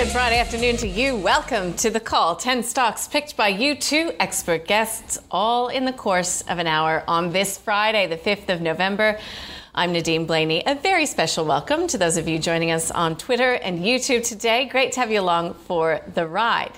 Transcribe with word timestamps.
Good 0.00 0.08
Friday 0.08 0.38
afternoon 0.38 0.78
to 0.78 0.88
you. 0.88 1.14
Welcome 1.14 1.74
to 1.74 1.90
the 1.90 2.00
call. 2.00 2.34
10 2.34 2.62
stocks 2.62 3.06
picked 3.06 3.36
by 3.36 3.48
you, 3.48 3.74
two 3.74 4.14
expert 4.18 4.66
guests, 4.66 5.18
all 5.30 5.68
in 5.68 5.84
the 5.84 5.92
course 5.92 6.40
of 6.48 6.58
an 6.58 6.66
hour 6.66 7.04
on 7.06 7.32
this 7.32 7.58
Friday, 7.58 8.06
the 8.06 8.16
5th 8.16 8.48
of 8.48 8.62
November. 8.62 9.18
I'm 9.72 9.92
Nadine 9.92 10.26
Blayney. 10.26 10.64
A 10.66 10.74
very 10.74 11.06
special 11.06 11.44
welcome 11.44 11.86
to 11.86 11.96
those 11.96 12.16
of 12.16 12.26
you 12.26 12.40
joining 12.40 12.72
us 12.72 12.90
on 12.90 13.16
Twitter 13.16 13.52
and 13.52 13.78
YouTube 13.78 14.26
today. 14.26 14.64
Great 14.64 14.90
to 14.92 15.00
have 15.00 15.12
you 15.12 15.20
along 15.20 15.54
for 15.54 16.00
the 16.12 16.26
ride. 16.26 16.72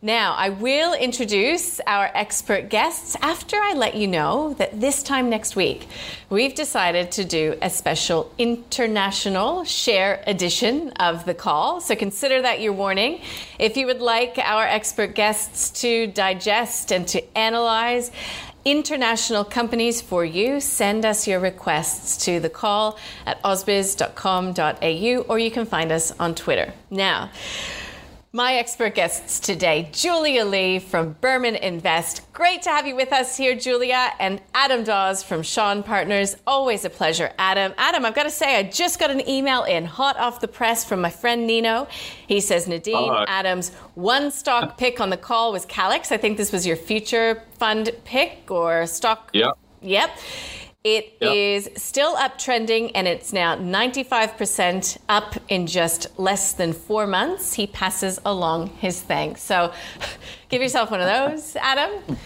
Now, 0.00 0.32
I 0.32 0.48
will 0.48 0.94
introduce 0.94 1.78
our 1.86 2.10
expert 2.14 2.70
guests 2.70 3.16
after 3.20 3.56
I 3.56 3.74
let 3.74 3.96
you 3.96 4.08
know 4.08 4.54
that 4.54 4.80
this 4.80 5.02
time 5.02 5.28
next 5.28 5.56
week, 5.56 5.86
we've 6.30 6.54
decided 6.54 7.12
to 7.12 7.24
do 7.24 7.56
a 7.60 7.68
special 7.68 8.32
international 8.38 9.64
share 9.64 10.24
edition 10.26 10.88
of 10.92 11.26
the 11.26 11.34
call. 11.34 11.82
So 11.82 11.94
consider 11.94 12.40
that 12.40 12.62
your 12.62 12.72
warning. 12.72 13.20
If 13.58 13.76
you 13.76 13.86
would 13.86 14.00
like 14.00 14.38
our 14.38 14.64
expert 14.64 15.14
guests 15.14 15.82
to 15.82 16.06
digest 16.06 16.92
and 16.92 17.06
to 17.08 17.38
analyze 17.38 18.10
international 18.64 19.44
companies 19.44 20.00
for 20.00 20.24
you, 20.24 20.60
send 20.60 21.04
us 21.04 21.26
your 21.26 21.40
requests 21.40 22.24
to 22.24 22.40
the 22.40 22.48
call 22.48 22.98
at 23.26 23.42
ausbiz.com.au 23.42 25.24
or 25.28 25.38
you 25.38 25.50
can 25.50 25.66
find 25.66 25.92
us 25.92 26.12
on 26.18 26.34
Twitter. 26.34 26.72
Now, 26.90 27.30
my 28.34 28.54
expert 28.54 28.94
guests 28.94 29.38
today, 29.38 29.90
Julia 29.92 30.46
Lee 30.46 30.78
from 30.78 31.12
Burman 31.20 31.54
Invest. 31.54 32.32
Great 32.32 32.62
to 32.62 32.70
have 32.70 32.86
you 32.86 32.96
with 32.96 33.12
us 33.12 33.36
here, 33.36 33.54
Julia, 33.54 34.10
and 34.18 34.40
Adam 34.54 34.84
Dawes 34.84 35.22
from 35.22 35.42
Shaw 35.42 35.70
and 35.70 35.84
Partners. 35.84 36.34
Always 36.46 36.86
a 36.86 36.90
pleasure, 36.90 37.30
Adam. 37.38 37.74
Adam, 37.76 38.06
I've 38.06 38.14
got 38.14 38.22
to 38.22 38.30
say, 38.30 38.56
I 38.56 38.62
just 38.62 38.98
got 38.98 39.10
an 39.10 39.28
email 39.28 39.64
in 39.64 39.84
hot 39.84 40.16
off 40.16 40.40
the 40.40 40.48
press 40.48 40.82
from 40.82 41.02
my 41.02 41.10
friend 41.10 41.46
Nino. 41.46 41.86
He 42.26 42.40
says 42.40 42.66
Nadine 42.66 43.12
Adams' 43.28 43.68
one 43.96 44.30
stock 44.30 44.78
pick 44.78 44.98
on 44.98 45.10
the 45.10 45.18
call 45.18 45.52
was 45.52 45.66
Calix. 45.66 46.10
I 46.10 46.16
think 46.16 46.38
this 46.38 46.52
was 46.52 46.66
your 46.66 46.76
future 46.76 47.42
fund 47.58 47.90
pick 48.04 48.50
or 48.50 48.86
stock. 48.86 49.28
Yep. 49.34 49.58
Yep. 49.82 50.10
It 50.84 51.16
yep. 51.20 51.34
is 51.34 51.70
still 51.76 52.16
uptrending 52.16 52.90
and 52.94 53.06
it's 53.06 53.32
now 53.32 53.56
95% 53.56 54.98
up 55.08 55.36
in 55.48 55.68
just 55.68 56.18
less 56.18 56.54
than 56.54 56.72
four 56.72 57.06
months. 57.06 57.54
He 57.54 57.68
passes 57.68 58.20
along 58.24 58.68
his 58.68 59.00
thanks. 59.00 59.42
So 59.42 59.72
give 60.48 60.60
yourself 60.60 60.90
one 60.90 61.00
of 61.00 61.06
those, 61.06 61.54
Adam 61.56 62.16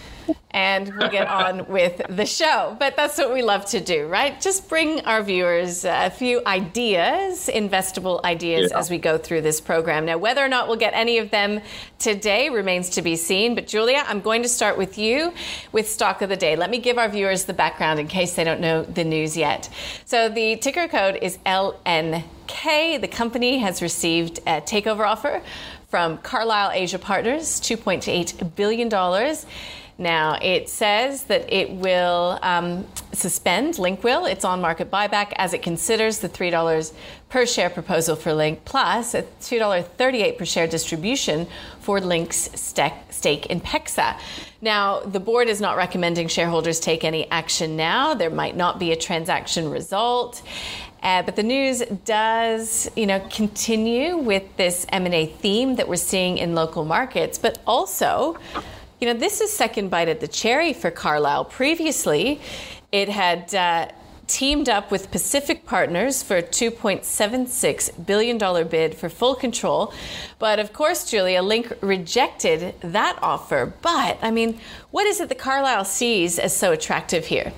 and 0.51 0.93
we'll 0.95 1.09
get 1.09 1.27
on 1.27 1.67
with 1.69 2.01
the 2.09 2.25
show. 2.25 2.75
But 2.79 2.95
that's 2.95 3.17
what 3.17 3.33
we 3.33 3.41
love 3.41 3.65
to 3.67 3.79
do, 3.79 4.07
right? 4.07 4.39
Just 4.39 4.69
bring 4.69 5.01
our 5.01 5.21
viewers 5.21 5.85
a 5.85 6.09
few 6.09 6.41
ideas, 6.45 7.49
investable 7.53 8.23
ideas, 8.23 8.71
yeah. 8.71 8.79
as 8.79 8.89
we 8.89 8.97
go 8.97 9.17
through 9.17 9.41
this 9.41 9.61
program. 9.61 10.05
Now, 10.05 10.17
whether 10.17 10.43
or 10.43 10.47
not 10.47 10.67
we'll 10.67 10.77
get 10.77 10.93
any 10.93 11.17
of 11.19 11.29
them 11.29 11.61
today 11.99 12.49
remains 12.49 12.89
to 12.91 13.01
be 13.01 13.15
seen. 13.15 13.55
But, 13.55 13.67
Julia, 13.67 14.03
I'm 14.07 14.21
going 14.21 14.41
to 14.43 14.49
start 14.49 14.77
with 14.77 14.97
you 14.97 15.33
with 15.71 15.89
Stock 15.89 16.21
of 16.21 16.29
the 16.29 16.37
Day. 16.37 16.55
Let 16.55 16.69
me 16.69 16.79
give 16.79 16.97
our 16.97 17.09
viewers 17.09 17.45
the 17.45 17.53
background 17.53 17.99
in 17.99 18.07
case 18.07 18.33
they 18.35 18.43
don't 18.43 18.61
know 18.61 18.83
the 18.83 19.03
news 19.03 19.37
yet. 19.37 19.69
So, 20.05 20.29
the 20.29 20.55
ticker 20.57 20.87
code 20.87 21.19
is 21.21 21.37
LNK. 21.45 23.01
The 23.01 23.07
company 23.07 23.59
has 23.59 23.81
received 23.81 24.39
a 24.39 24.61
takeover 24.61 25.05
offer 25.05 25.41
from 25.89 26.17
Carlyle 26.17 26.71
Asia 26.71 26.99
Partners, 26.99 27.61
$2.8 27.61 28.55
billion. 28.55 28.89
Now, 29.99 30.37
it 30.39 30.69
says 30.69 31.23
that 31.23 31.51
it 31.51 31.71
will 31.71 32.37
um, 32.43 32.85
suspend 33.13 33.79
Link 33.79 34.03
will 34.03 34.25
its 34.25 34.45
on 34.45 34.61
market 34.61 34.91
buyback 34.91 35.33
as 35.37 35.53
it 35.53 35.63
considers 35.63 36.19
the 36.19 36.29
$3 36.29 36.93
per 37.29 37.45
share 37.47 37.71
proposal 37.71 38.15
for 38.15 38.31
Link 38.31 38.63
plus 38.63 39.15
a 39.15 39.23
$2.38 39.23 40.37
per 40.37 40.45
share 40.45 40.67
distribution 40.67 41.47
for 41.79 41.99
Link's 41.99 42.49
stake 42.53 43.45
in 43.47 43.59
PEXA. 43.59 44.19
Now, 44.61 44.99
the 44.99 45.19
board 45.19 45.47
is 45.47 45.59
not 45.59 45.77
recommending 45.77 46.27
shareholders 46.27 46.79
take 46.79 47.03
any 47.03 47.29
action 47.31 47.75
now. 47.75 48.13
There 48.13 48.29
might 48.29 48.55
not 48.55 48.77
be 48.77 48.91
a 48.91 48.95
transaction 48.95 49.69
result. 49.71 50.43
Uh, 51.01 51.21
but 51.23 51.35
the 51.35 51.43
news 51.43 51.81
does, 52.05 52.89
you 52.95 53.05
know, 53.05 53.19
continue 53.31 54.17
with 54.17 54.43
this 54.57 54.85
M&A 54.89 55.27
theme 55.27 55.75
that 55.75 55.87
we're 55.87 55.95
seeing 55.95 56.37
in 56.37 56.55
local 56.55 56.85
markets, 56.85 57.37
but 57.37 57.59
also 57.65 58.37
you 58.99 59.07
know, 59.07 59.13
this 59.13 59.41
is 59.41 59.51
second 59.51 59.89
bite 59.89 60.09
at 60.09 60.19
the 60.19 60.27
cherry 60.27 60.73
for 60.73 60.89
Carlyle. 60.89 61.45
Previously, 61.45 62.41
it 62.91 63.09
had 63.09 63.53
uh, 63.53 63.89
teamed 64.27 64.69
up 64.69 64.91
with 64.91 65.11
Pacific 65.11 65.65
Partners 65.65 66.23
for 66.23 66.37
a 66.37 66.43
$2.76 66.43 68.05
billion 68.05 68.67
bid 68.67 68.95
for 68.95 69.09
full 69.09 69.35
control. 69.35 69.93
But 70.39 70.59
of 70.59 70.73
course, 70.73 71.09
Julia, 71.09 71.41
Link 71.41 71.71
rejected 71.81 72.73
that 72.81 73.19
offer. 73.21 73.73
But, 73.81 74.17
I 74.21 74.31
mean, 74.31 74.59
what 74.91 75.05
is 75.05 75.19
it 75.19 75.29
that 75.29 75.37
Carlyle 75.37 75.85
sees 75.85 76.39
as 76.39 76.55
so 76.55 76.71
attractive 76.71 77.27
here? 77.27 77.53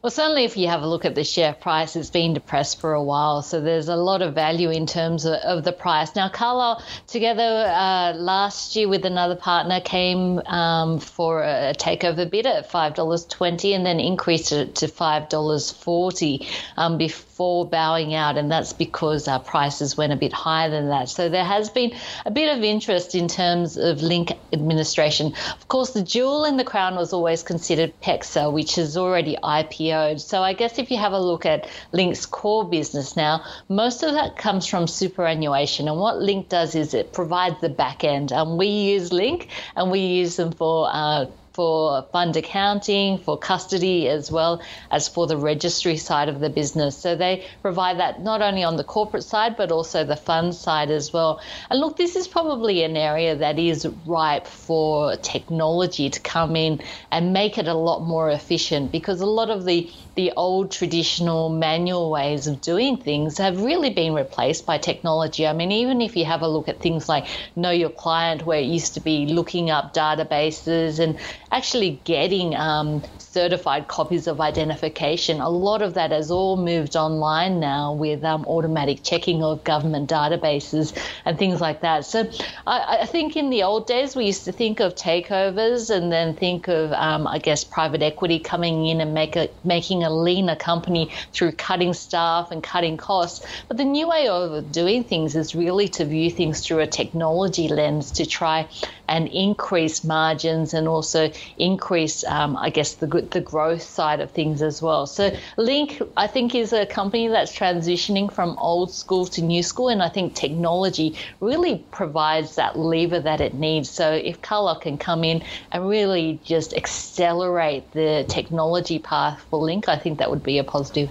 Well, 0.00 0.12
certainly, 0.12 0.44
if 0.44 0.56
you 0.56 0.68
have 0.68 0.82
a 0.82 0.86
look 0.86 1.04
at 1.04 1.16
the 1.16 1.24
share 1.24 1.52
price, 1.52 1.96
it's 1.96 2.10
been 2.10 2.32
depressed 2.32 2.80
for 2.80 2.92
a 2.92 3.02
while. 3.02 3.42
So 3.42 3.60
there's 3.60 3.88
a 3.88 3.96
lot 3.96 4.22
of 4.22 4.32
value 4.32 4.70
in 4.70 4.86
terms 4.86 5.24
of, 5.24 5.34
of 5.34 5.64
the 5.64 5.72
price. 5.72 6.14
Now, 6.14 6.28
Carlyle, 6.28 6.80
together 7.08 7.66
uh, 7.66 8.12
last 8.14 8.76
year 8.76 8.88
with 8.88 9.04
another 9.04 9.34
partner, 9.34 9.80
came 9.80 10.38
um, 10.46 11.00
for 11.00 11.42
a 11.42 11.74
takeover 11.76 12.30
bid 12.30 12.46
at 12.46 12.70
$5.20 12.70 13.74
and 13.74 13.84
then 13.84 13.98
increased 13.98 14.52
it 14.52 14.76
to 14.76 14.86
$5.40 14.86 16.46
um, 16.76 16.96
before 16.96 17.27
bowing 17.64 18.14
out. 18.14 18.36
And 18.36 18.50
that's 18.50 18.72
because 18.72 19.28
our 19.28 19.40
prices 19.40 19.96
went 19.96 20.12
a 20.12 20.16
bit 20.16 20.32
higher 20.32 20.70
than 20.70 20.88
that. 20.88 21.08
So 21.08 21.28
there 21.28 21.44
has 21.44 21.70
been 21.70 21.92
a 22.26 22.30
bit 22.30 22.56
of 22.56 22.64
interest 22.64 23.14
in 23.14 23.28
terms 23.28 23.76
of 23.76 24.02
Link 24.02 24.32
administration. 24.52 25.34
Of 25.52 25.68
course, 25.68 25.90
the 25.90 26.02
jewel 26.02 26.44
in 26.44 26.56
the 26.56 26.64
crown 26.64 26.96
was 26.96 27.12
always 27.12 27.42
considered 27.42 27.92
PEXA, 28.00 28.52
which 28.52 28.78
is 28.78 28.96
already 28.96 29.36
IPO 29.42 29.68
IPO'd. 29.68 30.20
So 30.20 30.42
I 30.42 30.52
guess 30.52 30.78
if 30.78 30.90
you 30.90 30.96
have 30.96 31.12
a 31.12 31.20
look 31.20 31.46
at 31.46 31.68
Link's 31.92 32.26
core 32.26 32.68
business 32.68 33.16
now, 33.16 33.44
most 33.68 34.02
of 34.02 34.12
that 34.14 34.36
comes 34.36 34.66
from 34.66 34.86
superannuation. 34.86 35.88
And 35.88 35.98
what 35.98 36.18
Link 36.18 36.48
does 36.48 36.74
is 36.74 36.94
it 36.94 37.12
provides 37.12 37.60
the 37.60 37.68
back 37.68 38.04
end. 38.04 38.32
And 38.32 38.58
we 38.58 38.66
use 38.66 39.12
Link 39.12 39.48
and 39.76 39.90
we 39.90 40.00
use 40.00 40.36
them 40.36 40.52
for 40.52 40.88
uh, 40.90 41.26
for 41.58 42.06
fund 42.12 42.36
accounting, 42.36 43.18
for 43.18 43.36
custody, 43.36 44.06
as 44.06 44.30
well 44.30 44.62
as 44.92 45.08
for 45.08 45.26
the 45.26 45.36
registry 45.36 45.96
side 45.96 46.28
of 46.28 46.38
the 46.38 46.48
business. 46.48 46.96
So 46.96 47.16
they 47.16 47.44
provide 47.62 47.98
that 47.98 48.22
not 48.22 48.42
only 48.42 48.62
on 48.62 48.76
the 48.76 48.84
corporate 48.84 49.24
side, 49.24 49.56
but 49.56 49.72
also 49.72 50.04
the 50.04 50.14
fund 50.14 50.54
side 50.54 50.88
as 50.88 51.12
well. 51.12 51.40
And 51.68 51.80
look, 51.80 51.96
this 51.96 52.14
is 52.14 52.28
probably 52.28 52.84
an 52.84 52.96
area 52.96 53.34
that 53.34 53.58
is 53.58 53.84
ripe 54.06 54.46
for 54.46 55.16
technology 55.16 56.08
to 56.10 56.20
come 56.20 56.54
in 56.54 56.80
and 57.10 57.32
make 57.32 57.58
it 57.58 57.66
a 57.66 57.74
lot 57.74 58.06
more 58.06 58.30
efficient 58.30 58.92
because 58.92 59.20
a 59.20 59.26
lot 59.26 59.50
of 59.50 59.64
the 59.64 59.90
the 60.18 60.32
old 60.36 60.72
traditional 60.72 61.48
manual 61.48 62.10
ways 62.10 62.48
of 62.48 62.60
doing 62.60 62.96
things 62.96 63.38
have 63.38 63.62
really 63.62 63.88
been 63.88 64.12
replaced 64.14 64.66
by 64.66 64.76
technology. 64.76 65.46
I 65.46 65.52
mean, 65.52 65.70
even 65.70 66.00
if 66.00 66.16
you 66.16 66.24
have 66.24 66.42
a 66.42 66.48
look 66.48 66.68
at 66.68 66.80
things 66.80 67.08
like 67.08 67.28
Know 67.54 67.70
Your 67.70 67.90
Client, 67.90 68.44
where 68.44 68.58
it 68.58 68.66
used 68.66 68.94
to 68.94 69.00
be 69.00 69.26
looking 69.26 69.70
up 69.70 69.94
databases 69.94 70.98
and 70.98 71.16
actually 71.52 72.00
getting 72.02 72.56
um, 72.56 73.00
certified 73.18 73.86
copies 73.86 74.26
of 74.26 74.40
identification, 74.40 75.40
a 75.40 75.48
lot 75.48 75.82
of 75.82 75.94
that 75.94 76.10
has 76.10 76.32
all 76.32 76.56
moved 76.56 76.96
online 76.96 77.60
now 77.60 77.92
with 77.92 78.24
um, 78.24 78.44
automatic 78.46 79.04
checking 79.04 79.44
of 79.44 79.62
government 79.62 80.10
databases 80.10 80.98
and 81.26 81.38
things 81.38 81.60
like 81.60 81.82
that. 81.82 82.04
So 82.04 82.28
I, 82.66 82.98
I, 83.02 83.06
think 83.06 83.36
in 83.36 83.50
the 83.50 83.62
old 83.62 83.86
days, 83.86 84.16
we 84.16 84.24
used 84.24 84.44
to 84.46 84.52
think 84.52 84.80
of 84.80 84.96
takeovers 84.96 85.94
and 85.94 86.10
then 86.10 86.34
think 86.34 86.66
of, 86.66 86.90
um, 86.92 87.28
I 87.28 87.38
guess, 87.38 87.62
private 87.62 88.02
equity 88.02 88.40
coming 88.40 88.86
in 88.86 89.00
and 89.00 89.14
make 89.14 89.36
a, 89.36 89.48
making 89.62 90.02
a 90.02 90.07
a 90.08 90.10
leaner 90.26 90.56
company 90.56 91.10
through 91.32 91.52
cutting 91.52 91.94
staff 91.94 92.50
and 92.50 92.62
cutting 92.62 92.96
costs. 92.96 93.46
But 93.68 93.76
the 93.76 93.84
new 93.84 94.08
way 94.08 94.28
of 94.28 94.72
doing 94.72 95.04
things 95.04 95.36
is 95.36 95.54
really 95.54 95.88
to 95.96 96.04
view 96.04 96.30
things 96.30 96.56
through 96.64 96.80
a 96.80 96.86
technology 96.86 97.68
lens 97.68 98.10
to 98.12 98.24
try 98.26 98.68
and 99.08 99.28
increase 99.28 100.04
margins 100.04 100.74
and 100.74 100.86
also 100.86 101.30
increase, 101.56 102.24
um, 102.24 102.56
I 102.56 102.70
guess, 102.70 102.94
the 102.94 103.06
the 103.06 103.40
growth 103.40 103.82
side 103.82 104.20
of 104.20 104.30
things 104.30 104.62
as 104.62 104.82
well. 104.82 105.06
So 105.06 105.34
Link, 105.56 106.00
I 106.16 106.26
think, 106.26 106.54
is 106.54 106.72
a 106.72 106.84
company 106.86 107.28
that's 107.28 107.54
transitioning 107.56 108.30
from 108.32 108.56
old 108.58 108.90
school 108.92 109.26
to 109.26 109.42
new 109.42 109.62
school, 109.62 109.88
and 109.88 110.02
I 110.02 110.08
think 110.08 110.34
technology 110.34 111.16
really 111.40 111.84
provides 111.90 112.56
that 112.56 112.78
lever 112.78 113.20
that 113.20 113.40
it 113.40 113.54
needs. 113.54 113.88
So 113.90 114.12
if 114.12 114.40
Carlyle 114.42 114.80
can 114.80 114.98
come 114.98 115.24
in 115.24 115.42
and 115.72 115.88
really 115.88 116.40
just 116.44 116.74
accelerate 116.74 117.90
the 117.92 118.24
technology 118.28 118.98
path 118.98 119.44
for 119.50 119.58
Link, 119.60 119.88
I 119.88 119.96
think 119.98 120.18
that 120.18 120.30
would 120.30 120.42
be 120.42 120.58
a 120.58 120.64
positive. 120.64 121.10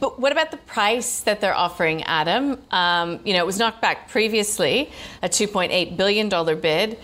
But 0.00 0.20
what 0.20 0.30
about 0.30 0.50
the 0.52 0.58
price 0.58 1.20
that 1.20 1.40
they're 1.40 1.54
offering, 1.54 2.04
Adam? 2.04 2.62
Um, 2.70 3.20
you 3.24 3.32
know, 3.32 3.40
it 3.40 3.46
was 3.46 3.58
knocked 3.58 3.82
back 3.82 4.08
previously, 4.08 4.92
a 5.22 5.28
$2.8 5.28 5.96
billion 5.96 6.28
bid. 6.60 6.98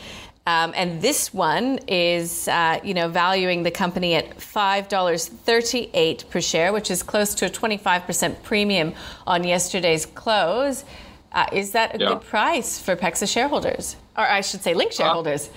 Um, 0.47 0.73
and 0.75 1.03
this 1.03 1.35
one 1.35 1.79
is, 1.89 2.49
uh, 2.49 2.81
you 2.83 2.95
know, 2.95 3.09
valuing 3.09 3.65
the 3.65 3.71
company 3.71 4.15
at 4.15 4.39
$5.38 4.39 6.31
per 6.31 6.41
share, 6.41 6.73
which 6.73 6.91
is 6.91 7.03
close 7.03 7.35
to 7.35 7.47
a 7.47 7.51
25% 7.51 8.43
premium 8.43 8.95
on 9.27 9.45
yesterday's 9.45 10.07
close. 10.07 10.87
Uh, 11.33 11.47
is 11.53 11.73
that 11.73 11.97
a 11.97 11.99
yeah. 11.99 12.09
good 12.09 12.23
price 12.23 12.79
for 12.79 12.97
PEXA 12.97 13.31
shareholders? 13.31 13.97
Or 14.17 14.25
I 14.25 14.41
should 14.41 14.63
say 14.63 14.73
Link 14.73 14.93
shareholders? 14.93 15.49
Uh, 15.49 15.53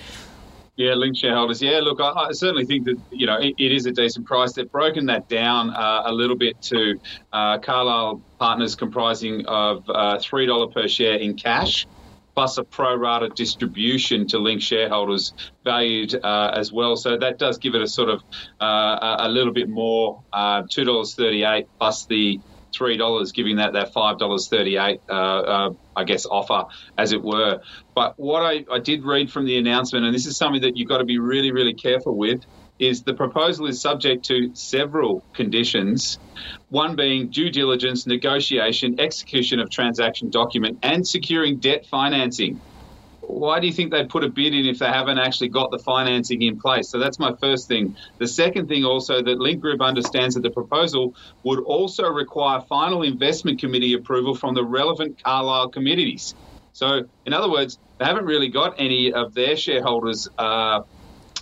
yeah, 0.82 0.94
Link 0.94 1.16
shareholders. 1.16 1.62
Yeah, 1.62 1.80
look, 1.80 2.00
I, 2.00 2.10
I, 2.10 2.32
certainly 2.32 2.66
think 2.66 2.84
that 2.86 2.96
you 3.10 3.26
know 3.26 3.36
it, 3.36 3.54
it 3.58 3.72
is 3.72 3.86
a 3.86 3.92
decent 3.92 4.26
price. 4.26 4.52
They've 4.52 4.70
broken 4.70 5.06
that 5.06 5.28
down 5.28 5.70
uh, 5.70 6.02
a 6.06 6.12
little 6.12 6.36
bit 6.36 6.60
to 6.62 6.98
uh, 7.32 7.58
Carlyle 7.58 8.20
Partners, 8.38 8.74
comprising 8.74 9.46
of 9.46 9.88
uh, 9.88 10.18
three 10.18 10.46
dollar 10.46 10.68
per 10.68 10.88
share 10.88 11.14
in 11.14 11.34
cash, 11.34 11.86
plus 12.34 12.58
a 12.58 12.64
pro 12.64 12.96
rata 12.96 13.28
distribution 13.28 14.26
to 14.28 14.38
Link 14.38 14.62
shareholders 14.62 15.32
valued 15.64 16.14
uh, 16.14 16.52
as 16.54 16.72
well. 16.72 16.96
So 16.96 17.16
that 17.18 17.38
does 17.38 17.58
give 17.58 17.74
it 17.74 17.82
a 17.82 17.86
sort 17.86 18.08
of 18.08 18.22
uh, 18.60 19.16
a 19.20 19.28
little 19.28 19.52
bit 19.52 19.68
more, 19.68 20.22
uh, 20.32 20.62
two 20.68 20.84
dollars 20.84 21.14
thirty 21.14 21.44
eight 21.44 21.68
plus 21.78 22.06
the 22.06 22.40
three 22.72 22.96
dollars, 22.96 23.32
giving 23.32 23.56
that 23.56 23.72
that 23.74 23.92
five 23.92 24.18
dollars 24.18 24.48
thirty 24.48 24.76
eight, 24.76 25.00
uh, 25.08 25.12
uh, 25.12 25.70
I 25.96 26.04
guess, 26.04 26.26
offer 26.26 26.64
as 26.98 27.12
it 27.12 27.22
were. 27.22 27.60
But 27.94 28.14
what 28.18 28.42
I, 28.42 28.64
I 28.70 28.78
did 28.78 29.04
read 29.04 29.30
from 29.30 29.46
the 29.46 29.58
announcement, 29.58 30.04
and 30.04 30.14
this 30.14 30.26
is 30.26 30.36
something 30.36 30.62
that 30.62 30.76
you've 30.76 30.88
got 30.88 30.98
to 30.98 31.04
be 31.04 31.18
really 31.18 31.52
really 31.52 31.74
careful 31.74 32.16
with, 32.16 32.44
is 32.78 33.02
the 33.02 33.14
proposal 33.14 33.66
is 33.66 33.80
subject 33.80 34.24
to 34.26 34.50
several 34.54 35.24
conditions. 35.32 36.18
One 36.70 36.96
being 36.96 37.28
due 37.28 37.50
diligence, 37.50 38.06
negotiation, 38.06 38.98
execution 38.98 39.60
of 39.60 39.70
transaction 39.70 40.30
document, 40.30 40.78
and 40.82 41.06
securing 41.06 41.58
debt 41.58 41.86
financing 41.86 42.60
why 43.38 43.60
do 43.60 43.66
you 43.66 43.72
think 43.72 43.90
they'd 43.90 44.08
put 44.08 44.24
a 44.24 44.28
bid 44.28 44.54
in 44.54 44.66
if 44.66 44.78
they 44.78 44.86
haven't 44.86 45.18
actually 45.18 45.48
got 45.48 45.70
the 45.70 45.78
financing 45.78 46.42
in 46.42 46.58
place? 46.58 46.90
So 46.90 46.98
that's 46.98 47.18
my 47.18 47.32
first 47.40 47.68
thing. 47.68 47.96
The 48.18 48.28
second 48.28 48.68
thing 48.68 48.84
also 48.84 49.22
that 49.22 49.38
Link 49.38 49.60
Group 49.60 49.80
understands 49.80 50.34
that 50.34 50.42
the 50.42 50.50
proposal 50.50 51.14
would 51.44 51.60
also 51.60 52.08
require 52.08 52.60
final 52.68 53.02
investment 53.02 53.60
committee 53.60 53.94
approval 53.94 54.34
from 54.34 54.54
the 54.54 54.64
relevant 54.64 55.20
Carlyle 55.24 55.68
committees. 55.70 56.34
So, 56.72 57.02
in 57.26 57.32
other 57.32 57.50
words, 57.50 57.78
they 57.98 58.04
haven't 58.04 58.24
really 58.24 58.48
got 58.48 58.74
any 58.78 59.12
of 59.12 59.34
their 59.34 59.56
shareholders 59.56 60.28
uh, 60.38 60.80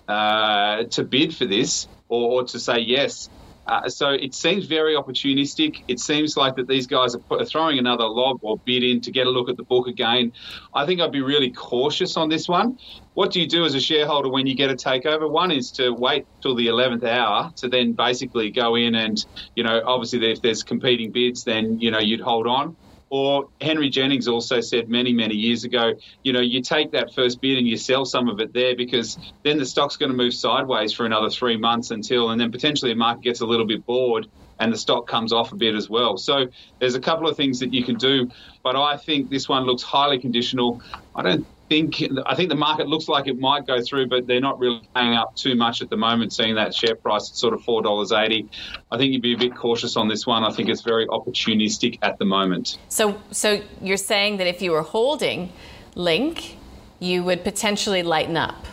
uh, 0.08 0.84
to 0.92 1.04
bid 1.04 1.36
for 1.36 1.46
this 1.46 1.88
or, 2.08 2.42
or 2.42 2.44
to 2.44 2.58
say 2.58 2.80
yes. 2.80 3.28
Uh, 3.66 3.88
so 3.88 4.10
it 4.10 4.34
seems 4.34 4.66
very 4.66 4.94
opportunistic. 4.96 5.76
It 5.86 6.00
seems 6.00 6.36
like 6.36 6.56
that 6.56 6.66
these 6.66 6.86
guys 6.86 7.14
are, 7.14 7.20
put, 7.20 7.40
are, 7.40 7.44
throwing 7.44 7.78
another 7.78 8.04
lob 8.04 8.38
or 8.42 8.58
bid 8.64 8.82
in 8.82 9.00
to 9.02 9.12
get 9.12 9.26
a 9.26 9.30
look 9.30 9.48
at 9.48 9.56
the 9.56 9.64
book 9.64 9.86
again. 9.86 10.32
I 10.74 10.86
think 10.86 11.00
I'd 11.00 11.12
be 11.12 11.22
really 11.22 11.52
cautious 11.52 12.16
on 12.16 12.28
this 12.28 12.48
one. 12.48 12.78
What 13.14 13.32
do 13.32 13.40
you 13.40 13.46
do 13.46 13.64
as 13.64 13.74
a 13.74 13.80
shareholder 13.80 14.28
when 14.28 14.46
you 14.46 14.56
get 14.56 14.70
a 14.70 14.74
takeover? 14.74 15.30
One 15.30 15.50
is 15.50 15.72
to 15.72 15.90
wait 15.90 16.26
till 16.42 16.54
the 16.54 16.68
11th 16.68 17.04
hour 17.04 17.50
to 17.56 17.68
then 17.68 17.92
basically 17.92 18.50
go 18.50 18.76
in 18.76 18.94
and, 18.94 19.16
you 19.54 19.62
know, 19.62 19.82
obviously 19.84 20.30
if 20.30 20.42
there's 20.42 20.62
competing 20.62 21.12
bids, 21.12 21.44
then, 21.44 21.78
you 21.80 21.90
know, 21.90 22.00
you'd 22.00 22.20
hold 22.20 22.46
on. 22.46 22.76
Or 23.10 23.46
Henry 23.60 23.90
Jennings 23.90 24.28
also 24.28 24.60
said 24.60 24.88
many, 24.88 25.12
many 25.12 25.34
years 25.34 25.64
ago, 25.64 25.92
you 26.22 26.32
know, 26.32 26.40
you 26.40 26.62
take 26.62 26.92
that 26.92 27.12
first 27.14 27.40
bid 27.40 27.58
and 27.58 27.66
you 27.66 27.76
sell 27.76 28.04
some 28.04 28.28
of 28.28 28.40
it 28.40 28.52
there 28.54 28.76
because 28.76 29.18
then 29.44 29.58
the 29.58 29.66
stock's 29.66 29.96
going 29.96 30.10
to 30.10 30.16
move 30.16 30.34
sideways 30.34 30.92
for 30.92 31.06
another 31.06 31.30
three 31.30 31.56
months 31.56 31.90
until, 31.90 32.30
and 32.30 32.40
then 32.40 32.52
potentially 32.52 32.92
the 32.92 32.98
market 32.98 33.22
gets 33.22 33.40
a 33.40 33.46
little 33.46 33.66
bit 33.66 33.84
bored 33.84 34.28
and 34.60 34.72
the 34.72 34.78
stock 34.78 35.08
comes 35.08 35.32
off 35.32 35.52
a 35.52 35.56
bit 35.56 35.74
as 35.74 35.88
well. 35.88 36.16
So 36.16 36.46
there's 36.80 36.94
a 36.94 37.00
couple 37.00 37.28
of 37.28 37.36
things 37.36 37.60
that 37.60 37.72
you 37.72 37.84
can 37.84 37.96
do, 37.96 38.28
but 38.62 38.76
I 38.76 38.96
think 38.96 39.30
this 39.30 39.48
one 39.48 39.64
looks 39.64 39.82
highly 39.82 40.20
conditional. 40.20 40.80
I 41.14 41.22
don't 41.22 41.48
think 41.70 42.02
I 42.26 42.34
think 42.34 42.48
the 42.48 42.56
market 42.56 42.88
looks 42.88 43.08
like 43.08 43.28
it 43.28 43.38
might 43.38 43.64
go 43.64 43.80
through, 43.80 44.08
but 44.08 44.26
they're 44.26 44.40
not 44.40 44.58
really 44.58 44.82
paying 44.94 45.14
up 45.14 45.36
too 45.36 45.54
much 45.54 45.80
at 45.80 45.88
the 45.88 45.96
moment. 45.96 46.32
Seeing 46.32 46.56
that 46.56 46.74
share 46.74 46.96
price 46.96 47.30
at 47.30 47.36
sort 47.36 47.54
of 47.54 47.62
four 47.62 47.80
dollars 47.80 48.10
eighty, 48.10 48.50
I 48.90 48.98
think 48.98 49.12
you'd 49.12 49.22
be 49.22 49.34
a 49.34 49.38
bit 49.38 49.54
cautious 49.56 49.96
on 49.96 50.08
this 50.08 50.26
one. 50.26 50.44
I 50.44 50.50
think 50.50 50.68
it's 50.68 50.82
very 50.82 51.06
opportunistic 51.06 51.98
at 52.02 52.18
the 52.18 52.24
moment. 52.24 52.76
So, 52.88 53.20
so 53.30 53.62
you're 53.80 53.96
saying 53.96 54.38
that 54.38 54.48
if 54.48 54.60
you 54.60 54.72
were 54.72 54.82
holding 54.82 55.52
Link, 55.94 56.56
you 56.98 57.22
would 57.22 57.44
potentially 57.44 58.02
lighten 58.02 58.36
up. 58.36 58.66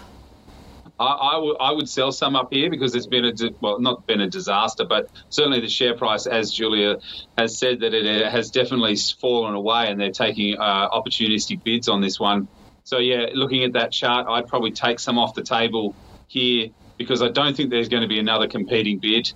I, 0.99 1.05
I, 1.05 1.33
w- 1.33 1.57
I 1.59 1.71
would 1.71 1.87
sell 1.87 2.11
some 2.11 2.35
up 2.35 2.51
here 2.51 2.71
because 2.71 2.95
it's 2.95 3.05
been 3.05 3.25
a 3.25 3.31
di- 3.31 3.53
well, 3.61 3.79
not 3.79 4.07
been 4.07 4.21
a 4.21 4.29
disaster, 4.29 4.85
but 4.85 5.11
certainly 5.29 5.59
the 5.59 5.69
share 5.69 5.95
price, 5.95 6.25
as 6.25 6.51
Julia 6.51 6.97
has 7.37 7.59
said, 7.59 7.81
that 7.81 7.93
it 7.93 8.25
has 8.25 8.49
definitely 8.49 8.95
fallen 8.95 9.53
away, 9.53 9.85
and 9.89 10.01
they're 10.01 10.09
taking 10.09 10.57
uh, 10.57 10.89
opportunistic 10.89 11.63
bids 11.63 11.87
on 11.87 12.01
this 12.01 12.19
one. 12.19 12.47
So 12.87 12.99
yeah, 12.99 13.25
looking 13.33 13.65
at 13.65 13.73
that 13.73 13.91
chart, 13.91 14.27
I'd 14.29 14.47
probably 14.47 14.71
take 14.71 15.01
some 15.01 15.19
off 15.19 15.33
the 15.33 15.43
table 15.43 15.93
here 16.29 16.69
because 16.97 17.21
I 17.21 17.27
don't 17.27 17.53
think 17.53 17.69
there's 17.69 17.89
going 17.89 18.03
to 18.03 18.07
be 18.07 18.17
another 18.17 18.47
competing 18.47 18.99
bid. 18.99 19.33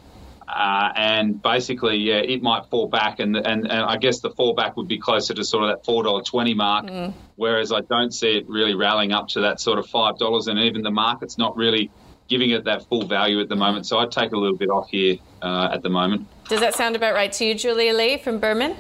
Uh, 0.48 0.94
and 0.96 1.42
basically, 1.42 1.98
yeah, 1.98 2.20
it 2.20 2.42
might 2.42 2.68
fall 2.68 2.88
back, 2.88 3.20
and, 3.20 3.36
and 3.36 3.70
and 3.70 3.84
I 3.84 3.98
guess 3.98 4.22
the 4.22 4.30
fallback 4.30 4.78
would 4.78 4.88
be 4.88 5.00
closer 5.00 5.34
to 5.34 5.44
sort 5.44 5.66
of 5.66 5.70
that 5.70 5.84
four 5.84 6.02
dollar 6.02 6.24
twenty 6.24 6.54
mark. 6.54 6.86
Mm. 6.86 7.14
Whereas 7.36 7.74
I 7.74 7.82
don't 7.82 8.14
see 8.14 8.38
it 8.38 8.48
really 8.48 8.74
rallying 8.74 9.12
up 9.12 9.28
to 9.30 9.42
that 9.42 9.60
sort 9.60 9.80
of 9.80 9.86
five 9.86 10.18
dollars, 10.18 10.48
and 10.48 10.58
even 10.58 10.82
the 10.82 10.92
market's 10.92 11.38
not 11.38 11.58
really 11.58 11.92
giving 12.30 12.52
it 12.52 12.64
that 12.64 12.88
full 12.88 13.06
value 13.06 13.42
at 13.42 13.50
the 13.50 13.58
moment. 13.58 13.86
So 13.86 14.00
I'd 14.00 14.12
take 14.12 14.32
a 14.32 14.38
little 14.38 14.58
bit 14.58 14.70
off 14.70 14.88
here 14.90 15.18
uh, 15.42 15.72
at 15.74 15.84
the 15.84 15.90
moment. 15.90 16.26
Does 16.48 16.62
that 16.62 16.74
sound 16.74 16.96
about 16.96 17.16
right 17.16 17.34
to 17.34 17.44
you, 17.44 17.54
Julia 17.54 17.94
Lee 17.94 18.18
from 18.18 18.40
Burman? 18.40 18.78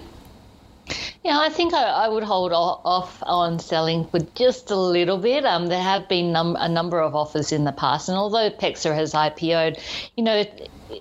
Yeah, 1.23 1.39
I 1.39 1.49
think 1.49 1.73
I, 1.73 1.83
I, 1.83 2.07
would 2.07 2.23
hold 2.23 2.51
off 2.51 3.21
on 3.23 3.59
selling 3.59 4.05
for 4.05 4.19
just 4.19 4.71
a 4.71 4.75
little 4.75 5.17
bit. 5.17 5.45
Um, 5.45 5.67
there 5.67 5.81
have 5.81 6.09
been 6.09 6.31
num- 6.31 6.57
a 6.59 6.67
number 6.67 6.99
of 6.99 7.15
offers 7.15 7.51
in 7.51 7.63
the 7.63 7.71
past, 7.71 8.09
and 8.09 8.17
although 8.17 8.49
PEXA 8.49 8.93
has 8.95 9.13
IPO'd, 9.13 9.79
you 10.17 10.23
know, 10.23 10.43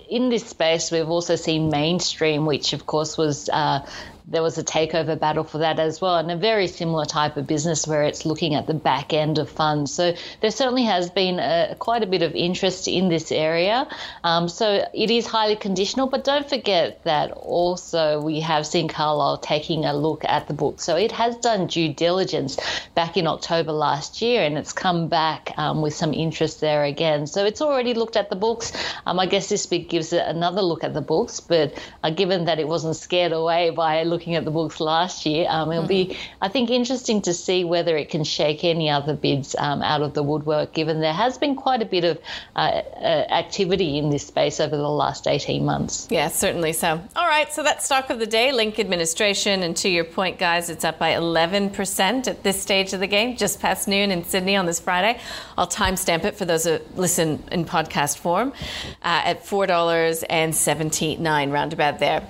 in 0.09 0.29
this 0.29 0.47
space, 0.47 0.91
we've 0.91 1.09
also 1.09 1.35
seen 1.35 1.69
Mainstream, 1.69 2.45
which 2.45 2.73
of 2.73 2.85
course 2.85 3.17
was 3.17 3.49
uh, 3.49 3.85
there 4.31 4.41
was 4.41 4.57
a 4.57 4.63
takeover 4.63 5.19
battle 5.19 5.43
for 5.43 5.59
that 5.59 5.79
as 5.79 5.99
well, 6.01 6.15
and 6.15 6.31
a 6.31 6.37
very 6.37 6.67
similar 6.67 7.05
type 7.05 7.37
of 7.37 7.45
business 7.45 7.85
where 7.85 8.03
it's 8.03 8.25
looking 8.25 8.55
at 8.55 8.65
the 8.65 8.73
back 8.73 9.13
end 9.13 9.37
of 9.37 9.49
funds. 9.49 9.93
So 9.93 10.15
there 10.39 10.51
certainly 10.51 10.83
has 10.85 11.09
been 11.09 11.39
a, 11.39 11.75
quite 11.77 12.01
a 12.01 12.07
bit 12.07 12.21
of 12.21 12.33
interest 12.33 12.87
in 12.87 13.09
this 13.09 13.31
area. 13.31 13.87
Um, 14.23 14.47
so 14.47 14.87
it 14.93 15.11
is 15.11 15.27
highly 15.27 15.57
conditional, 15.57 16.07
but 16.07 16.23
don't 16.23 16.47
forget 16.47 17.03
that 17.03 17.31
also 17.31 18.21
we 18.21 18.39
have 18.39 18.65
seen 18.65 18.87
Carlyle 18.87 19.37
taking 19.37 19.85
a 19.85 19.93
look 19.93 20.23
at 20.25 20.47
the 20.47 20.53
book. 20.53 20.79
So 20.79 20.95
it 20.95 21.11
has 21.11 21.35
done 21.37 21.67
due 21.67 21.93
diligence 21.93 22.57
back 22.95 23.17
in 23.17 23.27
October 23.27 23.73
last 23.73 24.21
year, 24.21 24.43
and 24.43 24.57
it's 24.57 24.73
come 24.73 25.09
back 25.09 25.53
um, 25.57 25.81
with 25.81 25.93
some 25.93 26.13
interest 26.13 26.61
there 26.61 26.83
again. 26.85 27.27
So 27.27 27.45
it's 27.45 27.61
already 27.61 27.93
looked 27.93 28.15
at 28.15 28.29
the 28.29 28.35
books. 28.37 28.71
Um, 29.05 29.19
I 29.19 29.25
guess 29.25 29.49
this 29.49 29.65
bit 29.65 29.89
gives 29.89 30.13
it 30.13 30.23
another 30.25 30.61
look 30.61 30.83
at 30.85 30.93
the 30.93 31.01
books, 31.01 31.41
but 31.41 31.77
uh, 32.03 32.11
given 32.11 32.45
that 32.45 32.59
it 32.59 32.67
wasn't 32.67 32.95
scared 32.95 33.33
away 33.33 33.71
by 33.71 34.03
looking 34.03 34.20
looking 34.21 34.35
at 34.35 34.45
the 34.45 34.51
books 34.51 34.79
last 34.79 35.25
year. 35.25 35.47
Um, 35.49 35.71
it'll 35.71 35.85
mm-hmm. 35.85 36.11
be, 36.11 36.17
I 36.41 36.47
think, 36.47 36.69
interesting 36.69 37.23
to 37.23 37.33
see 37.33 37.63
whether 37.63 37.97
it 37.97 38.09
can 38.09 38.23
shake 38.23 38.63
any 38.63 38.87
other 38.87 39.15
bids 39.15 39.55
um, 39.57 39.81
out 39.81 40.03
of 40.03 40.13
the 40.13 40.21
woodwork, 40.21 40.73
given 40.73 41.01
there 41.01 41.11
has 41.11 41.39
been 41.39 41.55
quite 41.55 41.81
a 41.81 41.85
bit 41.85 42.03
of 42.03 42.19
uh, 42.55 42.59
uh, 42.59 43.25
activity 43.31 43.97
in 43.97 44.11
this 44.11 44.27
space 44.27 44.59
over 44.59 44.77
the 44.77 44.87
last 44.87 45.27
18 45.27 45.65
months. 45.65 46.07
Yeah, 46.11 46.27
certainly 46.27 46.71
so. 46.71 47.01
All 47.15 47.25
right, 47.25 47.51
so 47.51 47.63
that's 47.63 47.85
stock 47.85 48.11
of 48.11 48.19
the 48.19 48.27
day, 48.27 48.51
Link 48.51 48.77
Administration. 48.77 49.63
And 49.63 49.75
to 49.77 49.89
your 49.89 50.03
point, 50.03 50.37
guys, 50.37 50.69
it's 50.69 50.85
up 50.85 50.99
by 50.99 51.13
11% 51.13 52.27
at 52.27 52.43
this 52.43 52.61
stage 52.61 52.93
of 52.93 52.99
the 52.99 53.07
game, 53.07 53.37
just 53.37 53.59
past 53.59 53.87
noon 53.87 54.11
in 54.11 54.23
Sydney 54.23 54.55
on 54.55 54.67
this 54.67 54.79
Friday. 54.79 55.19
I'll 55.57 55.65
timestamp 55.65 56.25
it 56.25 56.35
for 56.35 56.45
those 56.45 56.65
who 56.65 56.77
listen 56.95 57.41
in 57.51 57.65
podcast 57.65 58.19
form 58.19 58.53
uh, 59.01 59.23
at 59.25 59.43
$4.79, 59.45 61.51
roundabout 61.51 61.97
there. 61.97 62.27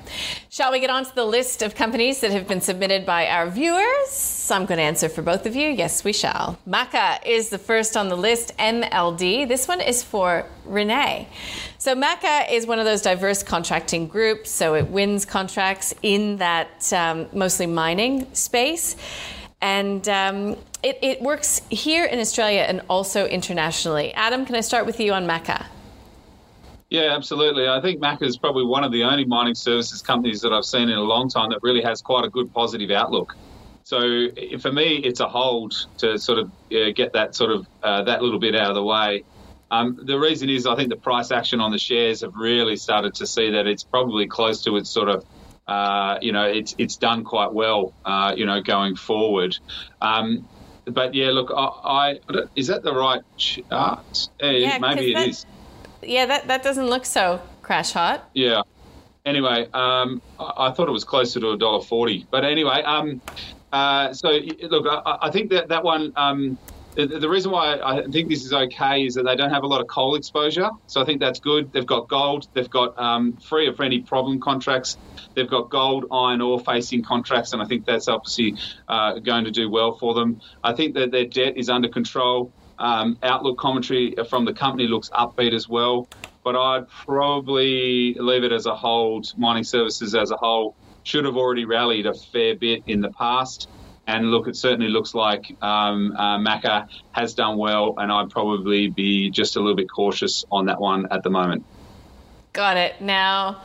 Shall 0.54 0.74
we 0.74 0.82
get 0.82 0.90
on 0.90 1.06
to 1.06 1.16
the 1.16 1.24
list 1.24 1.62
of 1.62 1.76
companies 1.76 2.20
that 2.20 2.32
have 2.32 2.46
been 2.46 2.60
submitted 2.60 3.06
by 3.06 3.28
our 3.28 3.50
viewers? 3.50 4.52
I'm 4.52 4.66
going 4.66 4.80
to 4.80 4.84
answer 4.84 5.08
for 5.08 5.22
both 5.22 5.46
of 5.46 5.56
you. 5.56 5.70
Yes, 5.70 6.04
we 6.04 6.12
shall. 6.12 6.60
Maca 6.68 7.26
is 7.26 7.48
the 7.48 7.58
first 7.58 7.96
on 7.96 8.10
the 8.10 8.18
list, 8.18 8.58
MLD. 8.58 9.48
This 9.48 9.66
one 9.66 9.80
is 9.80 10.04
for 10.04 10.46
Renee. 10.66 11.30
So, 11.78 11.96
Maca 11.96 12.52
is 12.52 12.68
one 12.68 12.80
of 12.80 12.86
those 12.86 13.02
diverse 13.02 13.44
contracting 13.44 14.08
groups, 14.08 14.52
so 14.52 14.76
it 14.76 14.90
wins 14.90 15.24
contracts 15.24 15.96
in 16.02 16.36
that 16.40 16.92
um, 16.92 17.28
mostly 17.32 17.66
mining 17.66 18.28
space. 18.36 18.98
And 19.62 20.06
um, 20.10 20.58
it, 20.84 21.00
it 21.02 21.22
works 21.22 21.62
here 21.70 22.04
in 22.04 22.20
Australia 22.20 22.66
and 22.68 22.82
also 22.90 23.26
internationally. 23.26 24.14
Adam, 24.16 24.46
can 24.46 24.56
I 24.56 24.62
start 24.62 24.86
with 24.86 25.00
you 25.00 25.14
on 25.14 25.26
Maca? 25.26 25.68
Yeah, 26.92 27.16
absolutely. 27.16 27.70
I 27.70 27.80
think 27.80 28.02
Maca 28.02 28.24
is 28.24 28.38
probably 28.38 28.66
one 28.66 28.84
of 28.84 28.92
the 28.92 29.06
only 29.06 29.24
mining 29.24 29.56
services 29.56 30.02
companies 30.02 30.42
that 30.42 30.52
I've 30.52 30.66
seen 30.66 30.90
in 30.90 30.98
a 30.98 31.04
long 31.04 31.30
time 31.30 31.50
that 31.52 31.60
really 31.64 31.82
has 31.82 32.02
quite 32.02 32.26
a 32.26 32.30
good 32.30 32.54
positive 32.54 32.92
outlook. 32.92 33.34
So 33.84 34.28
for 34.60 34.74
me, 34.74 34.98
it's 34.98 35.22
a 35.22 35.28
hold 35.30 35.88
to 36.00 36.20
sort 36.20 36.40
of 36.40 36.52
uh, 36.70 36.92
get 36.94 37.14
that 37.14 37.34
sort 37.34 37.52
of 37.52 37.66
uh, 37.82 38.04
that 38.04 38.22
little 38.22 38.40
bit 38.40 38.56
out 38.56 38.68
of 38.68 38.76
the 38.76 38.84
way. 38.84 39.24
Um, 39.72 40.02
the 40.04 40.20
reason 40.20 40.50
is 40.50 40.68
I 40.68 40.76
think 40.76 40.90
the 40.90 40.98
price 40.98 41.32
action 41.32 41.62
on 41.62 41.72
the 41.72 41.80
shares 41.80 42.22
have 42.22 42.36
really 42.36 42.76
started 42.76 43.16
to 43.16 43.26
see 43.26 43.52
that 43.52 43.68
it's 43.68 43.86
probably 43.86 44.28
close 44.28 44.62
to 44.66 44.76
its 44.76 44.90
sort 44.90 45.08
of 45.08 45.26
uh, 45.70 46.18
you 46.22 46.34
know 46.34 46.44
it's 46.44 46.76
it's 46.78 46.98
done 46.98 47.24
quite 47.24 47.54
well 47.54 47.94
uh, 48.04 48.34
you 48.36 48.46
know 48.46 48.62
going 48.62 48.98
forward. 48.98 49.58
Um, 50.02 50.46
but 50.84 51.14
yeah, 51.14 51.30
look, 51.30 51.52
I, 51.56 51.64
I, 51.86 52.20
is 52.58 52.68
that 52.68 52.84
the 52.84 52.94
right 52.94 53.22
chart? 53.38 54.28
Yeah, 54.42 54.78
maybe 54.80 55.14
it 55.14 55.30
is. 55.30 55.46
Yeah, 56.04 56.26
that 56.26 56.48
that 56.48 56.64
doesn't 56.64 56.88
look 56.88 57.06
so 57.06 57.42
crash 57.62 57.92
hot. 57.92 58.30
Yeah. 58.34 58.62
Anyway, 59.26 59.68
um, 59.74 60.22
I, 60.40 60.72
thought 60.72 60.88
it 60.88 60.92
was 60.92 61.04
closer 61.04 61.40
to 61.40 61.52
a 61.52 61.58
dollar 61.58 61.84
forty, 61.84 62.26
but 62.32 62.44
anyway, 62.44 62.82
um, 62.82 63.22
uh, 63.72 64.14
so 64.14 64.30
look, 64.64 64.88
I, 64.88 65.18
I, 65.22 65.32
think 65.32 65.52
that 65.52 65.68
that 65.70 65.84
one. 65.84 66.14
Um, 66.16 66.58
the, 66.96 67.08
the, 67.08 67.30
reason 67.30 67.52
why 67.52 67.80
I 67.80 68.04
think 68.04 68.28
this 68.28 68.44
is 68.44 68.52
okay 68.52 69.06
is 69.06 69.16
that 69.16 69.24
they 69.24 69.36
don't 69.36 69.50
have 69.50 69.64
a 69.64 69.68
lot 69.68 69.80
of 69.80 69.88
coal 69.88 70.16
exposure, 70.16 70.70
so 70.88 71.02
I 71.02 71.06
think 71.06 71.22
that's 71.22 71.40
good. 71.40 71.72
They've 71.72 71.86
got 71.86 72.10
gold, 72.10 72.48
they've 72.54 72.70
got 72.70 73.00
um, 73.00 73.34
free 73.38 73.68
of 73.68 73.80
any 73.80 74.02
problem 74.02 74.42
contracts, 74.42 74.98
they've 75.34 75.50
got 75.50 75.70
gold, 75.70 76.06
iron 76.12 76.42
ore 76.42 76.60
facing 76.60 77.04
contracts, 77.04 77.54
and 77.54 77.62
I 77.62 77.66
think 77.66 77.86
that's 77.86 78.10
obviously 78.10 78.56
uh, 78.90 79.20
going 79.20 79.46
to 79.46 79.52
do 79.52 79.70
well 79.70 79.98
for 79.98 80.14
them. 80.14 80.42
I 80.64 80.74
think 80.74 80.96
that 80.96 81.12
their 81.12 81.26
debt 81.26 81.56
is 81.56 81.70
under 81.70 81.88
control. 81.88 82.52
Um, 82.82 83.16
outlook 83.22 83.60
commentary 83.60 84.16
from 84.28 84.44
the 84.44 84.54
company 84.54 84.88
looks 84.88 85.12
upbeat 85.12 85.54
as 85.54 85.70
well, 85.70 86.08
but 86.44 86.56
I'd 86.56 86.90
probably 86.90 88.16
leave 88.16 88.44
it 88.44 88.52
as 88.52 88.66
a 88.66 88.76
hold. 88.76 89.32
Mining 89.38 89.64
services 89.64 90.16
as 90.16 90.32
a 90.32 90.36
whole 90.36 90.76
should 91.04 91.26
have 91.26 91.38
already 91.38 91.66
rallied 91.66 92.08
a 92.08 92.14
fair 92.16 92.56
bit 92.56 92.82
in 92.88 93.02
the 93.02 93.12
past. 93.12 93.70
And 94.08 94.32
look, 94.32 94.48
it 94.48 94.56
certainly 94.56 94.90
looks 94.90 95.14
like 95.14 95.56
um, 95.62 96.16
uh, 96.18 96.40
Maca 96.40 96.88
has 97.12 97.36
done 97.36 97.58
well, 97.58 97.94
and 97.98 98.12
I'd 98.12 98.32
probably 98.32 98.90
be 98.90 99.30
just 99.30 99.58
a 99.58 99.60
little 99.60 99.76
bit 99.76 99.88
cautious 99.88 100.44
on 100.52 100.66
that 100.66 100.82
one 100.82 101.06
at 101.12 101.22
the 101.22 101.30
moment. 101.30 101.64
Got 102.52 102.78
it. 102.78 103.00
Now, 103.00 103.62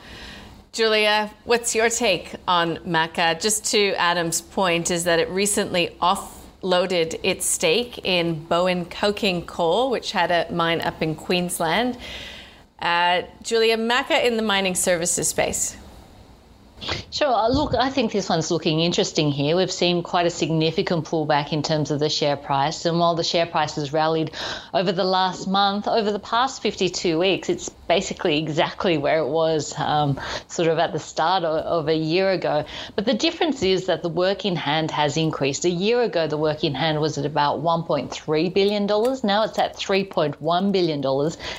Julia, 0.72 1.32
what's 1.44 1.74
your 1.74 1.88
take 1.88 2.34
on 2.46 2.76
Maca? 2.78 3.40
Just 3.40 3.64
to 3.70 3.94
Adam's 3.94 4.42
point, 4.42 4.90
is 4.90 5.04
that 5.04 5.18
it 5.18 5.30
recently 5.30 5.96
offloaded 6.62 7.18
its 7.22 7.46
stake 7.46 7.98
in 8.04 8.44
Bowen 8.44 8.84
Coking 8.86 9.46
Coal, 9.46 9.90
which 9.90 10.12
had 10.12 10.30
a 10.30 10.52
mine 10.52 10.80
up 10.80 11.02
in 11.02 11.14
Queensland. 11.14 11.98
Uh, 12.80 13.22
Julia, 13.42 13.76
Maca 13.76 14.24
in 14.24 14.36
the 14.36 14.42
mining 14.42 14.74
services 14.74 15.28
space. 15.28 15.76
Sure. 17.10 17.32
Uh, 17.32 17.48
look, 17.48 17.74
I 17.74 17.90
think 17.90 18.12
this 18.12 18.28
one's 18.28 18.50
looking 18.50 18.80
interesting 18.80 19.30
here. 19.30 19.56
We've 19.56 19.70
seen 19.70 20.02
quite 20.02 20.26
a 20.26 20.30
significant 20.30 21.04
pullback 21.04 21.52
in 21.52 21.62
terms 21.62 21.90
of 21.90 22.00
the 22.00 22.10
share 22.10 22.36
price. 22.36 22.84
And 22.84 22.98
while 22.98 23.14
the 23.14 23.24
share 23.24 23.46
price 23.46 23.76
has 23.76 23.92
rallied 23.92 24.32
over 24.74 24.90
the 24.90 25.04
last 25.04 25.46
month, 25.46 25.86
over 25.86 26.10
the 26.10 26.18
past 26.18 26.62
52 26.62 27.18
weeks, 27.18 27.48
it's 27.48 27.68
basically 27.68 28.38
exactly 28.38 28.98
where 28.98 29.18
it 29.18 29.28
was 29.28 29.72
um, 29.78 30.20
sort 30.48 30.68
of 30.68 30.78
at 30.78 30.92
the 30.92 30.98
start 30.98 31.44
of, 31.44 31.64
of, 31.64 31.88
a 31.88 31.94
year 31.94 32.32
ago. 32.32 32.64
But 32.96 33.04
the 33.04 33.14
difference 33.14 33.62
is 33.62 33.86
that 33.86 34.02
the 34.02 34.08
work 34.08 34.44
in 34.44 34.56
hand 34.56 34.90
has 34.90 35.16
increased. 35.16 35.64
A 35.64 35.70
year 35.70 36.02
ago, 36.02 36.26
the 36.26 36.36
work 36.36 36.64
in 36.64 36.74
hand 36.74 37.00
was 37.00 37.18
at 37.18 37.24
about 37.24 37.62
$1.3 37.62 38.54
billion. 38.54 38.86
Now 38.86 39.44
it's 39.44 39.58
at 39.58 39.76
$3.1 39.76 40.72
billion, 40.72 41.04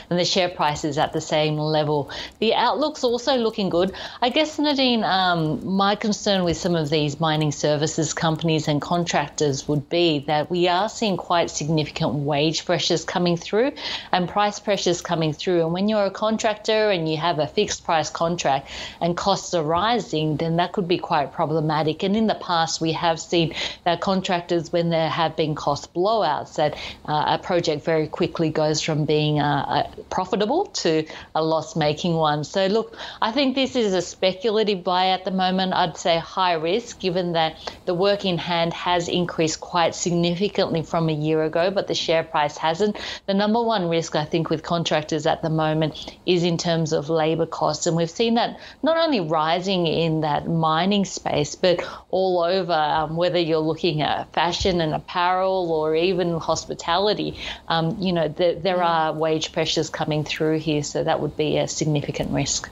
and 0.09 0.19
the 0.19 0.25
share 0.25 0.49
price 0.49 0.83
is 0.83 0.97
at 0.97 1.13
the 1.13 1.21
same 1.21 1.57
level. 1.57 2.11
The 2.39 2.53
outlook's 2.53 3.05
also 3.05 3.37
looking 3.37 3.69
good. 3.69 3.93
I 4.21 4.29
guess, 4.29 4.59
Nadine, 4.59 5.03
um, 5.03 5.36
my 5.37 5.95
concern 5.95 6.43
with 6.43 6.57
some 6.57 6.75
of 6.75 6.89
these 6.89 7.19
mining 7.19 7.51
services 7.51 8.13
companies 8.13 8.67
and 8.67 8.81
contractors 8.81 9.67
would 9.67 9.87
be 9.89 10.19
that 10.27 10.49
we 10.49 10.67
are 10.67 10.89
seeing 10.89 11.17
quite 11.17 11.49
significant 11.49 12.13
wage 12.13 12.65
pressures 12.65 13.05
coming 13.05 13.37
through 13.37 13.71
and 14.11 14.27
price 14.27 14.59
pressures 14.59 15.01
coming 15.01 15.33
through. 15.33 15.63
And 15.63 15.73
when 15.73 15.87
you're 15.89 16.05
a 16.05 16.11
contractor 16.11 16.89
and 16.89 17.09
you 17.09 17.17
have 17.17 17.39
a 17.39 17.47
fixed 17.47 17.85
price 17.85 18.09
contract 18.09 18.69
and 19.01 19.15
costs 19.15 19.53
are 19.53 19.63
rising, 19.63 20.37
then 20.37 20.57
that 20.57 20.73
could 20.73 20.87
be 20.87 20.97
quite 20.97 21.31
problematic. 21.33 22.03
And 22.03 22.15
in 22.15 22.27
the 22.27 22.35
past, 22.35 22.81
we 22.81 22.91
have 22.93 23.19
seen 23.19 23.53
that 23.83 24.01
contractors, 24.01 24.71
when 24.71 24.89
there 24.89 25.09
have 25.09 25.35
been 25.35 25.55
cost 25.55 25.93
blowouts, 25.93 26.55
that 26.55 26.75
uh, 27.05 27.37
a 27.37 27.39
project 27.39 27.83
very 27.83 28.07
quickly 28.07 28.49
goes 28.49 28.81
from 28.81 29.05
being 29.05 29.39
uh, 29.39 29.89
profitable 30.09 30.65
to 30.65 31.05
a 31.35 31.43
loss 31.43 31.75
making 31.75 32.13
one. 32.13 32.43
So, 32.43 32.67
look, 32.67 32.97
I 33.21 33.31
think 33.31 33.55
this 33.55 33.75
is 33.75 33.93
a 33.93 34.01
speculative 34.01 34.83
buy 34.83 35.07
at 35.09 35.25
the 35.27 35.37
moment, 35.37 35.73
I'd 35.73 35.97
say 35.97 36.17
high 36.19 36.53
risk, 36.53 36.99
given 36.99 37.33
that 37.33 37.57
the 37.85 37.93
work 37.93 38.23
in 38.23 38.37
hand 38.37 38.71
has 38.73 39.09
increased 39.09 39.59
quite 39.59 39.93
significantly 39.93 40.83
from 40.83 41.09
a 41.09 41.13
year 41.13 41.43
ago, 41.43 41.69
but 41.69 41.87
the 41.87 41.95
share 41.95 42.23
price 42.23 42.57
hasn't. 42.57 42.95
The 43.25 43.33
number 43.33 43.61
one 43.61 43.89
risk, 43.89 44.15
I 44.15 44.23
think, 44.23 44.49
with 44.49 44.63
contractors 44.63 45.25
at 45.25 45.41
the 45.41 45.49
moment 45.49 46.17
is 46.25 46.43
in 46.43 46.57
terms 46.57 46.93
of 46.93 47.09
labor 47.09 47.45
costs. 47.45 47.87
And 47.87 47.97
we've 47.97 48.09
seen 48.09 48.35
that 48.35 48.57
not 48.81 48.95
only 48.95 49.19
rising 49.19 49.85
in 49.85 50.21
that 50.21 50.47
mining 50.47 51.03
space, 51.03 51.55
but 51.55 51.85
all 52.09 52.41
over, 52.41 52.71
um, 52.71 53.17
whether 53.17 53.39
you're 53.39 53.59
looking 53.59 54.01
at 54.01 54.31
fashion 54.31 54.79
and 54.79 54.93
apparel 54.93 55.69
or 55.73 55.93
even 55.93 56.39
hospitality, 56.39 57.37
um, 57.67 57.97
you 57.99 58.13
know, 58.13 58.29
the, 58.29 58.57
there 58.63 58.77
mm. 58.77 58.85
are 58.85 59.13
wage 59.13 59.51
pressures 59.51 59.89
coming 59.89 60.23
through 60.23 60.59
here. 60.59 60.83
So 60.83 61.03
that 61.03 61.19
would 61.19 61.35
be 61.35 61.57
a 61.57 61.67
significant 61.67 62.31
risk. 62.31 62.69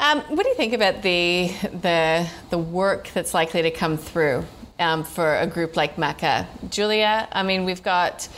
Um, 0.00 0.20
what 0.28 0.44
do 0.44 0.48
you 0.48 0.54
think 0.54 0.74
about 0.74 1.02
the 1.02 1.48
the 1.62 2.28
the 2.50 2.58
work 2.58 3.10
that's 3.14 3.34
likely 3.34 3.62
to 3.62 3.70
come 3.72 3.96
through 3.96 4.44
um, 4.78 5.02
for 5.02 5.34
a 5.34 5.46
group 5.46 5.76
like 5.76 5.96
Maca, 5.96 6.46
Julia? 6.70 7.26
I 7.32 7.42
mean, 7.42 7.64
we've 7.64 7.82
got 7.82 8.28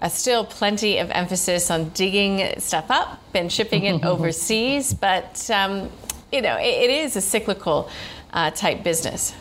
uh, 0.00 0.08
still 0.08 0.46
plenty 0.46 0.96
of 0.96 1.10
emphasis 1.10 1.70
on 1.70 1.90
digging 1.90 2.58
stuff 2.58 2.90
up 2.90 3.20
and 3.34 3.52
shipping 3.52 3.84
it 3.84 4.02
overseas, 4.04 4.94
but 4.94 5.50
um, 5.50 5.90
you 6.32 6.40
know, 6.40 6.56
it, 6.56 6.88
it 6.88 6.90
is 6.90 7.16
a 7.16 7.20
cyclical 7.20 7.90
uh, 8.32 8.50
type 8.52 8.82
business. 8.82 9.34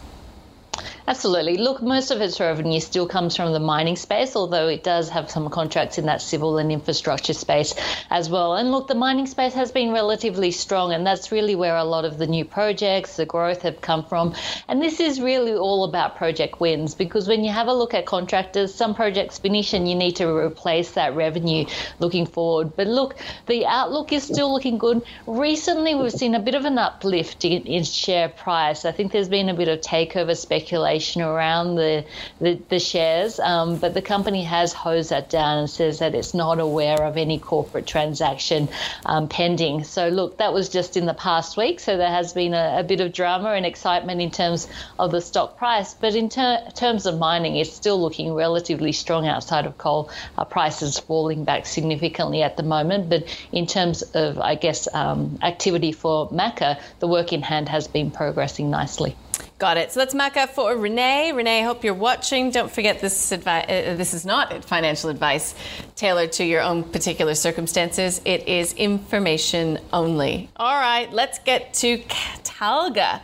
Absolutely. 1.10 1.58
Look, 1.58 1.82
most 1.82 2.12
of 2.12 2.22
its 2.22 2.40
revenue 2.40 2.80
still 2.80 3.08
comes 3.08 3.36
from 3.36 3.52
the 3.52 3.60
mining 3.60 3.96
space, 3.96 4.36
although 4.36 4.68
it 4.68 4.84
does 4.84 5.10
have 5.10 5.32
some 5.32 5.50
contracts 5.50 5.98
in 5.98 6.06
that 6.06 6.22
civil 6.22 6.60
and 6.60 6.72
infrastructure 6.72 7.34
space 7.34 7.74
as 8.12 8.30
well. 8.30 8.54
And 8.54 8.72
look, 8.72 8.88
the 8.88 8.94
mining 8.94 9.26
space 9.26 9.56
has 9.56 9.72
been 9.72 9.92
relatively 9.92 10.52
strong, 10.52 10.94
and 10.94 11.08
that's 11.08 11.32
really 11.32 11.56
where 11.56 11.76
a 11.76 11.84
lot 11.84 12.06
of 12.06 12.20
the 12.20 12.28
new 12.28 12.46
projects, 12.46 13.16
the 13.16 13.26
growth 13.26 13.64
have 13.64 13.82
come 13.82 14.06
from. 14.06 14.36
And 14.68 14.84
this 14.84 15.00
is 15.00 15.20
really 15.20 15.56
all 15.56 15.84
about 15.84 16.16
project 16.16 16.60
wins 16.60 16.94
because 16.94 17.28
when 17.28 17.44
you 17.44 17.52
have 17.52 17.66
a 17.66 17.74
look 17.74 17.96
at 17.96 18.06
contractors, 18.06 18.72
some 18.72 18.94
projects 18.94 19.40
finish 19.40 19.74
and 19.74 19.90
you 19.90 19.96
need 19.96 20.18
to 20.18 20.28
replace 20.28 20.92
that 20.92 21.16
revenue 21.16 21.66
looking 21.98 22.28
forward. 22.28 22.76
But 22.76 22.86
look, 22.86 23.16
the 23.48 23.66
outlook 23.66 24.14
is 24.14 24.22
still 24.22 24.54
looking 24.54 24.78
good. 24.78 25.02
Recently, 25.26 25.96
we've 25.96 26.12
seen 26.12 26.36
a 26.36 26.40
bit 26.40 26.54
of 26.54 26.66
an 26.66 26.78
uplift 26.78 27.46
in, 27.46 27.64
in 27.64 27.84
share 27.84 28.30
price. 28.30 28.86
I 28.86 28.92
think 28.92 29.12
there's 29.12 29.28
been 29.28 29.50
a 29.50 29.56
bit 29.56 29.70
of 29.70 29.82
takeover 29.82 30.38
speculation 30.38 30.99
around 31.22 31.76
the, 31.76 32.06
the, 32.40 32.60
the 32.70 32.80
shares, 32.80 33.40
um, 33.40 33.78
but 33.78 33.94
the 33.94 34.02
company 34.02 34.44
has 34.44 34.74
hosed 34.74 35.10
that 35.10 35.30
down 35.30 35.60
and 35.60 35.70
says 35.70 36.00
that 36.00 36.16
it's 36.16 36.34
not 36.34 36.60
aware 36.60 37.04
of 37.04 37.18
any 37.18 37.40
corporate 37.40 37.88
transaction 37.88 38.70
um, 39.06 39.28
pending. 39.28 39.84
So, 39.84 40.10
look, 40.10 40.38
that 40.38 40.54
was 40.54 40.70
just 40.70 40.98
in 40.98 41.06
the 41.06 41.14
past 41.14 41.58
week, 41.58 41.80
so 41.80 41.98
there 41.98 42.10
has 42.10 42.34
been 42.34 42.54
a, 42.54 42.80
a 42.80 42.84
bit 42.84 43.02
of 43.02 43.14
drama 43.14 43.52
and 43.52 43.66
excitement 43.66 44.22
in 44.22 44.32
terms 44.32 44.68
of 44.98 45.12
the 45.12 45.22
stock 45.22 45.58
price. 45.58 45.94
But 45.94 46.16
in 46.16 46.30
ter- 46.30 46.70
terms 46.76 47.06
of 47.06 47.18
mining, 47.18 47.56
it's 47.56 47.74
still 47.74 48.02
looking 48.02 48.34
relatively 48.34 48.92
strong 48.92 49.28
outside 49.28 49.66
of 49.66 49.78
coal. 49.78 50.10
Our 50.38 50.46
prices 50.46 51.00
falling 51.00 51.44
back 51.44 51.66
significantly 51.66 52.44
at 52.44 52.58
the 52.58 52.64
moment, 52.64 53.10
but 53.10 53.24
in 53.52 53.66
terms 53.66 54.02
of, 54.02 54.40
I 54.40 54.56
guess, 54.56 54.88
um, 54.94 55.40
activity 55.42 55.92
for 55.92 56.30
Maca, 56.30 56.80
the 57.00 57.08
work 57.08 57.34
in 57.34 57.42
hand 57.42 57.70
has 57.70 57.88
been 57.88 58.12
progressing 58.12 58.70
nicely. 58.70 59.16
Got 59.60 59.76
it. 59.76 59.92
So 59.92 60.00
that's 60.00 60.14
Maca 60.14 60.48
for 60.48 60.74
Renee. 60.78 61.34
Renee, 61.34 61.64
hope 61.64 61.84
you're 61.84 61.94
watching. 61.94 62.50
Don't 62.50 62.72
forget 62.72 63.02
this 63.02 63.34
advice. 63.34 63.66
Uh, 63.66 63.96
this 63.98 64.14
is 64.14 64.26
not 64.26 64.64
financial 64.64 65.10
advice 65.10 65.54
tailored 65.98 66.32
to 66.34 66.46
your 66.46 66.62
own 66.62 66.82
particular 66.86 67.36
circumstances. 67.36 68.22
It 68.24 68.48
is 68.48 68.72
information 68.72 69.80
only. 69.92 70.50
All 70.56 70.80
right, 70.80 71.12
let's 71.12 71.40
get 71.40 71.74
to 71.76 71.98
Talga. 71.98 73.20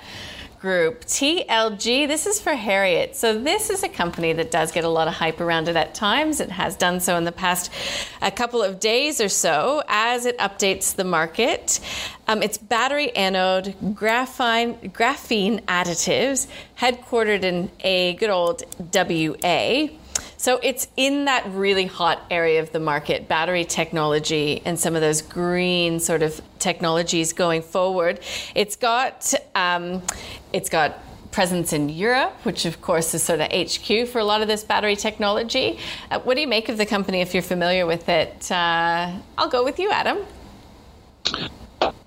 Group. 0.66 1.06
TLG, 1.06 2.08
this 2.08 2.26
is 2.26 2.42
for 2.42 2.56
Harriet. 2.56 3.16
So, 3.16 3.38
this 3.38 3.70
is 3.70 3.84
a 3.84 3.88
company 3.88 4.34
that 4.34 4.50
does 4.50 4.72
get 4.72 4.84
a 4.84 4.90
lot 4.90 5.08
of 5.08 5.14
hype 5.14 5.40
around 5.40 5.68
it 5.68 5.76
at 5.76 5.94
times. 5.94 6.40
It 6.40 6.50
has 6.50 6.76
done 6.76 7.00
so 7.00 7.16
in 7.18 7.24
the 7.24 7.32
past 7.32 7.72
a 8.20 8.32
couple 8.32 8.64
of 8.64 8.80
days 8.80 9.22
or 9.22 9.30
so 9.30 9.84
as 9.88 10.26
it 10.26 10.36
updates 10.40 10.96
the 10.96 11.04
market. 11.04 11.80
Um, 12.28 12.42
it's 12.42 12.58
battery 12.58 13.16
anode 13.16 13.76
graphene, 13.94 14.92
graphene 14.92 15.62
additives, 15.66 16.48
headquartered 16.80 17.44
in 17.44 17.70
a 17.82 18.16
good 18.16 18.32
old 18.32 18.64
WA. 18.92 19.90
So 20.38 20.60
it's 20.62 20.88
in 20.96 21.26
that 21.26 21.46
really 21.50 21.88
hot 21.88 22.22
area 22.30 22.60
of 22.62 22.72
the 22.72 22.80
market, 22.80 23.28
battery 23.28 23.66
technology 23.66 24.62
and 24.64 24.80
some 24.80 24.96
of 24.96 25.02
those 25.02 25.22
green 25.22 26.00
sort 26.00 26.22
of 26.22 26.40
technologies 26.60 27.34
going 27.34 27.62
forward. 27.62 28.20
It's 28.54 28.76
got 28.76 29.34
um, 29.56 30.04
it's 30.54 30.70
got 30.70 31.00
presence 31.32 31.74
in 31.74 31.90
Europe, 31.90 32.32
which 32.44 32.66
of 32.66 32.80
course 32.82 33.14
is 33.14 33.22
sort 33.24 33.42
of 33.42 33.48
HQ 33.52 34.08
for 34.08 34.20
a 34.20 34.24
lot 34.24 34.42
of 34.42 34.48
this 34.48 34.64
battery 34.64 34.96
technology. 34.96 35.80
Uh, 36.10 36.20
what 36.20 36.36
do 36.36 36.42
you 36.42 36.48
make 36.48 36.70
of 36.70 36.78
the 36.78 36.86
company 36.86 37.22
if 37.22 37.34
you're 37.34 37.44
familiar 37.44 37.86
with 37.86 38.08
it? 38.08 38.52
Uh, 38.52 39.12
I'll 39.38 39.50
go 39.50 39.64
with 39.64 39.80
you, 39.80 39.92
Adam. 39.92 40.20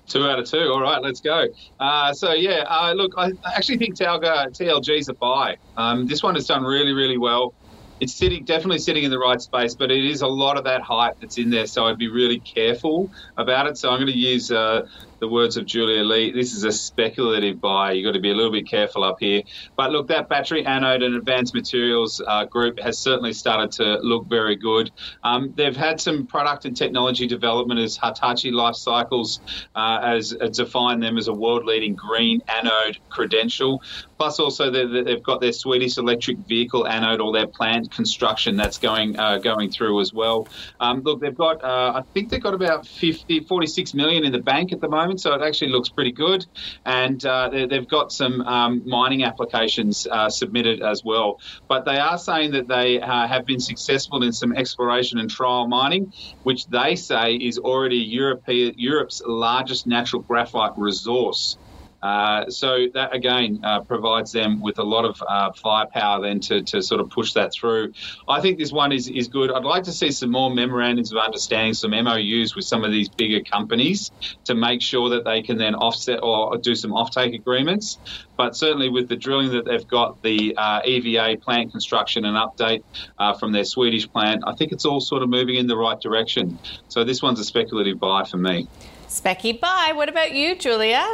Two 0.07 0.25
out 0.25 0.39
of 0.39 0.49
two. 0.49 0.71
All 0.71 0.81
right, 0.81 1.01
let's 1.01 1.21
go. 1.21 1.45
Uh, 1.79 2.11
so 2.13 2.33
yeah, 2.33 2.63
uh, 2.67 2.93
look, 2.93 3.13
I 3.17 3.31
actually 3.55 3.77
think 3.77 3.95
Talga 3.95 4.47
TLG 4.47 4.97
is 4.97 5.09
a 5.09 5.13
buy. 5.13 5.57
Um, 5.77 6.07
this 6.07 6.23
one 6.23 6.33
has 6.33 6.47
done 6.47 6.63
really, 6.63 6.93
really 6.93 7.17
well 7.17 7.53
it's 7.99 8.13
sitting 8.15 8.43
definitely 8.45 8.79
sitting 8.79 9.03
in 9.03 9.11
the 9.11 9.19
right 9.19 9.41
space, 9.41 9.75
but 9.75 9.91
it 9.91 10.05
is 10.05 10.21
a 10.21 10.27
lot 10.27 10.57
of 10.57 10.63
that 10.63 10.81
hype 10.81 11.19
that's 11.19 11.37
in 11.37 11.49
there. 11.49 11.67
So 11.67 11.85
I'd 11.87 11.97
be 11.97 12.09
really 12.09 12.39
careful 12.39 13.11
about 13.37 13.67
it. 13.67 13.77
So 13.77 13.89
I'm 13.89 13.97
going 13.97 14.11
to 14.11 14.17
use 14.17 14.51
uh, 14.51 14.87
the 15.19 15.27
words 15.27 15.57
of 15.57 15.65
Julia 15.65 16.03
Lee. 16.03 16.31
This 16.31 16.53
is 16.53 16.63
a 16.63 16.71
speculative 16.71 17.59
buy. 17.61 17.91
You've 17.91 18.05
got 18.05 18.13
to 18.13 18.19
be 18.19 18.31
a 18.31 18.33
little 18.33 18.51
bit 18.51 18.67
careful 18.67 19.03
up 19.03 19.17
here. 19.19 19.43
But 19.75 19.91
look, 19.91 20.07
that 20.07 20.29
battery 20.29 20.65
anode 20.65 21.03
and 21.03 21.15
advanced 21.15 21.53
materials 21.53 22.21
uh, 22.25 22.45
group 22.45 22.79
has 22.79 22.97
certainly 22.97 23.33
started 23.33 23.71
to 23.73 23.99
look 23.99 24.27
very 24.27 24.55
good. 24.55 24.91
Um, 25.23 25.53
they've 25.55 25.75
had 25.75 25.99
some 25.99 26.25
product 26.25 26.65
and 26.65 26.75
technology 26.75 27.27
development 27.27 27.79
as 27.79 27.97
Hitachi 27.97 28.51
Life 28.51 28.75
Cycles 28.75 29.41
uh, 29.75 29.99
as, 30.03 30.33
as 30.33 30.57
defined 30.57 31.03
them 31.03 31.17
as 31.17 31.27
a 31.27 31.33
world 31.33 31.65
leading 31.65 31.95
green 31.95 32.41
anode 32.47 32.99
credential. 33.09 33.81
Plus, 34.17 34.39
also 34.39 34.69
they've 34.69 35.23
got 35.23 35.39
their 35.39 35.53
Swedish 35.53 35.97
electric 35.97 36.37
vehicle 36.39 36.85
anode 36.85 37.21
or 37.21 37.31
their 37.31 37.47
plant 37.47 37.89
construction 37.89 38.57
that's 38.57 38.77
going 38.77 39.17
uh, 39.17 39.37
going 39.37 39.71
through 39.71 40.01
as 40.01 40.13
well. 40.13 40.47
Um, 40.81 41.01
look, 41.01 41.21
they've 41.21 41.35
got 41.35 41.63
uh, 41.63 41.93
I 41.95 42.01
think 42.13 42.29
they've 42.29 42.43
got 42.43 42.53
about 42.53 42.85
50, 42.85 43.41
46 43.41 43.93
million 43.93 44.25
in 44.25 44.31
the 44.31 44.41
bank 44.41 44.73
at 44.73 44.81
the 44.81 44.89
moment, 44.89 45.08
so 45.17 45.33
it 45.33 45.41
actually 45.41 45.71
looks 45.71 45.89
pretty 45.89 46.11
good. 46.11 46.45
And 46.85 47.23
uh, 47.25 47.49
they've 47.49 47.87
got 47.87 48.11
some 48.11 48.41
um, 48.41 48.81
mining 48.85 49.23
applications 49.23 50.07
uh, 50.11 50.29
submitted 50.29 50.81
as 50.81 51.01
well. 51.03 51.37
But 51.67 51.85
they 51.85 51.97
are 51.97 52.17
saying 52.17 52.51
that 52.51 52.67
they 52.67 52.99
uh, 53.01 53.27
have 53.27 53.45
been 53.45 53.59
successful 53.59 54.23
in 54.23 54.31
some 54.31 54.53
exploration 54.53 55.19
and 55.19 55.29
trial 55.29 55.67
mining, 55.67 56.11
which 56.43 56.65
they 56.67 56.95
say 56.95 57.35
is 57.35 57.57
already 57.57 57.97
Europe, 57.97 58.43
Europe's 58.47 59.21
largest 59.25 59.87
natural 59.87 60.21
graphite 60.23 60.71
resource. 60.77 61.57
Uh, 62.01 62.49
so 62.49 62.87
that 62.93 63.13
again 63.13 63.59
uh, 63.63 63.81
provides 63.81 64.31
them 64.31 64.61
with 64.61 64.79
a 64.79 64.83
lot 64.83 65.05
of 65.05 65.21
uh, 65.27 65.51
firepower 65.51 66.21
then 66.21 66.39
to, 66.39 66.61
to 66.61 66.81
sort 66.81 67.01
of 67.01 67.09
push 67.09 67.33
that 67.33 67.53
through. 67.53 67.93
I 68.27 68.41
think 68.41 68.57
this 68.57 68.71
one 68.71 68.91
is, 68.91 69.07
is 69.07 69.27
good. 69.27 69.51
I'd 69.51 69.63
like 69.63 69.83
to 69.83 69.91
see 69.91 70.11
some 70.11 70.31
more 70.31 70.49
memorandums 70.49 71.11
of 71.11 71.17
understanding, 71.17 71.73
some 71.73 71.91
MOUs 71.91 72.55
with 72.55 72.65
some 72.65 72.83
of 72.83 72.91
these 72.91 73.09
bigger 73.09 73.41
companies 73.41 74.11
to 74.45 74.55
make 74.55 74.81
sure 74.81 75.09
that 75.09 75.25
they 75.25 75.41
can 75.41 75.57
then 75.57 75.75
offset 75.75 76.19
or 76.23 76.57
do 76.57 76.75
some 76.75 76.91
offtake 76.91 77.35
agreements. 77.35 77.97
But 78.37 78.55
certainly 78.55 78.89
with 78.89 79.09
the 79.09 79.17
drilling 79.17 79.51
that 79.51 79.65
they've 79.65 79.87
got, 79.87 80.21
the 80.23 80.55
uh, 80.55 80.81
EVA 80.85 81.37
plant 81.41 81.71
construction 81.71 82.23
and 82.25 82.37
update 82.37 82.83
uh, 83.17 83.33
from 83.33 83.51
their 83.51 83.65
Swedish 83.65 84.09
plant, 84.09 84.43
I 84.47 84.53
think 84.55 84.71
it's 84.71 84.85
all 84.85 85.01
sort 85.01 85.23
of 85.23 85.29
moving 85.29 85.55
in 85.55 85.67
the 85.67 85.75
right 85.75 85.99
direction. 85.99 86.57
So 86.87 87.03
this 87.03 87.21
one's 87.21 87.39
a 87.39 87.43
speculative 87.43 87.99
buy 87.99 88.23
for 88.23 88.37
me. 88.37 88.67
Specky 89.09 89.59
buy. 89.59 89.91
What 89.93 90.07
about 90.07 90.33
you, 90.33 90.55
Julia? 90.55 91.05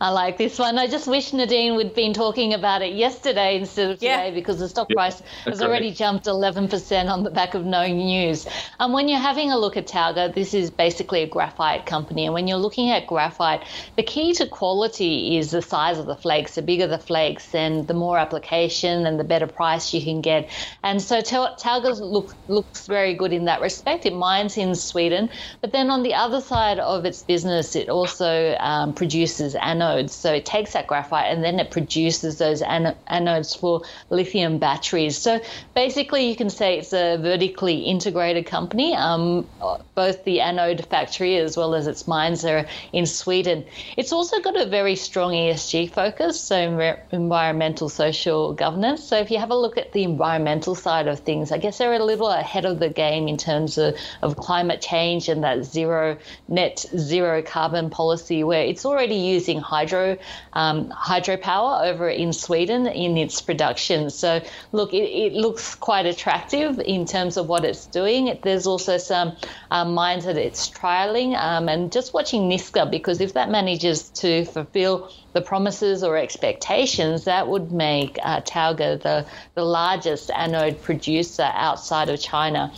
I 0.00 0.10
like 0.10 0.36
this 0.36 0.58
one. 0.58 0.78
I 0.78 0.86
just 0.86 1.06
wish 1.06 1.32
Nadine 1.32 1.76
would 1.76 1.94
been 1.94 2.12
talking 2.12 2.54
about 2.54 2.82
it 2.82 2.94
yesterday 2.94 3.56
instead 3.56 3.90
of 3.90 3.98
today 3.98 4.28
yeah. 4.28 4.34
because 4.34 4.58
the 4.58 4.68
stock 4.68 4.88
price 4.90 5.22
has 5.44 5.62
already 5.62 5.92
jumped 5.92 6.26
11% 6.26 7.10
on 7.10 7.22
the 7.22 7.30
back 7.30 7.54
of 7.54 7.64
no 7.64 7.86
news. 7.86 8.46
And 8.46 8.52
um, 8.80 8.92
when 8.92 9.08
you're 9.08 9.18
having 9.18 9.50
a 9.50 9.58
look 9.58 9.76
at 9.76 9.86
Talga, 9.86 10.34
this 10.34 10.54
is 10.54 10.70
basically 10.70 11.22
a 11.22 11.26
graphite 11.26 11.86
company. 11.86 12.24
And 12.24 12.34
when 12.34 12.48
you're 12.48 12.58
looking 12.58 12.90
at 12.90 13.06
graphite, 13.06 13.62
the 13.96 14.02
key 14.02 14.32
to 14.34 14.46
quality 14.46 15.38
is 15.38 15.52
the 15.52 15.62
size 15.62 15.98
of 15.98 16.06
the 16.06 16.16
flakes. 16.16 16.56
The 16.56 16.62
bigger 16.62 16.86
the 16.86 16.98
flakes, 16.98 17.46
then 17.50 17.86
the 17.86 17.94
more 17.94 18.18
application 18.18 19.06
and 19.06 19.18
the 19.18 19.24
better 19.24 19.46
price 19.46 19.94
you 19.94 20.02
can 20.02 20.20
get. 20.20 20.50
And 20.82 21.00
so 21.00 21.20
Talga 21.20 21.98
look, 22.00 22.34
looks 22.48 22.86
very 22.86 23.14
good 23.14 23.32
in 23.32 23.44
that 23.46 23.60
respect. 23.60 24.04
It 24.04 24.14
mines 24.14 24.58
in 24.58 24.74
Sweden, 24.74 25.30
but 25.60 25.72
then 25.72 25.90
on 25.90 26.02
the 26.02 26.14
other 26.14 26.40
side 26.40 26.78
of 26.78 27.04
its 27.04 27.22
business, 27.22 27.76
it 27.76 27.88
also 27.88 28.56
um, 28.58 28.92
produces 28.94 29.54
anodes. 29.62 30.10
So 30.10 30.32
it 30.32 30.44
takes 30.44 30.72
that 30.72 30.86
graphite 30.86 31.32
and 31.32 31.42
then 31.42 31.58
it 31.60 31.70
produces 31.70 32.38
those 32.38 32.62
an- 32.62 32.96
anodes 33.10 33.58
for 33.58 33.82
lithium 34.10 34.58
batteries. 34.58 35.16
So 35.18 35.40
basically, 35.74 36.28
you 36.28 36.36
can 36.36 36.50
say 36.50 36.78
it's 36.78 36.92
a 36.92 37.16
vertically 37.16 37.80
integrated 37.80 38.46
company. 38.46 38.94
Um, 38.94 39.46
both 39.94 40.24
the 40.24 40.40
anode 40.40 40.84
factory 40.86 41.36
as 41.36 41.56
well 41.56 41.74
as 41.74 41.86
its 41.86 42.06
mines 42.08 42.44
are 42.44 42.66
in 42.92 43.06
Sweden. 43.06 43.64
It's 43.96 44.12
also 44.12 44.40
got 44.40 44.56
a 44.56 44.66
very 44.66 44.96
strong 44.96 45.32
ESG 45.32 45.90
focus, 45.92 46.40
so 46.40 46.96
environmental 47.12 47.88
social 47.88 48.52
governance. 48.54 49.04
So 49.04 49.18
if 49.18 49.30
you 49.30 49.38
have 49.38 49.50
a 49.50 49.56
look 49.56 49.78
at 49.78 49.92
the 49.92 50.04
environmental 50.04 50.74
side 50.74 51.08
of 51.08 51.20
things, 51.20 51.52
I 51.52 51.58
guess 51.58 51.78
they're 51.78 51.92
a 51.92 52.04
little 52.04 52.28
ahead 52.28 52.64
of 52.64 52.78
the 52.78 52.88
game 52.88 53.28
in 53.28 53.36
terms 53.36 53.78
of, 53.78 53.96
of 54.22 54.36
climate 54.36 54.80
change 54.80 55.28
and 55.28 55.44
that 55.44 55.64
zero 55.64 56.16
net 56.48 56.84
zero 56.96 57.42
carbon 57.42 57.90
policy 57.90 58.44
where 58.44 58.62
it's 58.62 58.84
already 58.84 59.16
using 59.16 59.51
using 59.52 59.62
hydro 59.62 60.16
um, 60.54 60.90
hydropower 60.90 61.86
over 61.86 62.08
in 62.08 62.32
Sweden 62.32 62.86
in 62.86 63.16
its 63.16 63.40
production. 63.40 64.10
So 64.10 64.40
look, 64.72 64.92
it, 64.92 65.08
it, 65.10 65.32
looks 65.32 65.74
quite 65.74 66.06
attractive 66.06 66.78
in 66.80 67.06
terms 67.06 67.36
of 67.36 67.48
what 67.48 67.64
it's 67.64 67.86
doing. 67.86 68.38
There's 68.42 68.66
also 68.66 68.98
some 68.98 69.36
um, 69.70 69.94
mines 69.94 70.24
that 70.24 70.36
it's 70.36 70.70
trialing, 70.70 71.36
um, 71.36 71.68
and 71.68 71.92
just 71.92 72.14
watching 72.14 72.48
Niska 72.48 72.90
because 72.90 73.20
if 73.20 73.32
that 73.34 73.50
manages 73.50 74.10
to 74.22 74.44
fulfill 74.44 75.10
the 75.32 75.40
promises 75.40 76.02
or 76.02 76.16
expectations, 76.16 77.24
that 77.24 77.48
would 77.48 77.72
make 77.72 78.18
uh, 78.22 78.40
Talga 78.42 79.00
the, 79.02 79.26
the 79.54 79.64
largest 79.64 80.30
anode 80.30 80.82
producer 80.82 81.50
outside 81.54 82.08
of 82.08 82.20
China. 82.20 82.72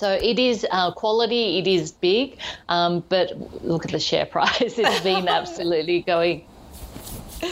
So 0.00 0.12
it 0.12 0.38
is 0.38 0.66
uh, 0.70 0.92
quality, 0.92 1.58
it 1.58 1.66
is 1.66 1.92
big, 1.92 2.38
um, 2.70 3.04
but 3.10 3.36
look 3.62 3.84
at 3.84 3.90
the 3.90 4.00
share 4.00 4.24
price. 4.34 4.78
It's 4.78 5.00
been 5.00 5.28
absolutely 5.38 6.00
going 6.00 6.46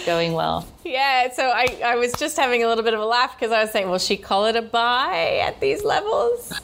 going 0.07 0.33
well. 0.33 0.67
Yeah, 0.83 1.31
so 1.31 1.51
I, 1.51 1.79
I 1.85 1.97
was 1.97 2.11
just 2.13 2.39
having 2.39 2.65
a 2.65 2.69
little 2.69 2.85
bit 2.85 2.95
of 2.95 3.01
a 3.01 3.05
laugh 3.05 3.39
because 3.39 3.53
I 3.53 3.61
was 3.63 3.71
saying, 3.71 3.91
will 3.91 3.99
she 3.99 4.17
call 4.17 4.47
it 4.47 4.57
a 4.57 4.63
buy 4.63 5.43
at 5.45 5.61
these 5.61 5.85
levels? 5.85 6.59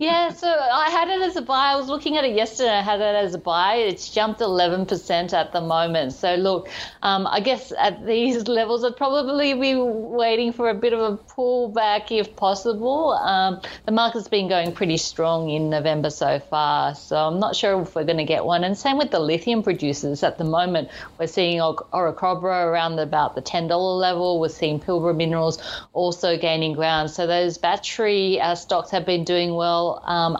Yeah, 0.00 0.30
so 0.30 0.48
I 0.48 0.90
had 0.90 1.08
it 1.08 1.22
as 1.22 1.36
a 1.36 1.42
buy. 1.42 1.72
I 1.72 1.76
was 1.76 1.88
looking 1.88 2.16
at 2.16 2.24
it 2.24 2.34
yesterday. 2.34 2.70
I 2.70 2.82
had 2.82 3.00
it 3.00 3.14
as 3.14 3.34
a 3.34 3.38
buy. 3.38 3.76
It's 3.76 4.10
jumped 4.10 4.40
11% 4.40 5.32
at 5.32 5.52
the 5.52 5.60
moment. 5.60 6.12
So 6.12 6.34
look, 6.34 6.68
um, 7.02 7.26
I 7.26 7.40
guess 7.40 7.72
at 7.78 8.04
these 8.06 8.48
levels, 8.58 8.84
I'd 8.84 8.96
probably 8.96 9.54
be 9.54 9.74
waiting 9.76 10.52
for 10.52 10.70
a 10.70 10.74
bit 10.74 10.92
of 10.92 11.00
a 11.00 11.16
pullback 11.16 12.10
if 12.10 12.34
possible. 12.36 13.12
Um, 13.12 13.60
the 13.86 13.92
market's 13.92 14.28
been 14.28 14.48
going 14.48 14.72
pretty 14.72 14.96
strong 14.96 15.50
in 15.50 15.70
November 15.70 16.10
so 16.10 16.38
far, 16.38 16.94
so 16.94 17.16
I'm 17.16 17.38
not 17.38 17.56
sure 17.56 17.80
if 17.82 17.94
we're 17.94 18.04
going 18.04 18.18
to 18.18 18.24
get 18.24 18.44
one. 18.44 18.64
And 18.64 18.76
same 18.76 18.98
with 18.98 19.10
the 19.10 19.20
lithium 19.20 19.62
producers. 19.62 20.22
At 20.22 20.38
the 20.38 20.44
moment, 20.44 20.88
we're 21.18 21.26
seeing 21.26 21.60
Orocobre 21.60 22.66
around 22.66 22.98
about 22.98 23.34
the 23.34 23.42
$10 23.42 24.00
level. 24.00 24.40
We're 24.40 24.48
seeing 24.48 24.80
Pilbara 24.80 25.16
Minerals 25.16 25.58
also 25.92 26.36
gaining 26.38 26.72
ground. 26.72 27.10
So 27.10 27.26
those 27.26 27.58
battery 27.58 28.40
uh, 28.40 28.54
stocks 28.54 28.90
have 28.90 29.06
been 29.06 29.24
doing 29.24 29.43
doing 29.44 29.56
well. 29.56 30.02
Um, 30.04 30.38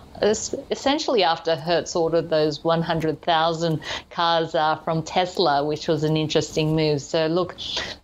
essentially, 0.71 1.23
after 1.23 1.57
Hertz 1.57 1.95
ordered 1.97 2.31
those 2.31 2.65
100,000 2.65 3.81
cars 4.11 4.55
uh, 4.55 4.77
from 4.77 5.03
Tesla, 5.03 5.65
which 5.65 5.89
was 5.89 6.05
an 6.05 6.17
interesting 6.17 6.75
move. 6.75 7.01
So, 7.01 7.27
look, 7.27 7.57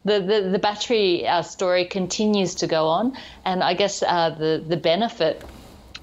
the, 0.05 0.21
the, 0.21 0.49
the 0.53 0.59
battery 0.59 1.27
uh, 1.27 1.43
story 1.43 1.85
continues 1.85 2.57
to 2.57 2.67
go 2.67 2.87
on. 2.87 3.17
And 3.45 3.63
I 3.63 3.75
guess 3.75 4.03
uh, 4.03 4.31
the, 4.31 4.63
the 4.67 4.77
benefit 4.77 5.43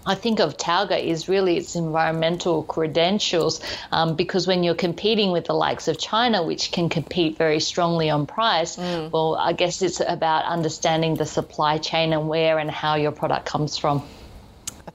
I 0.05 0.15
think 0.15 0.39
of 0.39 0.55
Talga 0.55 0.97
is 1.03 1.27
really 1.27 1.57
its 1.57 1.75
environmental 1.75 2.63
credentials 2.63 3.59
um, 3.91 4.15
because 4.15 4.47
when 4.47 4.63
you're 4.63 4.73
competing 4.73 5.33
with 5.33 5.45
the 5.45 5.53
likes 5.53 5.89
of 5.89 5.99
China, 5.99 6.43
which 6.43 6.71
can 6.71 6.87
compete 6.87 7.37
very 7.37 7.59
strongly 7.59 8.09
on 8.09 8.25
price, 8.25 8.77
mm. 8.77 9.11
well, 9.11 9.35
I 9.35 9.51
guess 9.51 9.81
it's 9.81 9.99
about 9.99 10.45
understanding 10.45 11.15
the 11.15 11.25
supply 11.25 11.77
chain 11.77 12.13
and 12.13 12.29
where 12.29 12.57
and 12.57 12.71
how 12.71 12.95
your 12.95 13.11
product 13.11 13.45
comes 13.47 13.75
from. 13.75 14.01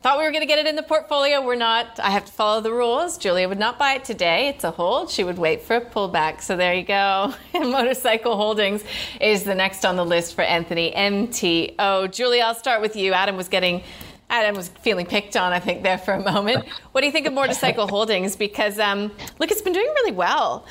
Thought 0.02 0.18
we 0.18 0.24
were 0.24 0.32
going 0.32 0.42
to 0.42 0.48
get 0.48 0.58
it 0.58 0.66
in 0.66 0.74
the 0.74 0.82
portfolio. 0.82 1.40
We're 1.46 1.54
not. 1.54 2.00
I 2.00 2.10
have 2.10 2.24
to 2.24 2.32
follow 2.32 2.60
the 2.60 2.72
rules. 2.72 3.16
Julia 3.16 3.48
would 3.48 3.60
not 3.60 3.78
buy 3.78 3.92
it 3.94 4.04
today. 4.04 4.48
It's 4.48 4.64
a 4.64 4.72
hold. 4.72 5.10
She 5.10 5.22
would 5.22 5.38
wait 5.38 5.62
for 5.62 5.76
a 5.76 5.80
pullback. 5.80 6.40
So 6.40 6.56
there 6.56 6.74
you 6.74 6.82
go. 6.82 7.32
Motorcycle 7.54 8.36
Holdings 8.36 8.82
is 9.20 9.44
the 9.44 9.54
next 9.54 9.84
on 9.84 9.94
the 9.94 10.04
list 10.04 10.34
for 10.34 10.42
Anthony 10.42 10.90
MTO. 10.90 12.10
Julia, 12.12 12.42
I'll 12.42 12.54
start 12.56 12.80
with 12.80 12.96
you. 12.96 13.12
Adam 13.12 13.36
was 13.36 13.48
getting. 13.48 13.84
Adam 14.28 14.56
was 14.56 14.70
feeling 14.80 15.06
picked 15.06 15.36
on, 15.36 15.52
I 15.52 15.60
think, 15.60 15.84
there 15.84 15.98
for 15.98 16.14
a 16.14 16.20
moment. 16.20 16.66
What 16.90 17.02
do 17.02 17.06
you 17.06 17.12
think 17.12 17.26
of 17.26 17.32
Motorcycle 17.32 17.86
Holdings? 17.88 18.34
Because, 18.34 18.80
um, 18.80 19.12
look, 19.38 19.52
it's 19.52 19.62
been 19.62 19.74
doing 19.74 19.86
really 19.86 20.12
well. 20.12 20.66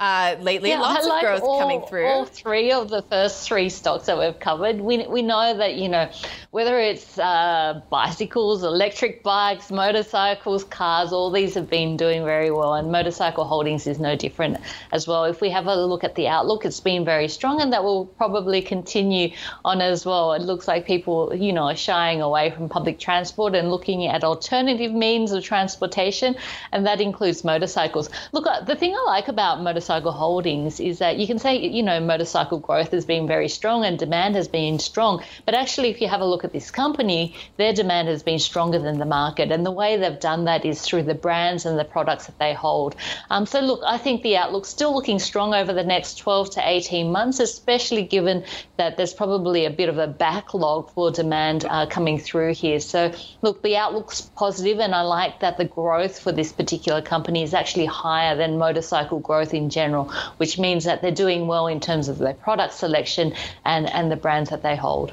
Uh, 0.00 0.34
lately. 0.40 0.70
Yeah, 0.70 0.80
Lots 0.80 1.06
like 1.06 1.22
of 1.24 1.28
growth 1.28 1.42
all, 1.42 1.60
coming 1.60 1.82
through. 1.86 2.06
All 2.06 2.24
three 2.24 2.72
of 2.72 2.90
the 2.90 3.02
first 3.02 3.46
three 3.46 3.68
stocks 3.68 4.06
that 4.06 4.18
we've 4.18 4.38
covered, 4.40 4.80
we, 4.80 5.06
we 5.06 5.22
know 5.22 5.56
that, 5.56 5.76
you 5.76 5.88
know, 5.88 6.10
whether 6.50 6.80
it's 6.80 7.16
uh, 7.16 7.80
bicycles, 7.90 8.64
electric 8.64 9.22
bikes, 9.22 9.70
motorcycles, 9.70 10.64
cars, 10.64 11.12
all 11.12 11.30
these 11.30 11.54
have 11.54 11.70
been 11.70 11.96
doing 11.96 12.24
very 12.24 12.50
well. 12.50 12.74
And 12.74 12.90
Motorcycle 12.90 13.44
Holdings 13.44 13.86
is 13.86 14.00
no 14.00 14.16
different 14.16 14.58
as 14.90 15.06
well. 15.06 15.24
If 15.24 15.40
we 15.40 15.50
have 15.50 15.66
a 15.66 15.76
look 15.76 16.02
at 16.02 16.16
the 16.16 16.26
outlook, 16.26 16.64
it's 16.64 16.80
been 16.80 17.04
very 17.04 17.28
strong 17.28 17.60
and 17.60 17.72
that 17.72 17.84
will 17.84 18.06
probably 18.06 18.62
continue 18.62 19.30
on 19.64 19.80
as 19.80 20.04
well. 20.04 20.32
It 20.32 20.42
looks 20.42 20.66
like 20.66 20.86
people, 20.86 21.32
you 21.34 21.52
know, 21.52 21.68
are 21.68 21.76
shying 21.76 22.20
away 22.20 22.50
from 22.50 22.68
public 22.68 22.98
transport 22.98 23.54
and 23.54 23.70
looking 23.70 24.06
at 24.06 24.24
alternative 24.24 24.92
means 24.92 25.30
of 25.30 25.44
transportation, 25.44 26.34
and 26.72 26.84
that 26.86 27.00
includes 27.00 27.44
motorcycles. 27.44 28.10
Look, 28.32 28.46
uh, 28.46 28.62
the 28.62 28.74
thing 28.74 28.94
I 28.94 29.02
like 29.06 29.28
about 29.28 29.62
motorcycles 29.62 29.83
motorcycle 29.84 30.12
holdings 30.12 30.80
is 30.80 31.00
that 31.00 31.18
you 31.18 31.26
can 31.26 31.38
say, 31.38 31.58
you 31.58 31.82
know, 31.82 32.00
motorcycle 32.00 32.58
growth 32.58 32.90
has 32.92 33.04
been 33.04 33.26
very 33.26 33.50
strong 33.50 33.84
and 33.84 33.98
demand 33.98 34.34
has 34.34 34.48
been 34.48 34.78
strong. 34.78 35.22
But 35.44 35.54
actually, 35.54 35.90
if 35.90 36.00
you 36.00 36.08
have 36.08 36.22
a 36.22 36.24
look 36.24 36.42
at 36.42 36.54
this 36.54 36.70
company, 36.70 37.34
their 37.58 37.74
demand 37.74 38.08
has 38.08 38.22
been 38.22 38.38
stronger 38.38 38.78
than 38.78 38.98
the 38.98 39.04
market. 39.04 39.52
And 39.52 39.66
the 39.66 39.70
way 39.70 39.98
they've 39.98 40.18
done 40.18 40.46
that 40.46 40.64
is 40.64 40.80
through 40.80 41.02
the 41.02 41.14
brands 41.14 41.66
and 41.66 41.78
the 41.78 41.84
products 41.84 42.24
that 42.26 42.38
they 42.38 42.54
hold. 42.54 42.96
Um, 43.28 43.44
so, 43.44 43.60
look, 43.60 43.82
I 43.86 43.98
think 43.98 44.22
the 44.22 44.38
outlook's 44.38 44.70
still 44.70 44.94
looking 44.94 45.18
strong 45.18 45.52
over 45.52 45.74
the 45.74 45.84
next 45.84 46.16
12 46.16 46.52
to 46.52 46.66
18 46.66 47.12
months, 47.12 47.38
especially 47.38 48.04
given 48.04 48.44
that 48.78 48.96
there's 48.96 49.12
probably 49.12 49.66
a 49.66 49.70
bit 49.70 49.90
of 49.90 49.98
a 49.98 50.06
backlog 50.06 50.90
for 50.92 51.10
demand 51.10 51.66
uh, 51.68 51.84
coming 51.84 52.18
through 52.18 52.54
here. 52.54 52.80
So, 52.80 53.12
look, 53.42 53.62
the 53.62 53.76
outlook's 53.76 54.22
positive, 54.22 54.78
and 54.80 54.94
I 54.94 55.02
like 55.02 55.40
that 55.40 55.58
the 55.58 55.66
growth 55.66 56.18
for 56.18 56.32
this 56.32 56.52
particular 56.52 57.02
company 57.02 57.42
is 57.42 57.52
actually 57.52 57.86
higher 57.86 58.34
than 58.34 58.56
motorcycle 58.56 59.20
growth 59.20 59.52
in 59.52 59.68
general, 59.74 60.10
which 60.38 60.58
means 60.58 60.84
that 60.84 61.02
they're 61.02 61.10
doing 61.24 61.46
well 61.46 61.66
in 61.66 61.80
terms 61.80 62.08
of 62.08 62.18
their 62.18 62.34
product 62.34 62.72
selection 62.74 63.34
and, 63.64 63.90
and 63.90 64.10
the 64.10 64.16
brands 64.16 64.50
that 64.50 64.62
they 64.62 64.76
hold. 64.76 65.12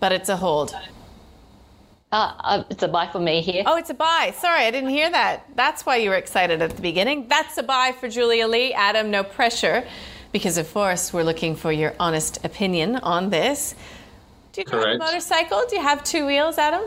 But 0.00 0.12
it's 0.12 0.28
a 0.28 0.36
hold. 0.36 0.76
Uh, 2.12 2.32
uh, 2.38 2.64
it's 2.70 2.82
a 2.82 2.88
buy 2.88 3.08
for 3.08 3.18
me 3.18 3.40
here. 3.40 3.64
Oh, 3.66 3.76
it's 3.76 3.90
a 3.90 3.94
buy. 3.94 4.32
Sorry, 4.38 4.62
I 4.62 4.70
didn't 4.70 4.90
hear 4.90 5.10
that. 5.10 5.44
That's 5.56 5.84
why 5.84 5.96
you 5.96 6.10
were 6.10 6.16
excited 6.16 6.62
at 6.62 6.76
the 6.76 6.82
beginning. 6.82 7.26
That's 7.28 7.58
a 7.58 7.62
buy 7.62 7.92
for 7.98 8.08
Julia 8.08 8.46
Lee. 8.46 8.72
Adam, 8.72 9.10
no 9.10 9.24
pressure, 9.24 9.84
because 10.32 10.56
of 10.56 10.72
course 10.72 11.12
we're 11.12 11.24
looking 11.24 11.56
for 11.56 11.72
your 11.72 11.94
honest 11.98 12.44
opinion 12.44 12.96
on 12.96 13.30
this. 13.30 13.74
Do 14.52 14.60
you 14.60 14.64
drive 14.64 14.82
Correct. 14.82 14.96
a 14.96 14.98
motorcycle? 15.04 15.64
Do 15.68 15.76
you 15.76 15.82
have 15.82 16.04
two 16.04 16.26
wheels, 16.26 16.58
Adam? 16.58 16.84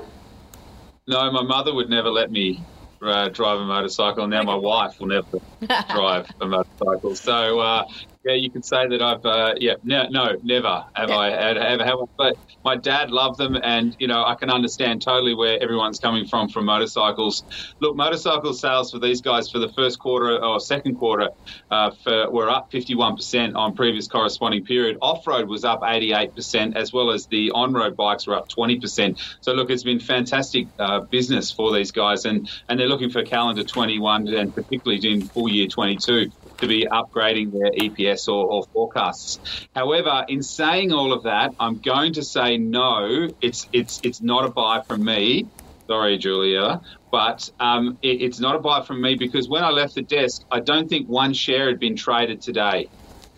No, 1.08 1.32
my 1.32 1.44
mother 1.44 1.74
would 1.74 1.90
never 1.90 2.10
let 2.10 2.32
me 2.32 2.64
uh, 3.02 3.30
drive 3.30 3.60
a 3.60 3.66
motorcycle. 3.66 4.28
Now 4.28 4.44
my 4.44 4.56
wife 4.56 4.94
will 5.00 5.08
never 5.08 5.26
drive 5.94 6.26
a 6.42 6.48
motorcycle. 6.48 7.16
So 7.16 7.60
uh, 7.60 7.84
yeah, 8.26 8.34
you 8.34 8.52
can 8.52 8.64
say 8.64 8.88
that 8.88 9.02
I've 9.02 9.26
uh, 9.26 9.54
yeah 9.60 9.76
no, 9.84 10.08
no 10.10 10.36
never 10.44 10.84
have 10.94 11.10
I 11.10 11.32
ever 11.32 11.86
have 11.86 12.00
but 12.18 12.36
my 12.66 12.76
dad 12.76 13.12
loved 13.12 13.38
them 13.38 13.58
and 13.64 13.96
you 13.98 14.08
know 14.08 14.26
I 14.26 14.36
can 14.36 14.50
understand 14.50 15.02
totally 15.02 15.34
where 15.34 15.62
everyone's 15.62 16.00
coming 16.00 16.26
from 16.26 16.50
from 16.50 16.66
motorcycles. 16.66 17.44
Look, 17.80 17.96
motorcycle 17.96 18.54
sales 18.54 18.92
for 18.92 19.00
these 19.00 19.22
guys 19.22 19.50
for 19.50 19.60
the 19.60 19.70
first 19.70 20.00
quarter 20.00 20.44
or 20.44 20.60
second 20.60 20.96
quarter 20.96 21.30
uh, 21.72 21.92
for, 22.04 22.30
were 22.30 22.50
up 22.50 22.70
51% 22.72 23.56
on 23.56 23.74
previous 23.74 24.08
corresponding 24.08 24.66
period. 24.66 24.98
Off 25.02 25.26
road 25.26 25.48
was 25.48 25.64
up 25.64 25.82
88% 25.82 26.76
as 26.76 26.92
well 26.92 27.12
as 27.12 27.28
the 27.28 27.52
on 27.52 27.74
road 27.74 27.96
bikes 27.96 28.28
were 28.28 28.36
up 28.36 28.48
20%. 28.50 29.18
So 29.42 29.54
look, 29.54 29.70
it's 29.70 29.84
been 29.84 30.00
fantastic 30.00 30.68
uh, 30.78 31.02
business 31.10 31.54
for 31.54 31.74
these 31.74 31.92
guys 31.92 32.26
and 32.26 32.50
and 32.68 32.78
they're 32.80 32.90
looking 32.90 33.10
for 33.10 33.24
calendar 33.24 33.64
21 33.64 34.28
and 34.28 34.54
particularly 34.54 35.00
in 35.10 35.30
full 35.30 35.50
year 35.50 35.68
22 35.68 36.30
to 36.60 36.68
be 36.68 36.86
upgrading 36.92 37.52
their 37.52 37.72
EPS 37.72 38.28
or, 38.28 38.46
or, 38.46 38.64
forecasts. 38.74 39.40
However, 39.76 40.26
in 40.28 40.44
saying 40.44 40.92
all 40.92 41.14
of 41.14 41.24
that, 41.24 41.54
I'm 41.60 41.80
going 41.80 42.14
to 42.14 42.24
say 42.24 42.58
no. 42.58 43.30
It's 43.42 43.68
it's 43.74 44.00
it's 44.04 44.22
not 44.22 44.46
a 44.46 44.50
buy 44.50 44.82
from 44.82 45.04
me. 45.04 45.48
Sorry, 45.88 46.18
Julia, 46.18 46.82
but 47.12 47.50
um, 47.60 47.98
it, 48.04 48.22
it's 48.22 48.40
not 48.40 48.56
a 48.56 48.60
buy 48.60 48.82
from 48.84 49.02
me 49.02 49.16
because 49.16 49.50
when 49.50 49.64
I 49.64 49.72
left 49.72 49.96
the 49.96 50.04
desk, 50.04 50.44
I 50.52 50.60
don't 50.60 50.88
think 50.88 51.10
one 51.10 51.34
share 51.34 51.68
had 51.68 51.80
been 51.80 51.96
traded 51.96 52.42
today. 52.42 52.90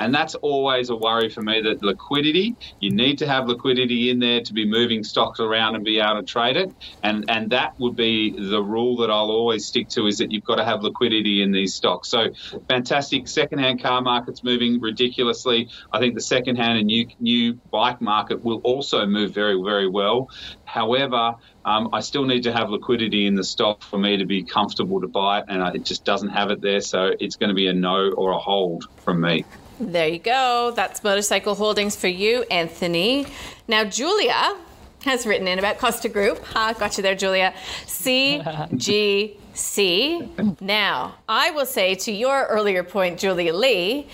And 0.01 0.13
that's 0.15 0.33
always 0.33 0.89
a 0.89 0.95
worry 0.95 1.29
for 1.29 1.43
me 1.43 1.61
that 1.61 1.83
liquidity, 1.83 2.55
you 2.79 2.89
need 2.89 3.19
to 3.19 3.27
have 3.27 3.47
liquidity 3.47 4.09
in 4.09 4.17
there 4.17 4.41
to 4.41 4.51
be 4.51 4.65
moving 4.65 5.03
stocks 5.03 5.39
around 5.39 5.75
and 5.75 5.85
be 5.85 5.99
able 5.99 6.15
to 6.15 6.23
trade 6.23 6.57
it. 6.57 6.73
And, 7.03 7.23
and 7.29 7.51
that 7.51 7.73
would 7.77 7.95
be 7.95 8.31
the 8.31 8.63
rule 8.63 8.97
that 8.97 9.11
I'll 9.11 9.29
always 9.29 9.67
stick 9.67 9.89
to 9.89 10.07
is 10.07 10.17
that 10.17 10.31
you've 10.31 10.43
got 10.43 10.55
to 10.55 10.65
have 10.65 10.81
liquidity 10.81 11.43
in 11.43 11.51
these 11.51 11.75
stocks. 11.75 12.09
So 12.09 12.29
fantastic. 12.67 13.27
Secondhand 13.27 13.83
car 13.83 14.01
market's 14.01 14.43
moving 14.43 14.81
ridiculously. 14.81 15.69
I 15.91 15.99
think 15.99 16.15
the 16.15 16.21
secondhand 16.21 16.79
and 16.79 16.87
new, 16.87 17.05
new 17.19 17.59
bike 17.69 18.01
market 18.01 18.43
will 18.43 18.61
also 18.63 19.05
move 19.05 19.35
very, 19.35 19.61
very 19.63 19.87
well. 19.87 20.29
However, 20.65 21.35
um, 21.63 21.89
I 21.93 21.99
still 21.99 22.25
need 22.25 22.41
to 22.43 22.53
have 22.53 22.71
liquidity 22.71 23.27
in 23.27 23.35
the 23.35 23.43
stock 23.43 23.83
for 23.83 23.99
me 23.99 24.17
to 24.17 24.25
be 24.25 24.43
comfortable 24.43 24.99
to 25.01 25.07
buy 25.07 25.39
it, 25.39 25.45
and 25.47 25.75
it 25.75 25.85
just 25.85 26.05
doesn't 26.05 26.29
have 26.29 26.49
it 26.49 26.59
there. 26.59 26.81
So 26.81 27.11
it's 27.19 27.35
going 27.35 27.49
to 27.49 27.55
be 27.55 27.67
a 27.67 27.73
no 27.73 28.11
or 28.11 28.31
a 28.31 28.39
hold 28.39 28.85
from 29.03 29.21
me. 29.21 29.45
There 29.81 30.07
you 30.07 30.19
go. 30.19 30.71
That's 30.75 31.03
motorcycle 31.03 31.55
holdings 31.55 31.95
for 31.95 32.07
you, 32.07 32.43
Anthony. 32.51 33.25
Now, 33.67 33.83
Julia 33.83 34.55
has 35.03 35.25
written 35.25 35.47
in 35.47 35.57
about 35.57 35.79
Costa 35.79 36.07
Group. 36.07 36.43
Ha, 36.45 36.73
got 36.77 36.97
you 36.97 37.03
there, 37.03 37.15
Julia. 37.15 37.51
CGC. 37.87 39.37
Now, 40.61 41.15
I 41.27 41.49
will 41.51 41.65
say 41.65 41.95
to 41.95 42.11
your 42.11 42.45
earlier 42.45 42.83
point, 42.83 43.19
Julia 43.19 43.55
Lee, 43.55 44.07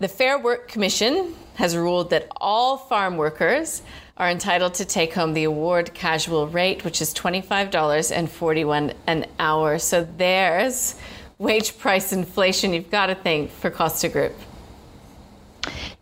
the 0.00 0.08
Fair 0.08 0.40
Work 0.40 0.66
Commission 0.66 1.36
has 1.54 1.76
ruled 1.76 2.10
that 2.10 2.26
all 2.40 2.76
farm 2.76 3.16
workers 3.16 3.82
are 4.16 4.28
entitled 4.28 4.74
to 4.74 4.84
take 4.84 5.14
home 5.14 5.34
the 5.34 5.44
award 5.44 5.94
casual 5.94 6.48
rate, 6.48 6.84
which 6.84 7.00
is 7.00 7.14
$25.41 7.14 8.94
an 9.06 9.26
hour. 9.38 9.78
So 9.78 10.04
there's 10.16 10.96
wage 11.38 11.78
price 11.78 12.12
inflation 12.12 12.74
you've 12.74 12.90
got 12.90 13.06
to 13.06 13.14
think 13.14 13.52
for 13.52 13.70
Costa 13.70 14.08
Group. 14.08 14.34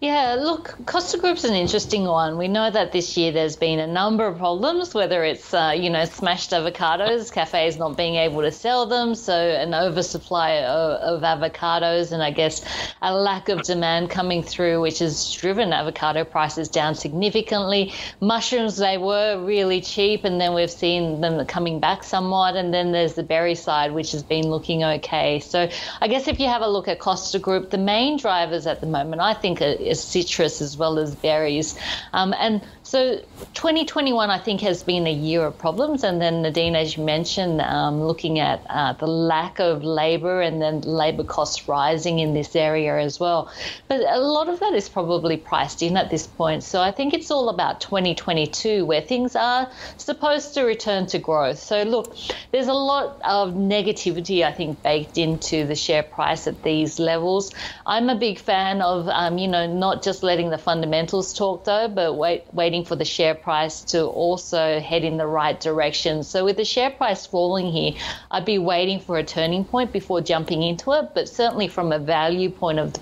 Yeah, 0.01 0.39
look, 0.41 0.79
Costa 0.87 1.19
Group's 1.19 1.45
an 1.45 1.53
interesting 1.53 2.05
one. 2.05 2.39
We 2.39 2.49
know 2.49 2.71
that 2.71 2.91
this 2.91 3.19
year 3.19 3.33
there's 3.33 3.57
been 3.57 3.79
a 3.79 3.87
number 3.87 4.27
of 4.27 4.39
problems, 4.39 4.95
whether 4.95 5.23
it's, 5.23 5.53
uh, 5.53 5.75
you 5.77 5.91
know, 5.91 6.07
smashed 6.07 6.53
avocados, 6.53 7.31
cafes 7.31 7.77
not 7.77 7.99
being 7.99 8.15
able 8.15 8.41
to 8.41 8.51
sell 8.51 8.87
them, 8.87 9.15
so 9.15 9.35
an 9.35 9.75
oversupply 9.75 10.53
of, 10.63 11.21
of, 11.21 11.21
avocados, 11.21 12.13
and 12.13 12.23
I 12.23 12.31
guess 12.31 12.65
a 13.03 13.15
lack 13.15 13.51
of 13.51 13.63
demand 13.63 14.09
coming 14.09 14.43
through, 14.43 14.81
which 14.81 15.01
has 15.01 15.35
driven 15.35 15.71
avocado 15.71 16.25
prices 16.25 16.71
down 16.71 16.95
significantly. 16.95 17.93
Mushrooms, 18.23 18.79
they 18.79 18.97
were 18.97 19.45
really 19.45 19.83
cheap, 19.83 20.25
and 20.25 20.41
then 20.41 20.55
we've 20.55 20.71
seen 20.71 21.21
them 21.21 21.45
coming 21.45 21.79
back 21.79 22.05
somewhat, 22.05 22.57
and 22.57 22.73
then 22.73 22.93
there's 22.93 23.17
the 23.17 23.23
berry 23.23 23.55
side, 23.55 23.93
which 23.93 24.13
has 24.13 24.23
been 24.23 24.49
looking 24.49 24.83
okay. 24.83 25.41
So 25.41 25.69
I 26.01 26.09
guess 26.09 26.27
if 26.27 26.41
you 26.41 26.47
have 26.47 26.63
a 26.63 26.69
look 26.69 26.89
at 26.89 27.01
Costa 27.01 27.39
Group, 27.39 27.69
the 27.69 27.77
main 27.77 28.17
drivers 28.17 28.67
at 28.67 28.81
the 28.81 28.87
moment, 28.87 29.21
I 29.21 29.35
think, 29.35 29.61
are 29.61 29.90
citrus 29.95 30.61
as 30.61 30.77
well 30.77 30.99
as 30.99 31.15
berries. 31.15 31.79
Um, 32.13 32.35
and 32.39 32.63
so 32.91 33.19
2021, 33.55 34.31
I 34.31 34.39
think, 34.41 34.63
has 34.63 34.83
been 34.83 35.07
a 35.07 35.13
year 35.13 35.45
of 35.45 35.57
problems. 35.57 36.03
And 36.03 36.21
then 36.21 36.43
Nadine, 36.43 36.75
as 36.75 36.97
you 36.97 37.05
mentioned, 37.05 37.61
um, 37.61 38.03
looking 38.03 38.41
at 38.41 38.67
uh, 38.69 38.95
the 38.95 39.07
lack 39.07 39.61
of 39.61 39.85
labour 39.85 40.41
and 40.41 40.61
then 40.61 40.81
labour 40.81 41.23
costs 41.23 41.69
rising 41.69 42.19
in 42.19 42.35
this 42.35 42.57
area 42.57 42.99
as 42.99 43.21
well. 43.21 43.49
But 43.87 44.01
a 44.01 44.19
lot 44.19 44.49
of 44.49 44.59
that 44.59 44.73
is 44.75 44.89
probably 44.89 45.37
priced 45.37 45.83
in 45.83 45.97
at 45.97 46.11
this 46.11 46.27
point. 46.27 46.65
So 46.65 46.81
I 46.83 46.91
think 46.91 47.15
it's 47.15 47.31
all 47.31 47.49
about 47.49 47.81
2022 47.81 48.85
where 48.85 49.03
things 49.03 49.37
are 49.37 49.71
supposed 49.97 50.55
to 50.55 50.65
return 50.65 51.07
to 51.07 51.21
growth. 51.21 51.61
So 51.61 51.85
look, 51.85 52.17
there's 52.51 52.67
a 52.67 52.73
lot 52.73 53.21
of 53.23 53.55
negativity, 53.55 54.43
I 54.45 54.51
think, 54.51 54.83
baked 54.83 55.17
into 55.17 55.65
the 55.65 55.77
share 55.77 56.03
price 56.03 56.49
at 56.49 56.65
these 56.65 56.99
levels. 56.99 57.53
I'm 57.87 58.09
a 58.09 58.17
big 58.17 58.41
fan 58.41 58.83
of, 58.83 59.07
um, 59.07 59.39
you 59.39 59.47
know, 59.47 59.73
not 59.73 60.03
just 60.03 60.25
letting 60.25 60.51
the 60.51 60.59
fundamentals 60.59 61.33
talk 61.33 61.63
though, 61.63 61.87
but 61.87 62.15
wait, 62.15 62.53
waiting 62.53 62.80
for 62.85 62.97
the 62.97 63.05
share 63.05 63.35
price 63.35 63.83
to 63.83 64.05
also 64.05 64.81
head 64.81 65.05
in 65.05 65.17
the 65.17 65.27
right 65.27 65.59
direction. 65.59 66.23
So 66.23 66.45
with 66.45 66.57
the 66.57 66.65
share 66.65 66.91
price 66.91 67.27
falling 67.27 67.71
here, 67.71 67.93
I'd 68.31 68.45
be 68.45 68.59
waiting 68.59 69.01
for 69.01 69.19
a 69.19 69.25
turning 69.25 69.65
point 69.65 69.93
before 69.93 70.21
jumping 70.21 70.63
into 70.63 70.93
it. 70.93 71.11
But 71.15 71.29
certainly 71.29 71.69
from 71.69 71.93
a 71.93 71.99
value 71.99 72.51
point 72.51 72.79
of 72.79 72.95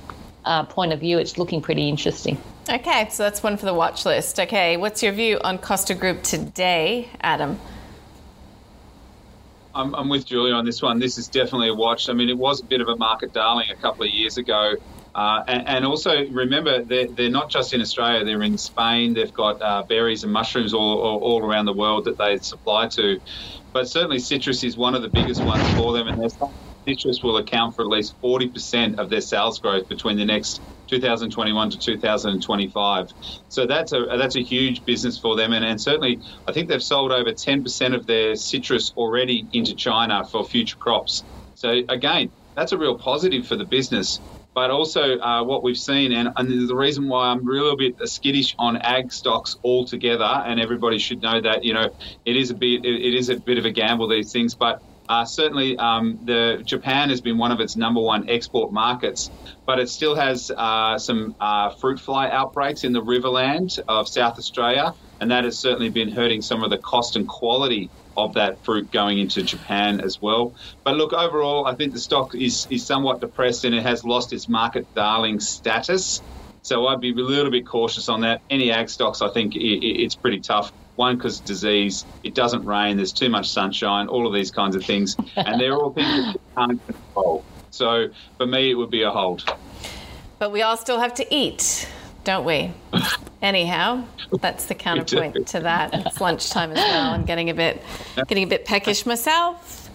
uh, 0.44 0.64
point 0.64 0.92
of 0.92 1.00
view, 1.00 1.18
it's 1.18 1.36
looking 1.36 1.60
pretty 1.60 1.88
interesting. 1.88 2.38
Okay, 2.70 3.08
so 3.10 3.22
that's 3.22 3.42
one 3.42 3.56
for 3.56 3.66
the 3.66 3.74
watch 3.74 4.04
list. 4.04 4.38
Okay, 4.38 4.76
what's 4.76 5.02
your 5.02 5.12
view 5.12 5.38
on 5.42 5.58
Costa 5.58 5.94
Group 5.94 6.22
today, 6.22 7.08
Adam? 7.20 7.58
I'm, 9.74 9.94
I'm 9.94 10.08
with 10.08 10.26
Julia 10.26 10.54
on 10.54 10.64
this 10.64 10.82
one. 10.82 10.98
This 10.98 11.18
is 11.18 11.28
definitely 11.28 11.68
a 11.68 11.74
watch. 11.74 12.08
I 12.08 12.12
mean, 12.12 12.28
it 12.28 12.36
was 12.36 12.60
a 12.60 12.64
bit 12.64 12.80
of 12.80 12.88
a 12.88 12.96
market 12.96 13.32
darling 13.32 13.70
a 13.70 13.76
couple 13.76 14.04
of 14.04 14.10
years 14.10 14.36
ago. 14.36 14.74
Uh, 15.18 15.42
and, 15.48 15.66
and, 15.66 15.84
also 15.84 16.12
remember, 16.30 16.84
they're, 16.84 17.08
they're 17.16 17.28
not 17.28 17.50
just 17.50 17.74
in 17.74 17.80
Australia, 17.80 18.24
they're 18.24 18.44
in 18.44 18.56
Spain. 18.56 19.14
They've 19.14 19.32
got 19.32 19.60
uh, 19.60 19.82
berries 19.88 20.22
and 20.22 20.32
mushrooms 20.32 20.72
all, 20.72 21.00
all, 21.00 21.18
all, 21.18 21.44
around 21.44 21.64
the 21.64 21.72
world 21.72 22.04
that 22.04 22.16
they 22.18 22.36
supply 22.36 22.86
to. 22.90 23.18
But 23.72 23.88
certainly, 23.88 24.20
citrus 24.20 24.62
is 24.62 24.76
one 24.76 24.94
of 24.94 25.02
the 25.02 25.08
biggest 25.08 25.44
ones 25.44 25.68
for 25.74 25.92
them. 25.92 26.06
And 26.06 26.30
citrus 26.86 27.18
will 27.24 27.38
account 27.38 27.74
for 27.74 27.82
at 27.82 27.88
least 27.88 28.14
40% 28.22 29.00
of 29.00 29.10
their 29.10 29.20
sales 29.20 29.58
growth 29.58 29.88
between 29.88 30.16
the 30.16 30.24
next 30.24 30.60
2021 30.88 31.70
to 31.70 31.78
2025. 31.78 33.06
So 33.48 33.66
that's 33.66 33.92
a 33.92 34.06
that's 34.16 34.36
a 34.36 34.42
huge 34.44 34.84
business 34.84 35.18
for 35.18 35.34
them, 35.34 35.52
and, 35.52 35.64
and 35.64 35.80
certainly 35.80 36.20
I 36.46 36.52
think 36.52 36.68
they've 36.68 36.80
sold 36.80 37.10
over 37.10 37.32
10% 37.32 37.92
of 37.92 38.06
their 38.06 38.36
citrus 38.36 38.92
already 38.96 39.48
into 39.50 39.74
China 39.74 40.22
for 40.30 40.44
future 40.44 40.76
crops. 40.76 41.24
So 41.54 41.80
again, 41.88 42.30
that's 42.54 42.70
a 42.70 42.78
real 42.78 42.96
positive 42.96 43.48
for 43.48 43.56
the 43.56 43.66
business. 43.66 44.20
But 44.58 44.72
also, 44.72 45.20
uh, 45.20 45.44
what 45.44 45.62
we've 45.62 45.76
seen, 45.76 46.10
and, 46.10 46.30
and 46.36 46.68
the 46.68 46.74
reason 46.74 47.08
why 47.08 47.28
I'm 47.28 47.46
a 47.46 47.52
little 47.52 47.76
bit 47.76 47.94
skittish 48.06 48.56
on 48.58 48.76
ag 48.78 49.12
stocks 49.12 49.54
altogether, 49.62 50.24
and 50.24 50.58
everybody 50.58 50.98
should 50.98 51.22
know 51.22 51.40
that 51.40 51.62
you 51.62 51.74
know 51.74 51.88
it 52.24 52.36
is 52.36 52.50
a 52.50 52.56
bit 52.56 52.84
it 52.84 53.14
is 53.14 53.28
a 53.28 53.38
bit 53.40 53.56
of 53.58 53.66
a 53.66 53.70
gamble 53.70 54.08
these 54.08 54.32
things, 54.32 54.56
but 54.56 54.80
uh, 55.08 55.24
certainly, 55.24 55.76
um, 55.78 56.18
the 56.24 56.60
Japan 56.64 57.08
has 57.08 57.20
been 57.20 57.38
one 57.38 57.52
of 57.52 57.60
its 57.60 57.76
number 57.76 58.00
one 58.00 58.28
export 58.28 58.72
markets, 58.72 59.30
but 59.64 59.78
it 59.78 59.88
still 59.90 60.16
has 60.16 60.50
uh, 60.56 60.98
some 60.98 61.36
uh, 61.38 61.70
fruit 61.80 62.00
fly 62.00 62.28
outbreaks 62.28 62.82
in 62.82 62.92
the 62.92 63.00
riverland 63.00 63.78
of 63.86 64.08
South 64.08 64.38
Australia, 64.38 64.92
and 65.20 65.30
that 65.30 65.44
has 65.44 65.60
certainly 65.60 65.88
been 65.88 66.10
hurting 66.10 66.42
some 66.42 66.64
of 66.64 66.70
the 66.70 66.78
cost 66.78 67.14
and 67.14 67.28
quality 67.28 67.92
of 68.18 68.34
that 68.34 68.62
fruit 68.64 68.90
going 68.90 69.18
into 69.18 69.42
Japan 69.42 70.00
as 70.00 70.20
well. 70.20 70.54
But 70.84 70.96
look, 70.96 71.12
overall, 71.12 71.66
I 71.66 71.74
think 71.74 71.92
the 71.92 72.00
stock 72.00 72.34
is, 72.34 72.66
is 72.70 72.84
somewhat 72.84 73.20
depressed 73.20 73.64
and 73.64 73.74
it 73.74 73.82
has 73.82 74.04
lost 74.04 74.32
its 74.32 74.48
market 74.48 74.92
darling 74.94 75.40
status. 75.40 76.20
So 76.62 76.86
I'd 76.88 77.00
be 77.00 77.12
a 77.12 77.14
little 77.14 77.50
bit 77.50 77.66
cautious 77.66 78.08
on 78.08 78.20
that. 78.22 78.42
Any 78.50 78.70
ag 78.72 78.90
stocks, 78.90 79.22
I 79.22 79.28
think 79.28 79.54
it, 79.54 79.60
it's 79.60 80.14
pretty 80.14 80.40
tough. 80.40 80.72
One, 80.96 81.16
because 81.16 81.38
disease, 81.38 82.04
it 82.24 82.34
doesn't 82.34 82.64
rain, 82.64 82.96
there's 82.96 83.12
too 83.12 83.30
much 83.30 83.48
sunshine, 83.48 84.08
all 84.08 84.26
of 84.26 84.34
these 84.34 84.50
kinds 84.50 84.74
of 84.74 84.84
things. 84.84 85.16
And 85.36 85.60
they're 85.60 85.74
all 85.74 85.92
things 85.92 86.08
that 86.08 86.32
you 86.34 86.40
can't 86.56 86.86
control. 86.86 87.44
So 87.70 88.08
for 88.36 88.46
me, 88.46 88.70
it 88.72 88.74
would 88.74 88.90
be 88.90 89.02
a 89.02 89.10
hold. 89.10 89.44
But 90.40 90.50
we 90.50 90.62
all 90.62 90.76
still 90.76 90.98
have 90.98 91.14
to 91.14 91.34
eat, 91.34 91.88
don't 92.28 92.44
we? 92.44 92.70
Anyhow, 93.40 94.04
that's 94.42 94.66
the 94.66 94.74
counterpoint 94.74 95.46
to 95.46 95.60
that. 95.60 95.94
It's 95.94 96.20
lunchtime 96.20 96.72
as 96.72 96.76
well. 96.76 97.14
I'm 97.14 97.24
getting 97.24 97.48
a 97.48 97.54
bit, 97.54 97.82
getting 98.16 98.44
a 98.44 98.46
bit 98.46 98.66
peckish 98.66 99.06
myself. 99.06 99.88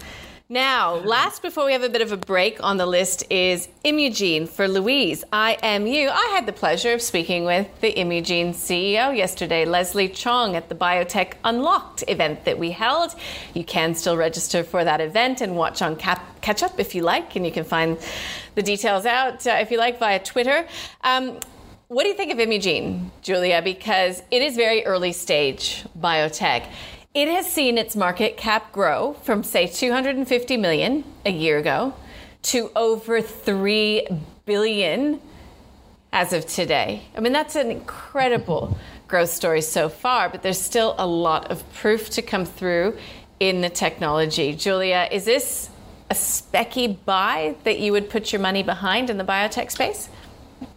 Now, 0.49 0.95
last 0.95 1.43
before 1.43 1.67
we 1.67 1.73
have 1.73 1.83
a 1.83 1.89
bit 1.89 2.01
of 2.01 2.11
a 2.11 2.17
break 2.17 2.57
on 2.63 2.77
the 2.77 2.87
list 2.87 3.23
is 3.31 3.69
Imugene 3.83 4.47
for 4.47 4.67
Louise, 4.67 5.23
IMU. 5.31 6.09
I 6.09 6.31
had 6.33 6.47
the 6.47 6.53
pleasure 6.53 6.93
of 6.93 7.03
speaking 7.03 7.45
with 7.45 7.67
the 7.81 7.91
Imugene 7.99 8.55
CEO 8.55 9.15
yesterday, 9.15 9.63
Leslie 9.65 10.09
Chong, 10.09 10.55
at 10.55 10.69
the 10.69 10.75
Biotech 10.75 11.33
Unlocked 11.43 12.03
event 12.07 12.45
that 12.45 12.57
we 12.57 12.71
held. 12.71 13.13
You 13.53 13.63
can 13.63 13.93
still 13.93 14.17
register 14.17 14.63
for 14.63 14.83
that 14.83 15.01
event 15.01 15.41
and 15.41 15.55
watch 15.55 15.83
on 15.83 15.97
Cap- 15.97 16.41
Catch 16.41 16.63
Up 16.63 16.79
if 16.79 16.95
you 16.95 17.03
like, 17.03 17.35
and 17.35 17.45
you 17.45 17.51
can 17.51 17.63
find 17.63 17.99
the 18.55 18.63
details 18.63 19.05
out 19.05 19.45
uh, 19.45 19.57
if 19.59 19.69
you 19.69 19.77
like 19.77 19.99
via 19.99 20.17
Twitter. 20.17 20.65
Um, 21.03 21.37
what 21.87 22.03
do 22.03 22.09
you 22.09 22.15
think 22.15 22.31
of 22.31 22.39
Imugene, 22.39 23.11
Julia? 23.21 23.61
Because 23.61 24.23
it 24.31 24.41
is 24.41 24.55
very 24.55 24.85
early 24.85 25.11
stage 25.11 25.85
biotech. 25.99 26.67
It 27.13 27.27
has 27.27 27.51
seen 27.51 27.77
its 27.77 27.95
market 27.95 28.37
cap 28.37 28.71
grow 28.71 29.13
from 29.23 29.43
say 29.43 29.67
250 29.67 30.57
million 30.57 31.03
a 31.25 31.31
year 31.31 31.57
ago 31.59 31.93
to 32.43 32.71
over 32.75 33.21
3 33.21 34.07
billion 34.45 35.19
as 36.11 36.33
of 36.33 36.45
today. 36.47 37.03
I 37.15 37.19
mean 37.19 37.33
that's 37.33 37.55
an 37.55 37.69
incredible 37.69 38.77
growth 39.07 39.29
story 39.29 39.61
so 39.61 39.89
far, 39.89 40.29
but 40.29 40.41
there's 40.41 40.59
still 40.59 40.95
a 40.97 41.05
lot 41.05 41.51
of 41.51 41.71
proof 41.73 42.09
to 42.11 42.21
come 42.21 42.45
through 42.45 42.97
in 43.39 43.61
the 43.61 43.69
technology. 43.69 44.55
Julia, 44.55 45.07
is 45.11 45.25
this 45.25 45.69
a 46.09 46.15
specky 46.15 46.97
buy 47.05 47.55
that 47.63 47.79
you 47.79 47.91
would 47.91 48.09
put 48.09 48.31
your 48.31 48.41
money 48.41 48.63
behind 48.63 49.09
in 49.09 49.17
the 49.17 49.23
biotech 49.23 49.69
space? 49.69 50.09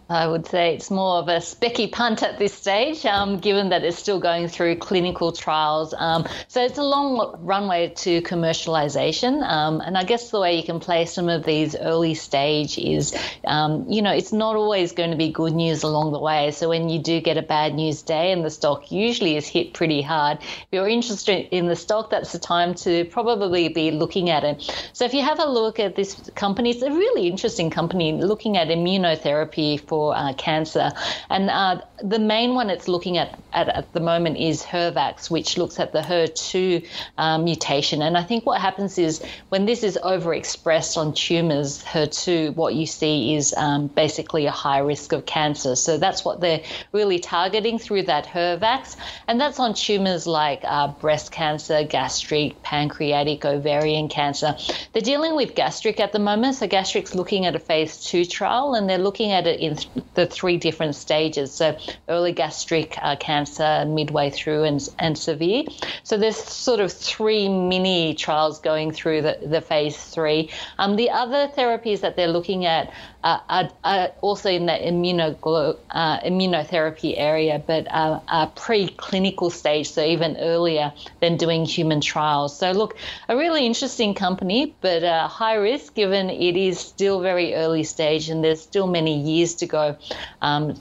I 0.09 0.25
would 0.25 0.45
say 0.45 0.73
it's 0.75 0.89
more 0.89 1.17
of 1.17 1.27
a 1.27 1.37
specky 1.37 1.91
punt 1.91 2.23
at 2.23 2.39
this 2.39 2.53
stage, 2.53 3.05
um, 3.05 3.39
given 3.39 3.69
that 3.69 3.83
it's 3.83 3.97
still 3.97 4.19
going 4.19 4.47
through 4.47 4.77
clinical 4.77 5.33
trials. 5.33 5.93
Um, 5.97 6.25
so 6.47 6.63
it's 6.63 6.77
a 6.77 6.83
long 6.83 7.37
runway 7.41 7.89
to 7.97 8.21
commercialization. 8.21 9.45
Um, 9.45 9.81
and 9.81 9.97
I 9.97 10.03
guess 10.03 10.31
the 10.31 10.39
way 10.39 10.55
you 10.55 10.63
can 10.63 10.79
play 10.79 11.05
some 11.05 11.27
of 11.27 11.43
these 11.43 11.75
early 11.75 12.13
stage 12.13 12.77
is, 12.77 13.13
um, 13.45 13.85
you 13.89 14.01
know, 14.01 14.13
it's 14.13 14.31
not 14.31 14.55
always 14.55 14.93
going 14.93 15.11
to 15.11 15.17
be 15.17 15.29
good 15.29 15.53
news 15.53 15.83
along 15.83 16.13
the 16.13 16.19
way. 16.19 16.51
So 16.51 16.69
when 16.69 16.87
you 16.87 16.99
do 16.99 17.19
get 17.19 17.37
a 17.37 17.41
bad 17.41 17.75
news 17.75 18.01
day 18.01 18.31
and 18.31 18.45
the 18.45 18.49
stock 18.49 18.91
usually 18.91 19.35
is 19.35 19.45
hit 19.45 19.73
pretty 19.73 20.01
hard, 20.01 20.37
if 20.39 20.67
you're 20.71 20.87
interested 20.87 21.53
in 21.53 21.67
the 21.67 21.75
stock, 21.75 22.11
that's 22.11 22.31
the 22.31 22.39
time 22.39 22.75
to 22.75 23.03
probably 23.05 23.67
be 23.67 23.91
looking 23.91 24.29
at 24.29 24.45
it. 24.45 24.73
So 24.93 25.03
if 25.03 25.13
you 25.13 25.21
have 25.21 25.39
a 25.39 25.45
look 25.45 25.79
at 25.79 25.97
this 25.97 26.15
company, 26.35 26.69
it's 26.69 26.81
a 26.81 26.91
really 26.91 27.27
interesting 27.27 27.69
company 27.69 28.13
looking 28.13 28.55
at 28.55 28.69
immunotherapy 28.69 29.81
for 29.81 29.96
for 29.97 30.15
uh, 30.15 30.31
cancer. 30.33 30.91
And 31.31 31.49
uh, 31.49 31.81
the 32.03 32.19
main 32.19 32.53
one 32.53 32.69
it's 32.69 32.87
looking 32.87 33.17
at, 33.17 33.39
at, 33.51 33.67
at 33.67 33.91
the 33.93 33.99
moment 33.99 34.37
is 34.37 34.63
HER-Vaxx, 34.63 35.31
which 35.31 35.57
looks 35.57 35.79
at 35.79 35.91
the 35.91 36.01
HER2 36.01 36.85
um, 37.17 37.43
mutation. 37.43 38.03
And 38.03 38.15
I 38.15 38.21
think 38.21 38.45
what 38.45 38.61
happens 38.61 38.99
is 38.99 39.23
when 39.49 39.65
this 39.65 39.81
is 39.81 39.97
overexpressed 40.03 40.97
on 40.97 41.15
tumors, 41.15 41.83
HER2, 41.83 42.55
what 42.55 42.75
you 42.75 42.85
see 42.85 43.33
is 43.33 43.55
um, 43.57 43.87
basically 43.87 44.45
a 44.45 44.51
high 44.51 44.77
risk 44.77 45.13
of 45.13 45.25
cancer. 45.25 45.75
So 45.75 45.97
that's 45.97 46.23
what 46.23 46.41
they're 46.41 46.61
really 46.91 47.17
targeting 47.17 47.79
through 47.79 48.03
that 48.03 48.27
HER-Vaxx. 48.27 48.97
And 49.27 49.41
that's 49.41 49.59
on 49.59 49.73
tumors 49.73 50.27
like 50.27 50.61
uh, 50.63 50.89
breast 50.89 51.31
cancer, 51.31 51.83
gastric, 51.83 52.61
pancreatic, 52.61 53.45
ovarian 53.45 54.09
cancer. 54.09 54.55
They're 54.93 55.01
dealing 55.01 55.35
with 55.35 55.55
gastric 55.55 55.99
at 55.99 56.11
the 56.11 56.19
moment. 56.19 56.53
So 56.53 56.67
gastric's 56.67 57.15
looking 57.15 57.47
at 57.47 57.55
a 57.55 57.59
phase 57.59 58.03
two 58.03 58.25
trial 58.25 58.75
and 58.75 58.87
they're 58.87 58.99
looking 59.09 59.31
at 59.31 59.47
it 59.47 59.59
in 59.59 59.75
the 60.13 60.25
three 60.25 60.57
different 60.57 60.95
stages. 60.95 61.53
So 61.53 61.77
early 62.07 62.31
gastric 62.31 62.97
uh, 63.01 63.15
cancer, 63.17 63.85
midway 63.87 64.29
through, 64.29 64.63
and, 64.63 64.87
and 64.99 65.17
severe. 65.17 65.63
So 66.03 66.17
there's 66.17 66.37
sort 66.37 66.79
of 66.79 66.91
three 66.91 67.49
mini 67.49 68.13
trials 68.13 68.59
going 68.59 68.91
through 68.91 69.21
the, 69.21 69.39
the 69.45 69.61
phase 69.61 69.97
three. 69.97 70.49
Um, 70.77 70.95
the 70.95 71.09
other 71.09 71.47
therapies 71.47 72.01
that 72.01 72.15
they're 72.15 72.27
looking 72.27 72.65
at 72.65 72.91
uh, 73.27 73.39
are, 73.49 73.69
are, 73.83 74.11
also 74.21 74.49
in 74.49 74.67
the 74.67 74.71
immunoglo- 74.71 75.77
uh, 75.91 76.17
immunotherapy 76.21 77.13
area, 77.17 77.61
but 77.67 77.85
uh, 77.91 78.21
are 78.29 78.49
preclinical 78.51 79.51
stage, 79.51 79.89
so 79.89 80.01
even 80.01 80.37
earlier 80.37 80.93
than 81.19 81.35
doing 81.35 81.65
human 81.65 81.99
trials. 81.99 82.57
So 82.57 82.71
look, 82.71 82.97
a 83.27 83.35
really 83.35 83.65
interesting 83.65 84.13
company, 84.13 84.77
but 84.79 85.03
uh, 85.03 85.27
high 85.27 85.55
risk 85.55 85.93
given 85.93 86.29
it 86.29 86.55
is 86.55 86.79
still 86.79 87.19
very 87.19 87.53
early 87.53 87.83
stage 87.83 88.29
and 88.29 88.41
there's 88.41 88.61
still 88.61 88.87
many 88.87 89.19
years 89.19 89.55
to 89.55 89.65
go. 89.65 89.97
Um, 90.41 90.75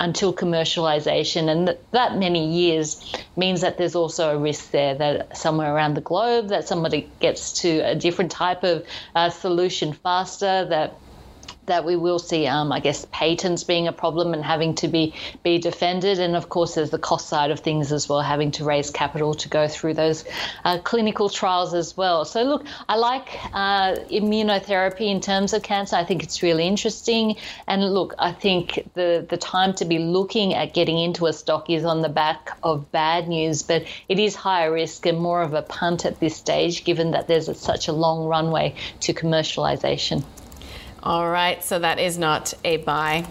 until 0.00 0.32
commercialization. 0.32 1.50
And 1.50 1.76
that 1.92 2.16
many 2.16 2.48
years 2.48 3.14
means 3.36 3.60
that 3.60 3.76
there's 3.76 3.94
also 3.94 4.34
a 4.34 4.38
risk 4.38 4.70
there 4.70 4.94
that 4.94 5.36
somewhere 5.36 5.74
around 5.74 5.92
the 5.92 6.00
globe 6.00 6.48
that 6.48 6.66
somebody 6.66 7.12
gets 7.20 7.60
to 7.60 7.80
a 7.80 7.94
different 7.94 8.30
type 8.30 8.64
of 8.64 8.86
uh, 9.14 9.28
solution 9.28 9.92
faster, 9.92 10.64
that 10.70 11.02
that 11.70 11.84
we 11.84 11.96
will 11.96 12.18
see, 12.18 12.46
um, 12.46 12.72
I 12.72 12.80
guess, 12.80 13.06
patents 13.12 13.64
being 13.64 13.86
a 13.86 13.92
problem 13.92 14.34
and 14.34 14.44
having 14.44 14.74
to 14.76 14.88
be 14.88 15.14
be 15.42 15.58
defended, 15.58 16.18
and 16.18 16.34
of 16.36 16.48
course, 16.48 16.74
there's 16.74 16.90
the 16.90 16.98
cost 16.98 17.28
side 17.28 17.50
of 17.50 17.60
things 17.60 17.92
as 17.92 18.08
well, 18.08 18.20
having 18.20 18.50
to 18.52 18.64
raise 18.64 18.90
capital 18.90 19.34
to 19.34 19.48
go 19.48 19.68
through 19.68 19.94
those 19.94 20.24
uh, 20.64 20.78
clinical 20.80 21.28
trials 21.28 21.72
as 21.72 21.96
well. 21.96 22.24
So, 22.24 22.42
look, 22.42 22.66
I 22.88 22.96
like 22.96 23.28
uh, 23.54 23.96
immunotherapy 24.10 25.08
in 25.10 25.20
terms 25.20 25.52
of 25.52 25.62
cancer. 25.62 25.96
I 25.96 26.04
think 26.04 26.22
it's 26.24 26.42
really 26.42 26.66
interesting, 26.66 27.36
and 27.66 27.94
look, 27.94 28.14
I 28.18 28.32
think 28.32 28.88
the 28.94 29.24
the 29.28 29.36
time 29.36 29.72
to 29.74 29.84
be 29.84 29.98
looking 29.98 30.54
at 30.54 30.74
getting 30.74 30.98
into 30.98 31.26
a 31.26 31.32
stock 31.32 31.70
is 31.70 31.84
on 31.84 32.02
the 32.02 32.08
back 32.08 32.50
of 32.64 32.90
bad 32.90 33.28
news, 33.28 33.62
but 33.62 33.84
it 34.08 34.18
is 34.18 34.34
higher 34.34 34.72
risk 34.72 35.06
and 35.06 35.18
more 35.18 35.40
of 35.40 35.54
a 35.54 35.62
punt 35.62 36.04
at 36.04 36.18
this 36.18 36.36
stage, 36.36 36.84
given 36.84 37.12
that 37.12 37.28
there's 37.28 37.48
a, 37.48 37.54
such 37.54 37.86
a 37.86 37.92
long 37.92 38.26
runway 38.26 38.74
to 39.00 39.14
commercialization. 39.14 40.24
All 41.02 41.30
right, 41.30 41.64
so 41.64 41.78
that 41.78 41.98
is 41.98 42.18
not 42.18 42.52
a 42.62 42.76
buy. 42.76 43.26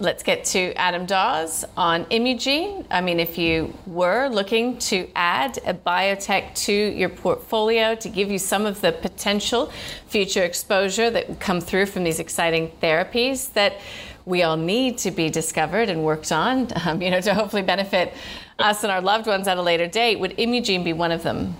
Let's 0.00 0.22
get 0.22 0.44
to 0.46 0.74
Adam 0.74 1.06
Dawes 1.06 1.64
on 1.74 2.04
Imugene. 2.10 2.86
I 2.90 3.00
mean, 3.00 3.18
if 3.18 3.38
you 3.38 3.72
were 3.86 4.28
looking 4.28 4.78
to 4.80 5.08
add 5.16 5.58
a 5.64 5.72
biotech 5.72 6.54
to 6.66 6.72
your 6.72 7.08
portfolio 7.08 7.94
to 7.94 8.08
give 8.10 8.30
you 8.30 8.38
some 8.38 8.66
of 8.66 8.82
the 8.82 8.92
potential 8.92 9.72
future 10.08 10.42
exposure 10.42 11.08
that 11.08 11.26
would 11.26 11.40
come 11.40 11.62
through 11.62 11.86
from 11.86 12.04
these 12.04 12.18
exciting 12.18 12.70
therapies 12.82 13.50
that 13.54 13.80
we 14.26 14.42
all 14.42 14.58
need 14.58 14.98
to 14.98 15.10
be 15.10 15.30
discovered 15.30 15.88
and 15.88 16.04
worked 16.04 16.32
on, 16.32 16.68
um, 16.84 17.00
you 17.00 17.10
know, 17.10 17.22
to 17.22 17.32
hopefully 17.32 17.62
benefit 17.62 18.12
us 18.58 18.84
and 18.84 18.92
our 18.92 19.00
loved 19.00 19.26
ones 19.26 19.48
at 19.48 19.56
a 19.56 19.62
later 19.62 19.86
date, 19.86 20.20
would 20.20 20.38
Imugene 20.38 20.84
be 20.84 20.92
one 20.92 21.12
of 21.12 21.22
them? 21.22 21.56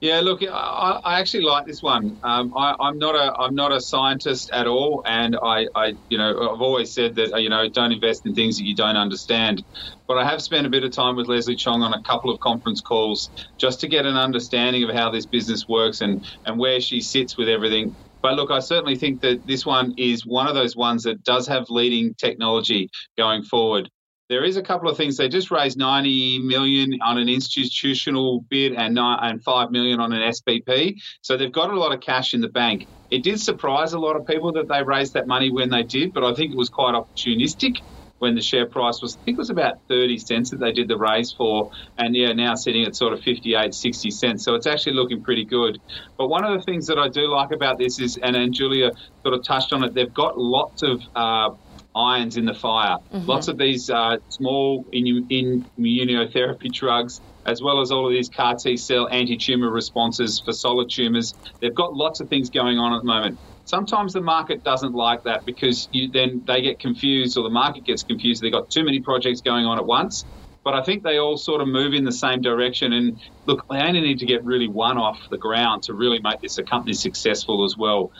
Yeah, 0.00 0.20
look, 0.20 0.42
I, 0.42 1.00
I 1.04 1.20
actually 1.20 1.44
like 1.44 1.66
this 1.66 1.82
one. 1.82 2.18
Um, 2.22 2.52
I, 2.56 2.76
am 2.80 2.98
not 2.98 3.14
a 3.14 3.34
I'm 3.40 3.54
not 3.54 3.72
a 3.72 3.80
scientist 3.80 4.50
at 4.52 4.66
all, 4.66 5.02
and 5.06 5.36
I, 5.42 5.66
I, 5.74 5.94
you 6.10 6.18
know 6.18 6.52
I've 6.52 6.60
always 6.60 6.92
said 6.92 7.14
that 7.14 7.40
you 7.40 7.48
know 7.48 7.68
don't 7.70 7.92
invest 7.92 8.22
in 8.26 8.34
things 8.34 8.58
that 8.58 8.64
you 8.64 8.76
don't 8.76 8.96
understand. 8.98 9.64
But 10.06 10.18
I 10.18 10.24
have 10.24 10.42
spent 10.42 10.66
a 10.66 10.70
bit 10.70 10.84
of 10.84 10.92
time 10.92 11.16
with 11.16 11.26
Leslie 11.28 11.56
Chong 11.56 11.82
on 11.82 11.94
a 11.94 12.02
couple 12.02 12.30
of 12.30 12.38
conference 12.40 12.82
calls 12.82 13.30
just 13.58 13.80
to 13.80 13.88
get 13.88 14.04
an 14.04 14.16
understanding 14.16 14.84
of 14.84 14.94
how 14.94 15.10
this 15.10 15.26
business 15.26 15.64
works 15.68 16.02
and 16.02 16.22
and 16.44 16.58
where 16.58 16.80
she 16.80 17.00
sits 17.00 17.38
with 17.38 17.48
everything. 17.48 17.96
But 18.22 18.34
look, 18.36 18.50
I 18.50 18.60
certainly 18.60 18.96
think 18.96 19.22
that 19.22 19.46
this 19.46 19.66
one 19.66 19.94
is 19.96 20.26
one 20.26 20.48
of 20.48 20.54
those 20.54 20.76
ones 20.76 21.04
that 21.04 21.24
does 21.24 21.46
have 21.48 21.66
leading 21.70 22.14
technology 22.14 22.90
going 23.16 23.42
forward. 23.42 23.90
There 24.28 24.44
is 24.44 24.56
a 24.56 24.62
couple 24.62 24.88
of 24.88 24.96
things. 24.96 25.16
They 25.16 25.28
just 25.28 25.50
raised 25.50 25.76
90 25.76 26.40
million 26.40 26.98
on 27.02 27.18
an 27.18 27.28
institutional 27.28 28.40
bid 28.48 28.72
and 28.74 28.98
and 28.98 29.42
5 29.42 29.70
million 29.70 30.00
on 30.00 30.12
an 30.12 30.32
SPP. 30.32 30.94
So 31.20 31.36
they've 31.36 31.52
got 31.52 31.70
a 31.70 31.78
lot 31.78 31.92
of 31.92 32.00
cash 32.00 32.32
in 32.32 32.40
the 32.40 32.48
bank. 32.48 32.88
It 33.10 33.22
did 33.22 33.38
surprise 33.40 33.92
a 33.92 33.98
lot 33.98 34.16
of 34.16 34.26
people 34.26 34.52
that 34.52 34.68
they 34.68 34.82
raised 34.82 35.12
that 35.14 35.26
money 35.26 35.50
when 35.50 35.68
they 35.70 35.82
did, 35.82 36.12
but 36.14 36.24
I 36.24 36.32
think 36.34 36.52
it 36.52 36.56
was 36.56 36.70
quite 36.70 36.94
opportunistic 36.94 37.74
when 38.18 38.34
the 38.34 38.40
share 38.40 38.66
price 38.66 39.00
was, 39.02 39.18
I 39.20 39.20
think 39.24 39.36
it 39.36 39.38
was 39.38 39.50
about 39.50 39.74
30 39.88 40.18
cents 40.18 40.50
that 40.50 40.58
they 40.58 40.72
did 40.72 40.88
the 40.88 40.96
raise 40.96 41.32
for, 41.36 41.68
and 41.98 42.16
yeah, 42.16 42.32
now 42.32 42.54
sitting 42.54 42.84
at 42.84 42.96
sort 42.96 43.12
of 43.12 43.20
58, 43.20 43.74
60 43.74 44.10
cents. 44.10 44.44
So 44.44 44.54
it's 44.54 44.66
actually 44.66 44.94
looking 44.94 45.22
pretty 45.22 45.44
good. 45.44 45.78
But 46.16 46.28
one 46.28 46.44
of 46.44 46.58
the 46.58 46.64
things 46.64 46.86
that 46.86 46.98
I 46.98 47.08
do 47.08 47.28
like 47.28 47.50
about 47.52 47.78
this 47.78 47.98
is, 48.00 48.18
and, 48.22 48.34
and 48.34 48.54
Julia 48.54 48.90
sort 49.22 49.34
of 49.34 49.44
touched 49.46 49.72
on 49.74 49.84
it, 49.84 49.94
they've 49.94 50.12
got 50.14 50.38
lots 50.38 50.82
of 50.82 51.02
uh, 51.14 51.50
irons 51.94 52.36
in 52.36 52.44
the 52.44 52.54
fire. 52.54 52.96
Mm-hmm. 53.12 53.26
Lots 53.26 53.48
of 53.48 53.58
these 53.58 53.90
uh, 53.90 54.16
small 54.28 54.84
in, 54.92 55.26
in 55.30 55.64
immunotherapy 55.78 56.72
drugs, 56.72 57.20
as 57.46 57.62
well 57.62 57.80
as 57.80 57.90
all 57.90 58.06
of 58.06 58.12
these 58.12 58.28
CAR 58.28 58.54
T 58.56 58.76
cell 58.76 59.08
anti 59.10 59.36
tumor 59.36 59.70
responses 59.70 60.42
for 60.44 60.52
solid 60.52 60.90
tumors. 60.90 61.34
They've 61.60 61.74
got 61.74 61.94
lots 61.94 62.20
of 62.20 62.28
things 62.28 62.50
going 62.50 62.78
on 62.78 62.92
at 62.92 63.00
the 63.00 63.06
moment. 63.06 63.38
Sometimes 63.66 64.12
the 64.12 64.20
market 64.20 64.62
doesn't 64.62 64.92
like 64.92 65.22
that 65.24 65.44
because 65.46 65.88
you, 65.90 66.10
then 66.10 66.42
they 66.46 66.60
get 66.60 66.78
confused 66.78 67.38
or 67.38 67.44
the 67.44 67.50
market 67.50 67.84
gets 67.84 68.02
confused. 68.02 68.42
They've 68.42 68.52
got 68.52 68.68
too 68.68 68.84
many 68.84 69.00
projects 69.00 69.40
going 69.40 69.64
on 69.64 69.78
at 69.78 69.86
once 69.86 70.26
but 70.64 70.74
I 70.74 70.82
think 70.82 71.02
they 71.02 71.18
all 71.18 71.36
sort 71.36 71.60
of 71.60 71.68
move 71.68 71.92
in 71.92 72.04
the 72.04 72.12
same 72.12 72.40
direction. 72.40 72.94
And 72.94 73.20
look, 73.46 73.64
they 73.70 73.78
only 73.78 74.00
need 74.00 74.18
to 74.20 74.26
get 74.26 74.42
really 74.44 74.66
one 74.66 74.96
off 74.96 75.20
the 75.30 75.36
ground 75.38 75.82
to 75.84 75.94
really 75.94 76.18
make 76.22 76.40
this 76.40 76.56
a 76.58 76.62
company 76.62 76.94
successful 76.94 77.64
as 77.64 77.76
well. 77.76 78.10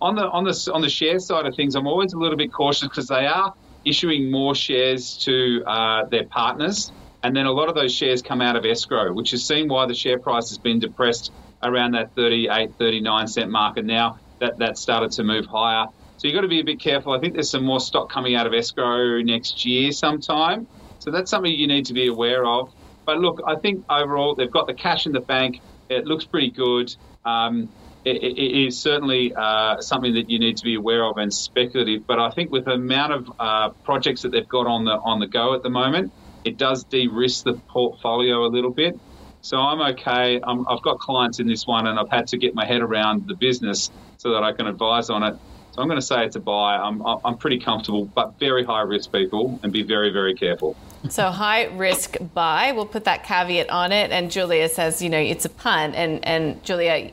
On 0.00 0.14
the 0.14 0.28
on 0.28 0.44
the 0.44 0.70
on 0.72 0.82
the 0.82 0.88
share 0.88 1.18
side 1.18 1.46
of 1.46 1.56
things, 1.56 1.74
I'm 1.74 1.86
always 1.86 2.12
a 2.12 2.18
little 2.18 2.36
bit 2.36 2.52
cautious 2.52 2.88
because 2.88 3.08
they 3.08 3.26
are 3.26 3.54
issuing 3.84 4.30
more 4.30 4.54
shares 4.54 5.18
to 5.24 5.62
uh, 5.66 6.04
their 6.10 6.26
partners, 6.26 6.92
and 7.22 7.34
then 7.34 7.46
a 7.46 7.52
lot 7.52 7.68
of 7.68 7.74
those 7.74 7.94
shares 7.94 8.22
come 8.22 8.40
out 8.40 8.56
of 8.56 8.64
escrow, 8.64 9.12
which 9.12 9.30
has 9.30 9.46
seen 9.46 9.68
why 9.68 9.86
the 9.86 9.94
share 9.94 10.18
price 10.18 10.50
has 10.50 10.58
been 10.58 10.78
depressed 10.78 11.32
around 11.62 11.92
that 11.92 12.14
38, 12.14 12.70
39 12.78 13.26
cent 13.26 13.50
mark, 13.50 13.78
and 13.78 13.86
now 13.86 14.16
that 14.40 14.58
that 14.58 14.76
started 14.76 15.10
to 15.12 15.24
move 15.24 15.46
higher. 15.46 15.86
So 16.18 16.28
you've 16.28 16.34
got 16.34 16.42
to 16.42 16.48
be 16.48 16.60
a 16.60 16.64
bit 16.64 16.80
careful. 16.80 17.12
I 17.12 17.18
think 17.18 17.32
there's 17.34 17.50
some 17.50 17.64
more 17.64 17.80
stock 17.80 18.10
coming 18.10 18.34
out 18.34 18.46
of 18.46 18.54
escrow 18.54 19.20
next 19.22 19.64
year 19.64 19.90
sometime. 19.90 20.66
So 21.04 21.10
that's 21.10 21.30
something 21.30 21.52
you 21.52 21.66
need 21.66 21.84
to 21.86 21.92
be 21.92 22.06
aware 22.06 22.46
of. 22.46 22.72
But 23.04 23.18
look, 23.18 23.42
I 23.46 23.56
think 23.56 23.84
overall 23.90 24.34
they've 24.34 24.50
got 24.50 24.66
the 24.66 24.72
cash 24.72 25.04
in 25.04 25.12
the 25.12 25.20
bank. 25.20 25.60
It 25.90 26.06
looks 26.06 26.24
pretty 26.24 26.50
good. 26.50 26.96
Um, 27.26 27.68
it, 28.06 28.16
it 28.22 28.66
is 28.66 28.80
certainly 28.80 29.34
uh, 29.34 29.82
something 29.82 30.14
that 30.14 30.30
you 30.30 30.38
need 30.38 30.56
to 30.56 30.64
be 30.64 30.76
aware 30.76 31.04
of 31.04 31.18
and 31.18 31.32
speculative. 31.32 32.06
But 32.06 32.20
I 32.20 32.30
think 32.30 32.50
with 32.50 32.64
the 32.64 32.72
amount 32.72 33.12
of 33.12 33.32
uh, 33.38 33.68
projects 33.84 34.22
that 34.22 34.32
they've 34.32 34.48
got 34.48 34.66
on 34.66 34.86
the 34.86 34.92
on 34.92 35.20
the 35.20 35.26
go 35.26 35.54
at 35.54 35.62
the 35.62 35.68
moment, 35.68 36.10
it 36.42 36.56
does 36.56 36.84
de-risk 36.84 37.44
the 37.44 37.54
portfolio 37.68 38.46
a 38.46 38.48
little 38.48 38.72
bit. 38.72 38.98
So 39.42 39.58
I'm 39.58 39.82
okay. 39.92 40.40
i 40.42 40.56
have 40.70 40.82
got 40.82 40.98
clients 41.00 41.38
in 41.38 41.46
this 41.46 41.66
one, 41.66 41.86
and 41.86 41.98
I've 41.98 42.10
had 42.10 42.28
to 42.28 42.38
get 42.38 42.54
my 42.54 42.64
head 42.64 42.80
around 42.80 43.28
the 43.28 43.34
business 43.34 43.90
so 44.16 44.32
that 44.32 44.42
I 44.42 44.52
can 44.52 44.66
advise 44.66 45.10
on 45.10 45.22
it. 45.22 45.36
So 45.72 45.82
I'm 45.82 45.88
going 45.88 46.00
to 46.00 46.06
say 46.06 46.24
it's 46.24 46.36
a 46.36 46.40
buy. 46.40 46.76
I'm, 46.76 47.02
I'm 47.24 47.36
pretty 47.36 47.58
comfortable, 47.58 48.06
but 48.06 48.38
very 48.38 48.64
high 48.64 48.82
risk, 48.82 49.12
people, 49.12 49.58
and 49.62 49.70
be 49.70 49.82
very, 49.82 50.12
very 50.12 50.34
careful. 50.34 50.76
So 51.08 51.30
high 51.30 51.64
risk 51.64 52.16
buy. 52.32 52.72
We'll 52.72 52.86
put 52.86 53.04
that 53.04 53.24
caveat 53.24 53.68
on 53.70 53.92
it. 53.92 54.10
And 54.10 54.30
Julia 54.30 54.68
says, 54.68 55.02
you 55.02 55.10
know, 55.10 55.18
it's 55.18 55.44
a 55.44 55.50
punt. 55.50 55.94
And 55.94 56.24
and 56.24 56.62
Julia, 56.64 57.10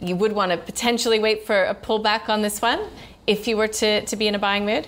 you 0.00 0.16
would 0.16 0.32
want 0.32 0.52
to 0.52 0.58
potentially 0.58 1.18
wait 1.18 1.46
for 1.46 1.64
a 1.64 1.74
pullback 1.74 2.28
on 2.28 2.42
this 2.42 2.60
one 2.60 2.80
if 3.26 3.48
you 3.48 3.56
were 3.56 3.68
to, 3.68 4.04
to 4.04 4.16
be 4.16 4.26
in 4.26 4.34
a 4.34 4.38
buying 4.38 4.66
mood. 4.66 4.86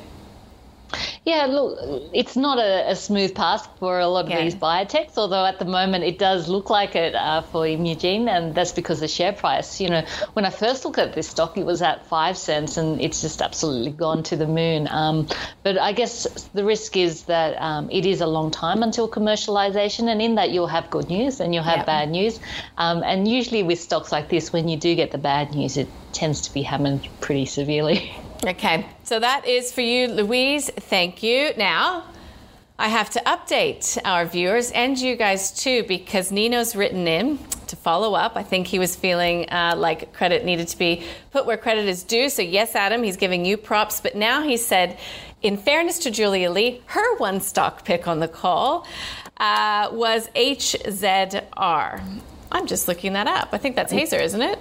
Yeah, 1.24 1.46
look, 1.46 1.76
it's 2.14 2.36
not 2.36 2.58
a, 2.58 2.90
a 2.90 2.94
smooth 2.94 3.34
path 3.34 3.68
for 3.80 3.98
a 3.98 4.06
lot 4.06 4.26
of 4.26 4.30
yeah. 4.30 4.42
these 4.42 4.54
biotechs, 4.54 5.16
although 5.16 5.44
at 5.44 5.58
the 5.58 5.64
moment 5.64 6.04
it 6.04 6.20
does 6.20 6.48
look 6.48 6.70
like 6.70 6.94
it 6.94 7.16
uh, 7.16 7.42
for 7.42 7.66
Imugene, 7.66 8.28
and 8.28 8.54
that's 8.54 8.70
because 8.70 9.00
the 9.00 9.08
share 9.08 9.32
price. 9.32 9.80
You 9.80 9.88
know, 9.88 10.06
when 10.34 10.44
I 10.44 10.50
first 10.50 10.84
looked 10.84 10.98
at 10.98 11.14
this 11.14 11.28
stock, 11.28 11.58
it 11.58 11.66
was 11.66 11.82
at 11.82 12.06
five 12.06 12.38
cents, 12.38 12.76
and 12.76 13.00
it's 13.00 13.20
just 13.20 13.42
absolutely 13.42 13.90
gone 13.90 14.22
to 14.24 14.36
the 14.36 14.46
moon. 14.46 14.86
Um, 14.88 15.26
but 15.64 15.78
I 15.78 15.90
guess 15.92 16.48
the 16.54 16.64
risk 16.64 16.96
is 16.96 17.24
that 17.24 17.60
um, 17.60 17.90
it 17.90 18.06
is 18.06 18.20
a 18.20 18.26
long 18.28 18.52
time 18.52 18.84
until 18.84 19.08
commercialization, 19.10 20.08
and 20.08 20.22
in 20.22 20.36
that 20.36 20.50
you'll 20.50 20.68
have 20.68 20.90
good 20.90 21.08
news 21.08 21.40
and 21.40 21.52
you'll 21.52 21.64
have 21.64 21.78
yeah. 21.78 21.84
bad 21.84 22.10
news. 22.10 22.38
Um, 22.78 23.02
and 23.02 23.26
usually 23.26 23.64
with 23.64 23.80
stocks 23.80 24.12
like 24.12 24.28
this, 24.28 24.52
when 24.52 24.68
you 24.68 24.76
do 24.76 24.94
get 24.94 25.10
the 25.10 25.18
bad 25.18 25.54
news, 25.56 25.76
it 25.76 25.88
tends 26.12 26.42
to 26.42 26.54
be 26.54 26.62
hammered 26.62 27.08
pretty 27.20 27.46
severely. 27.46 28.12
Okay, 28.44 28.86
so 29.04 29.18
that 29.18 29.46
is 29.46 29.72
for 29.72 29.80
you, 29.80 30.08
Louise. 30.08 30.68
Thank 30.70 31.22
you. 31.22 31.52
Now, 31.56 32.04
I 32.78 32.88
have 32.88 33.08
to 33.10 33.20
update 33.20 33.98
our 34.04 34.26
viewers 34.26 34.70
and 34.70 34.98
you 34.98 35.16
guys 35.16 35.50
too 35.52 35.84
because 35.84 36.30
Nino's 36.30 36.76
written 36.76 37.08
in 37.08 37.38
to 37.68 37.76
follow 37.76 38.14
up. 38.14 38.36
I 38.36 38.42
think 38.42 38.66
he 38.66 38.78
was 38.78 38.94
feeling 38.94 39.48
uh, 39.50 39.74
like 39.76 40.12
credit 40.12 40.44
needed 40.44 40.68
to 40.68 40.78
be 40.78 41.04
put 41.30 41.46
where 41.46 41.56
credit 41.56 41.86
is 41.86 42.02
due. 42.02 42.28
So, 42.28 42.42
yes, 42.42 42.74
Adam, 42.74 43.02
he's 43.02 43.16
giving 43.16 43.46
you 43.46 43.56
props. 43.56 44.00
But 44.00 44.14
now 44.14 44.42
he 44.42 44.58
said, 44.58 44.98
in 45.40 45.56
fairness 45.56 46.00
to 46.00 46.10
Julia 46.10 46.50
Lee, 46.50 46.82
her 46.86 47.16
one 47.16 47.40
stock 47.40 47.84
pick 47.84 48.06
on 48.06 48.20
the 48.20 48.28
call 48.28 48.86
uh, 49.38 49.88
was 49.92 50.28
HZR. 50.36 52.02
I'm 52.52 52.66
just 52.66 52.88
looking 52.88 53.14
that 53.14 53.26
up. 53.26 53.48
I 53.52 53.58
think 53.58 53.74
that's 53.74 53.92
Hazer, 53.92 54.20
isn't 54.20 54.42
it? 54.42 54.58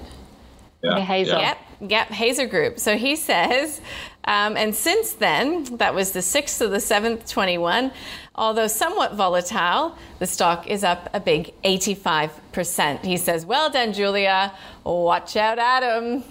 Yeah. 0.83 0.99
Hazer. 0.99 1.38
Yep. 1.38 1.57
Yep, 1.81 2.07
Hazer 2.07 2.47
Group. 2.47 2.79
So 2.79 2.97
he 2.97 3.15
says, 3.15 3.81
um, 4.25 4.55
and 4.57 4.73
since 4.73 5.13
then, 5.13 5.63
that 5.77 5.93
was 5.93 6.11
the 6.11 6.19
6th 6.19 6.57
to 6.59 6.67
the 6.67 6.77
7th, 6.77 7.29
21, 7.29 7.91
although 8.35 8.67
somewhat 8.67 9.13
volatile, 9.13 9.97
the 10.19 10.25
stock 10.25 10.67
is 10.67 10.83
up 10.83 11.09
a 11.13 11.19
big 11.19 11.53
85%. 11.63 13.03
He 13.05 13.17
says, 13.17 13.45
Well 13.45 13.69
done, 13.69 13.93
Julia. 13.93 14.53
Watch 14.83 15.35
out, 15.35 15.59
Adam. 15.59 16.23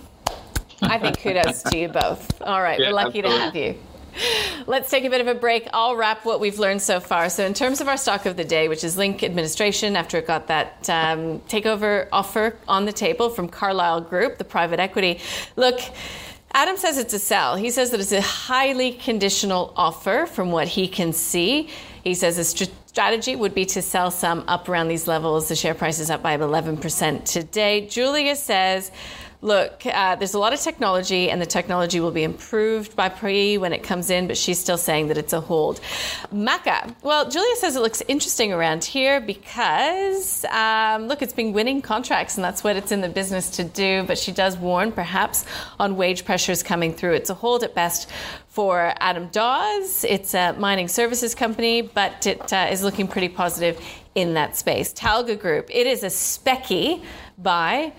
I 0.82 0.98
think 0.98 1.20
kudos 1.20 1.62
to 1.64 1.78
you 1.78 1.88
both. 1.88 2.42
All 2.42 2.60
right, 2.60 2.78
yeah, 2.78 2.88
we're 2.88 2.94
lucky 2.94 3.20
absolutely. 3.20 3.38
to 3.38 3.44
have 3.44 3.56
you. 3.56 3.78
Let's 4.66 4.90
take 4.90 5.04
a 5.04 5.10
bit 5.10 5.20
of 5.20 5.26
a 5.26 5.34
break. 5.34 5.68
I'll 5.72 5.96
wrap 5.96 6.24
what 6.24 6.40
we've 6.40 6.58
learned 6.58 6.82
so 6.82 7.00
far. 7.00 7.28
So, 7.28 7.44
in 7.44 7.54
terms 7.54 7.80
of 7.80 7.88
our 7.88 7.96
stock 7.96 8.26
of 8.26 8.36
the 8.36 8.44
day, 8.44 8.68
which 8.68 8.84
is 8.84 8.96
Link 8.96 9.22
Administration, 9.22 9.96
after 9.96 10.18
it 10.18 10.26
got 10.26 10.48
that 10.48 10.88
um, 10.88 11.40
takeover 11.40 12.08
offer 12.12 12.56
on 12.68 12.84
the 12.84 12.92
table 12.92 13.30
from 13.30 13.48
Carlyle 13.48 14.00
Group, 14.00 14.38
the 14.38 14.44
private 14.44 14.80
equity, 14.80 15.20
look. 15.56 15.80
Adam 16.56 16.76
says 16.76 16.98
it's 16.98 17.12
a 17.12 17.18
sell. 17.18 17.56
He 17.56 17.68
says 17.68 17.90
that 17.90 17.98
it's 17.98 18.12
a 18.12 18.20
highly 18.20 18.92
conditional 18.92 19.72
offer 19.74 20.24
from 20.24 20.52
what 20.52 20.68
he 20.68 20.86
can 20.86 21.12
see. 21.12 21.68
He 22.04 22.14
says 22.14 22.38
a 22.38 22.44
strategy 22.94 23.34
would 23.34 23.54
be 23.54 23.66
to 23.66 23.82
sell 23.82 24.12
some 24.12 24.44
up 24.46 24.68
around 24.68 24.86
these 24.86 25.08
levels. 25.08 25.48
The 25.48 25.56
share 25.56 25.74
price 25.74 25.98
is 25.98 26.10
up 26.10 26.22
by 26.22 26.36
11% 26.36 27.24
today. 27.24 27.88
Julia 27.88 28.36
says, 28.36 28.92
look, 29.44 29.84
uh, 29.84 30.16
there's 30.16 30.32
a 30.32 30.38
lot 30.38 30.54
of 30.54 30.60
technology, 30.60 31.28
and 31.30 31.40
the 31.40 31.46
technology 31.46 32.00
will 32.00 32.10
be 32.10 32.22
improved 32.22 32.96
by 32.96 33.10
Pri 33.10 33.58
when 33.58 33.74
it 33.74 33.82
comes 33.82 34.08
in, 34.08 34.26
but 34.26 34.38
she's 34.38 34.58
still 34.58 34.78
saying 34.78 35.08
that 35.08 35.18
it's 35.18 35.34
a 35.34 35.40
hold. 35.40 35.80
Maca, 36.32 36.94
well, 37.02 37.28
Julia 37.28 37.54
says 37.56 37.76
it 37.76 37.80
looks 37.80 38.02
interesting 38.08 38.54
around 38.54 38.82
here 38.84 39.20
because, 39.20 40.46
um, 40.46 41.08
look, 41.08 41.20
it's 41.20 41.34
been 41.34 41.52
winning 41.52 41.82
contracts, 41.82 42.36
and 42.36 42.44
that's 42.44 42.64
what 42.64 42.74
it's 42.74 42.90
in 42.90 43.02
the 43.02 43.08
business 43.08 43.50
to 43.50 43.64
do, 43.64 44.02
but 44.04 44.16
she 44.16 44.32
does 44.32 44.56
warn 44.56 44.90
perhaps 44.90 45.44
on 45.78 45.96
wage 45.96 46.24
pressures 46.24 46.62
coming 46.62 46.94
through. 46.94 47.12
It's 47.12 47.28
a 47.28 47.34
hold 47.34 47.62
at 47.62 47.74
best 47.74 48.08
for 48.48 48.94
Adam 48.98 49.28
Dawes. 49.28 50.04
It's 50.04 50.32
a 50.32 50.54
mining 50.54 50.88
services 50.88 51.34
company, 51.34 51.82
but 51.82 52.26
it 52.26 52.50
uh, 52.50 52.68
is 52.70 52.82
looking 52.82 53.08
pretty 53.08 53.28
positive 53.28 53.78
in 54.14 54.34
that 54.34 54.56
space. 54.56 54.94
Talga 54.94 55.38
Group, 55.38 55.68
it 55.70 55.86
is 55.86 56.02
a 56.02 56.06
specky 56.06 57.02
buy 57.36 57.92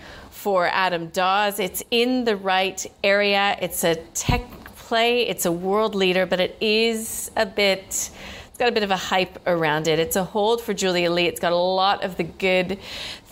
for 0.46 0.68
Adam 0.68 1.08
Dawes. 1.08 1.58
It's 1.58 1.82
in 1.90 2.22
the 2.22 2.36
right 2.36 2.86
area. 3.02 3.58
It's 3.60 3.82
a 3.82 3.96
tech 4.14 4.48
play. 4.76 5.26
It's 5.26 5.44
a 5.44 5.50
world 5.50 5.96
leader, 5.96 6.24
but 6.24 6.38
it 6.38 6.56
is 6.60 7.32
a 7.34 7.44
bit. 7.44 7.82
It's 7.88 8.56
got 8.56 8.68
a 8.68 8.72
bit 8.72 8.84
of 8.84 8.92
a 8.92 8.96
hype 8.96 9.40
around 9.48 9.88
it. 9.88 9.98
It's 9.98 10.14
a 10.14 10.22
hold 10.22 10.62
for 10.62 10.72
Julia 10.72 11.10
Lee. 11.10 11.26
It's 11.26 11.40
got 11.40 11.50
a 11.50 11.56
lot 11.56 12.04
of 12.04 12.16
the 12.16 12.22
good 12.22 12.78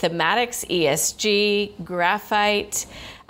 thematics, 0.01 0.67
ESG, 0.69 1.85
graphite. 1.85 2.85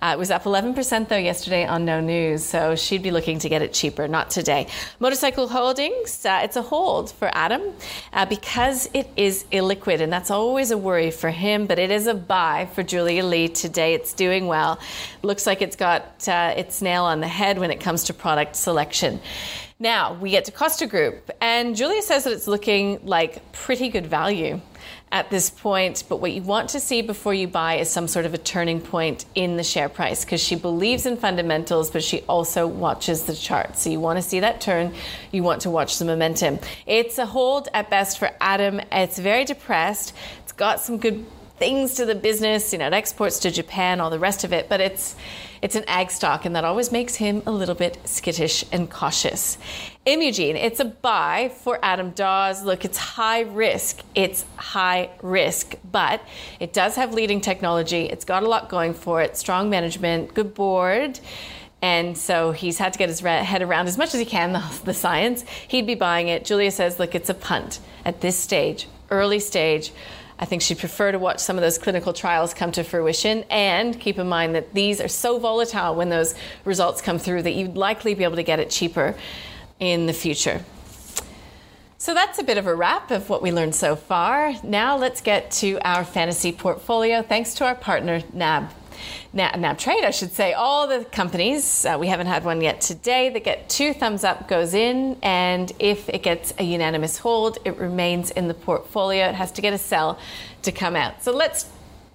Uh, 0.04 0.12
it 0.12 0.18
was 0.18 0.30
up 0.30 0.44
11% 0.44 1.08
though 1.08 1.16
yesterday 1.16 1.64
on 1.64 1.86
no 1.86 1.98
news, 1.98 2.44
so 2.44 2.76
she'd 2.76 3.02
be 3.02 3.10
looking 3.10 3.38
to 3.38 3.48
get 3.48 3.62
it 3.62 3.72
cheaper, 3.72 4.06
not 4.06 4.28
today. 4.28 4.66
Motorcycle 5.00 5.48
Holdings, 5.48 6.26
uh, 6.26 6.40
it's 6.42 6.56
a 6.56 6.62
hold 6.62 7.10
for 7.10 7.30
Adam 7.32 7.62
uh, 8.12 8.26
because 8.26 8.86
it 8.92 9.08
is 9.16 9.46
illiquid, 9.50 10.02
and 10.02 10.12
that's 10.12 10.30
always 10.30 10.72
a 10.72 10.76
worry 10.76 11.10
for 11.10 11.30
him, 11.30 11.64
but 11.64 11.78
it 11.78 11.90
is 11.90 12.06
a 12.06 12.12
buy 12.12 12.68
for 12.74 12.82
Julia 12.82 13.24
Lee 13.24 13.48
today. 13.48 13.94
It's 13.94 14.12
doing 14.12 14.46
well. 14.46 14.78
Looks 15.22 15.46
like 15.46 15.62
it's 15.62 15.76
got 15.76 16.28
uh, 16.28 16.52
its 16.54 16.82
nail 16.82 17.04
on 17.04 17.20
the 17.20 17.28
head 17.28 17.58
when 17.58 17.70
it 17.70 17.80
comes 17.80 18.04
to 18.04 18.12
product 18.12 18.56
selection. 18.56 19.20
Now 19.78 20.12
we 20.12 20.28
get 20.28 20.44
to 20.44 20.52
Costa 20.52 20.86
Group, 20.86 21.30
and 21.40 21.74
Julia 21.74 22.02
says 22.02 22.24
that 22.24 22.34
it's 22.34 22.46
looking 22.46 23.00
like 23.06 23.52
pretty 23.52 23.88
good 23.88 24.06
value 24.06 24.60
at 25.12 25.30
this 25.30 25.50
point. 25.50 26.04
But 26.08 26.16
what 26.16 26.32
you 26.32 26.42
want 26.42 26.70
to 26.70 26.80
see 26.80 27.02
before 27.02 27.34
you 27.34 27.46
buy 27.46 27.76
is 27.76 27.90
some 27.90 28.08
sort 28.08 28.26
of 28.26 28.34
a 28.34 28.38
turning 28.38 28.80
point 28.80 29.24
in 29.34 29.56
the 29.56 29.64
share 29.64 29.88
price 29.88 30.24
because 30.24 30.42
she 30.42 30.56
believes 30.56 31.06
in 31.06 31.16
fundamentals, 31.16 31.90
but 31.90 32.02
she 32.02 32.22
also 32.22 32.66
watches 32.66 33.24
the 33.24 33.34
chart. 33.34 33.76
So 33.78 33.90
you 33.90 34.00
want 34.00 34.18
to 34.18 34.22
see 34.22 34.40
that 34.40 34.60
turn. 34.60 34.92
You 35.32 35.42
want 35.42 35.62
to 35.62 35.70
watch 35.70 35.98
the 35.98 36.04
momentum. 36.04 36.58
It's 36.86 37.18
a 37.18 37.26
hold 37.26 37.68
at 37.74 37.90
best 37.90 38.18
for 38.18 38.30
Adam. 38.40 38.80
It's 38.90 39.18
very 39.18 39.44
depressed. 39.44 40.14
It's 40.42 40.52
got 40.52 40.80
some 40.80 40.98
good 40.98 41.24
things 41.56 41.94
to 41.94 42.04
the 42.04 42.14
business, 42.14 42.72
you 42.72 42.78
know, 42.78 42.86
it 42.88 42.92
exports 42.92 43.38
to 43.40 43.50
Japan, 43.50 44.00
all 44.00 44.10
the 44.10 44.18
rest 44.18 44.44
of 44.44 44.52
it, 44.52 44.68
but 44.68 44.80
it's 44.80 45.14
it's 45.62 45.76
an 45.76 45.84
ag 45.86 46.10
stock, 46.10 46.44
and 46.44 46.54
that 46.56 46.64
always 46.64 46.92
makes 46.92 47.14
him 47.14 47.42
a 47.46 47.50
little 47.50 47.74
bit 47.74 47.96
skittish 48.04 48.66
and 48.70 48.90
cautious. 48.90 49.56
Imugene, 50.06 50.56
it's 50.56 50.80
a 50.80 50.84
buy 50.84 51.50
for 51.62 51.78
Adam 51.82 52.10
Dawes. 52.10 52.62
Look, 52.62 52.84
it's 52.84 52.98
high 52.98 53.40
risk. 53.40 54.02
It's 54.14 54.44
high 54.56 55.08
risk, 55.22 55.76
but 55.90 56.20
it 56.60 56.74
does 56.74 56.96
have 56.96 57.14
leading 57.14 57.40
technology. 57.40 58.04
It's 58.04 58.26
got 58.26 58.42
a 58.42 58.48
lot 58.48 58.68
going 58.68 58.92
for 58.92 59.22
it, 59.22 59.34
strong 59.38 59.70
management, 59.70 60.34
good 60.34 60.52
board. 60.52 61.20
And 61.80 62.18
so 62.18 62.52
he's 62.52 62.76
had 62.76 62.92
to 62.92 62.98
get 62.98 63.08
his 63.08 63.20
head 63.20 63.62
around 63.62 63.86
as 63.86 63.96
much 63.96 64.12
as 64.12 64.20
he 64.20 64.26
can 64.26 64.52
the, 64.52 64.80
the 64.84 64.92
science. 64.92 65.42
He'd 65.68 65.86
be 65.86 65.94
buying 65.94 66.28
it. 66.28 66.44
Julia 66.44 66.70
says, 66.70 66.98
look, 66.98 67.14
it's 67.14 67.30
a 67.30 67.34
punt 67.34 67.80
at 68.04 68.20
this 68.20 68.38
stage, 68.38 68.88
early 69.10 69.40
stage. 69.40 69.90
I 70.38 70.44
think 70.44 70.60
she'd 70.60 70.80
prefer 70.80 71.12
to 71.12 71.18
watch 71.18 71.38
some 71.38 71.56
of 71.56 71.62
those 71.62 71.78
clinical 71.78 72.12
trials 72.12 72.52
come 72.52 72.72
to 72.72 72.84
fruition 72.84 73.44
and 73.48 73.98
keep 73.98 74.18
in 74.18 74.28
mind 74.28 74.54
that 74.54 74.74
these 74.74 75.00
are 75.00 75.08
so 75.08 75.38
volatile 75.38 75.94
when 75.94 76.10
those 76.10 76.34
results 76.66 77.00
come 77.00 77.18
through 77.18 77.42
that 77.42 77.52
you'd 77.52 77.76
likely 77.78 78.14
be 78.14 78.24
able 78.24 78.36
to 78.36 78.42
get 78.42 78.60
it 78.60 78.68
cheaper 78.68 79.16
in 79.80 80.06
the 80.06 80.12
future. 80.12 80.64
So 81.98 82.12
that's 82.12 82.38
a 82.38 82.42
bit 82.42 82.58
of 82.58 82.66
a 82.66 82.74
wrap 82.74 83.10
of 83.10 83.30
what 83.30 83.40
we 83.40 83.50
learned 83.50 83.74
so 83.74 83.96
far. 83.96 84.54
Now 84.62 84.96
let's 84.96 85.22
get 85.22 85.50
to 85.52 85.78
our 85.84 86.04
fantasy 86.04 86.52
portfolio 86.52 87.22
thanks 87.22 87.54
to 87.54 87.64
our 87.64 87.74
partner 87.74 88.22
NAB. 88.34 88.70
NAB 89.32 89.78
Trade, 89.78 90.04
I 90.04 90.10
should 90.10 90.32
say, 90.32 90.52
all 90.52 90.86
the 90.86 91.04
companies, 91.04 91.84
uh, 91.84 91.96
we 91.98 92.06
haven't 92.06 92.26
had 92.26 92.44
one 92.44 92.60
yet 92.60 92.80
today, 92.80 93.30
that 93.30 93.42
get 93.42 93.68
two 93.68 93.92
thumbs 93.92 94.22
up 94.22 94.48
goes 94.48 94.74
in, 94.74 95.16
and 95.22 95.72
if 95.78 96.08
it 96.08 96.22
gets 96.22 96.54
a 96.58 96.62
unanimous 96.62 97.18
hold, 97.18 97.58
it 97.64 97.76
remains 97.78 98.30
in 98.30 98.48
the 98.48 98.54
portfolio. 98.54 99.26
It 99.26 99.34
has 99.34 99.50
to 99.52 99.62
get 99.62 99.72
a 99.72 99.78
sell 99.78 100.18
to 100.62 100.72
come 100.72 100.94
out. 100.96 101.22
So 101.22 101.32
let's 101.32 101.64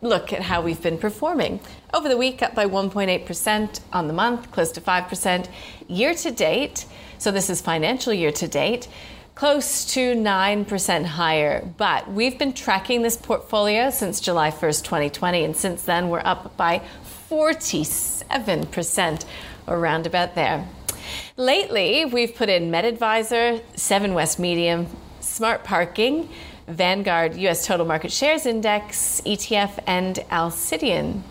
look 0.02 0.32
at 0.32 0.42
how 0.44 0.62
we've 0.62 0.82
been 0.82 0.98
performing. 0.98 1.60
Over 1.94 2.10
the 2.10 2.18
week, 2.18 2.42
up 2.42 2.56
by 2.56 2.66
1.8%, 2.66 3.80
on 3.92 4.08
the 4.08 4.14
month, 4.14 4.52
close 4.52 4.72
to 4.74 4.82
5%. 4.82 5.50
Year 5.88 6.14
to 6.14 6.32
date, 6.32 6.86
so 7.18 7.32
this 7.32 7.50
is 7.50 7.62
financial 7.62 8.14
year 8.14 8.32
to 8.32 8.48
date, 8.48 8.88
close 9.36 9.86
to 9.94 10.16
9% 10.16 11.06
higher. 11.06 11.66
But 11.78 12.12
we've 12.12 12.38
been 12.38 12.54
tracking 12.54 13.02
this 13.02 13.18
portfolio 13.18 13.90
since 13.90 14.20
July 14.20 14.52
1st, 14.52 14.84
2020, 14.84 15.44
and 15.44 15.56
since 15.56 15.84
then 15.84 16.10
we're 16.10 16.22
up 16.26 16.56
by 16.58 16.82
47%, 17.30 19.26
around 19.68 20.08
about 20.08 20.36
there. 20.36 20.68
Lately, 21.38 22.06
we've 22.06 22.36
put 22.36 22.50
in 22.50 22.72
MedAdvisor, 22.72 23.62
Seven 23.76 24.14
West 24.14 24.40
Media, 24.40 24.86
Smart 25.20 25.64
Parking, 25.64 26.30
Vanguard 26.70 27.36
US 27.36 27.66
Total 27.66 27.86
Market 27.86 28.12
Shares 28.12 28.46
Index, 28.46 29.22
ETF, 29.26 29.84
and 29.88 30.18
Alcidion. 30.32 31.22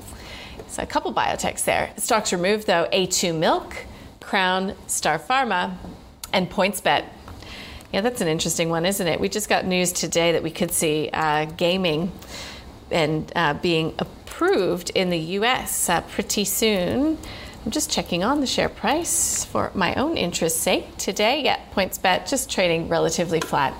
So 0.68 0.82
a 0.82 0.86
couple 0.86 1.12
biotechs 1.14 1.64
there. 1.64 1.90
Stocks 1.96 2.32
removed 2.32 2.66
though 2.66 2.88
A2 2.92 3.36
Milk, 3.36 3.76
Crown, 4.20 4.74
Starpharma, 4.86 5.74
and 6.32 6.50
PointsBet. 6.50 7.04
Yeah, 7.92 8.02
that's 8.02 8.20
an 8.20 8.28
interesting 8.28 8.68
one, 8.68 8.84
isn't 8.84 9.06
it? 9.06 9.18
We 9.18 9.28
just 9.28 9.48
got 9.48 9.64
news 9.64 9.92
today 9.92 10.32
that 10.32 10.42
we 10.42 10.50
could 10.50 10.70
see 10.70 11.08
uh, 11.12 11.46
gaming 11.46 12.12
and 12.90 13.32
uh, 13.34 13.54
being 13.54 13.94
approved 13.98 14.90
in 14.90 15.10
the 15.10 15.18
US 15.18 15.88
uh, 15.88 16.02
pretty 16.02 16.44
soon. 16.44 17.18
I'm 17.64 17.70
just 17.70 17.90
checking 17.90 18.22
on 18.22 18.40
the 18.40 18.46
share 18.46 18.68
price 18.68 19.44
for 19.44 19.70
my 19.74 19.94
own 19.94 20.16
interest's 20.16 20.60
sake 20.60 20.96
today. 20.96 21.42
Yeah, 21.42 21.58
PointsBet 21.74 22.28
just 22.28 22.50
trading 22.50 22.88
relatively 22.88 23.40
flat. 23.40 23.74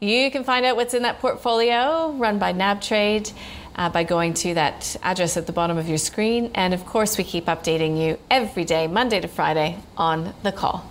You 0.00 0.30
can 0.30 0.44
find 0.44 0.64
out 0.64 0.76
what's 0.76 0.94
in 0.94 1.02
that 1.02 1.18
portfolio 1.18 2.12
run 2.12 2.38
by 2.38 2.52
NAB 2.52 2.80
Trade. 2.80 3.30
Uh, 3.76 3.88
by 3.88 4.02
going 4.02 4.34
to 4.34 4.54
that 4.54 4.96
address 5.04 5.36
at 5.36 5.46
the 5.46 5.52
bottom 5.52 5.78
of 5.78 5.88
your 5.88 5.98
screen. 5.98 6.50
And 6.56 6.74
of 6.74 6.84
course, 6.84 7.16
we 7.16 7.22
keep 7.22 7.44
updating 7.46 7.96
you 7.96 8.18
every 8.28 8.64
day, 8.64 8.88
Monday 8.88 9.20
to 9.20 9.28
Friday, 9.28 9.78
on 9.96 10.34
the 10.42 10.50
call. 10.50 10.84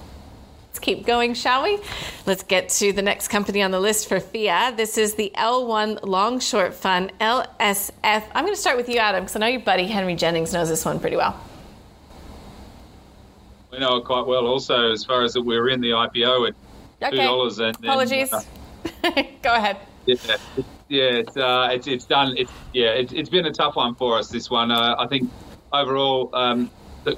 Let's 0.70 0.80
keep 0.80 1.06
going, 1.06 1.34
shall 1.34 1.64
we? 1.64 1.80
Let's 2.26 2.44
get 2.44 2.70
to 2.70 2.94
the 2.94 3.02
next 3.02 3.28
company 3.28 3.62
on 3.62 3.72
the 3.72 3.80
list 3.82 4.08
for 4.08 4.22
FIA. 4.22 4.74
This 4.78 4.98
is 4.98 5.16
the 5.16 5.34
L1 5.36 6.06
Long 6.06 6.40
Short 6.40 6.74
Fund, 6.74 7.12
LSF. 7.20 8.24
I'm 8.34 8.46
going 8.46 8.56
to 8.56 8.62
start 8.62 8.78
with 8.78 8.88
you, 8.88 9.00
Adam, 9.00 9.26
because 9.26 9.36
I 9.36 9.40
know 9.40 9.48
your 9.48 9.60
buddy 9.60 9.88
Henry 9.88 10.16
Jennings 10.16 10.54
knows 10.54 10.70
this 10.70 10.86
one 10.86 11.02
pretty 11.02 11.18
well. 11.18 11.38
We 13.70 13.80
know 13.80 13.98
it 13.98 14.06
quite 14.06 14.28
well 14.28 14.48
also, 14.48 14.92
as 14.94 15.04
far 15.04 15.24
as 15.24 15.34
that 15.34 15.42
we 15.42 15.58
are 15.58 15.68
in 15.68 15.82
the 15.82 15.90
IPO 15.90 16.48
at 17.02 17.12
$2. 17.12 17.68
And 17.68 17.76
Apologies. 17.84 18.32
uh, 18.32 18.42
Go 19.42 19.54
ahead. 19.54 19.78
Yeah, 20.06 20.16
yeah, 20.88 21.02
it's, 21.04 21.36
uh, 21.36 21.70
it's, 21.72 21.88
it's 21.88 22.06
done. 22.06 22.36
It's, 22.38 22.52
yeah, 22.74 22.90
it's, 22.92 23.12
it's 23.12 23.30
been 23.30 23.46
a 23.46 23.52
tough 23.52 23.76
one 23.76 23.96
for 23.96 24.18
us, 24.18 24.30
this 24.30 24.50
one. 24.50 24.72
Uh, 24.72 24.96
I 24.98 25.08
think 25.08 25.30
overall, 25.74 26.30
um, 26.34 26.72
the, 27.04 27.18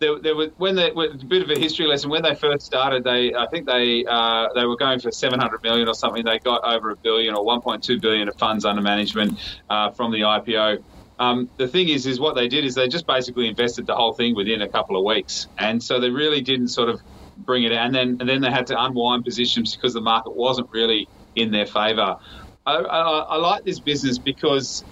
there, 0.00 0.18
there 0.18 0.34
was 0.34 0.48
when 0.56 0.74
they 0.74 0.90
a 0.90 1.14
bit 1.26 1.42
of 1.42 1.50
a 1.50 1.58
history 1.58 1.86
lesson 1.86 2.10
when 2.10 2.22
they 2.22 2.34
first 2.34 2.64
started. 2.64 3.04
They 3.04 3.34
I 3.34 3.46
think 3.46 3.66
they 3.66 4.04
uh, 4.06 4.48
they 4.54 4.64
were 4.64 4.76
going 4.76 4.98
for 4.98 5.12
700 5.12 5.62
million 5.62 5.86
or 5.88 5.94
something. 5.94 6.24
They 6.24 6.38
got 6.38 6.64
over 6.64 6.90
a 6.90 6.96
billion 6.96 7.34
or 7.34 7.44
1.2 7.44 8.00
billion 8.00 8.28
of 8.28 8.36
funds 8.36 8.64
under 8.64 8.82
management 8.82 9.38
uh, 9.68 9.90
from 9.90 10.10
the 10.10 10.20
IPO. 10.20 10.82
Um, 11.18 11.50
the 11.58 11.68
thing 11.68 11.90
is, 11.90 12.06
is 12.06 12.18
what 12.18 12.34
they 12.34 12.48
did 12.48 12.64
is 12.64 12.74
they 12.74 12.88
just 12.88 13.06
basically 13.06 13.46
invested 13.46 13.86
the 13.86 13.94
whole 13.94 14.14
thing 14.14 14.34
within 14.34 14.62
a 14.62 14.68
couple 14.68 14.96
of 14.96 15.04
weeks, 15.04 15.48
and 15.58 15.82
so 15.82 16.00
they 16.00 16.08
really 16.08 16.40
didn't 16.40 16.68
sort 16.68 16.88
of 16.88 17.02
bring 17.44 17.64
it. 17.64 17.72
out, 17.72 17.86
And 17.86 17.94
then 17.94 18.16
and 18.20 18.28
then 18.28 18.40
they 18.42 18.50
had 18.50 18.66
to 18.68 18.82
unwind 18.82 19.24
positions 19.24 19.76
because 19.76 19.94
the 19.94 20.00
market 20.02 20.36
wasn't 20.36 20.68
really 20.72 21.10
in 21.34 21.50
their 21.52 21.66
favour. 21.66 22.16
I, 22.66 22.72
I, 22.76 23.00
I 23.20 23.36
like 23.36 23.64
this 23.64 23.80
business 23.80 24.18
because 24.18 24.84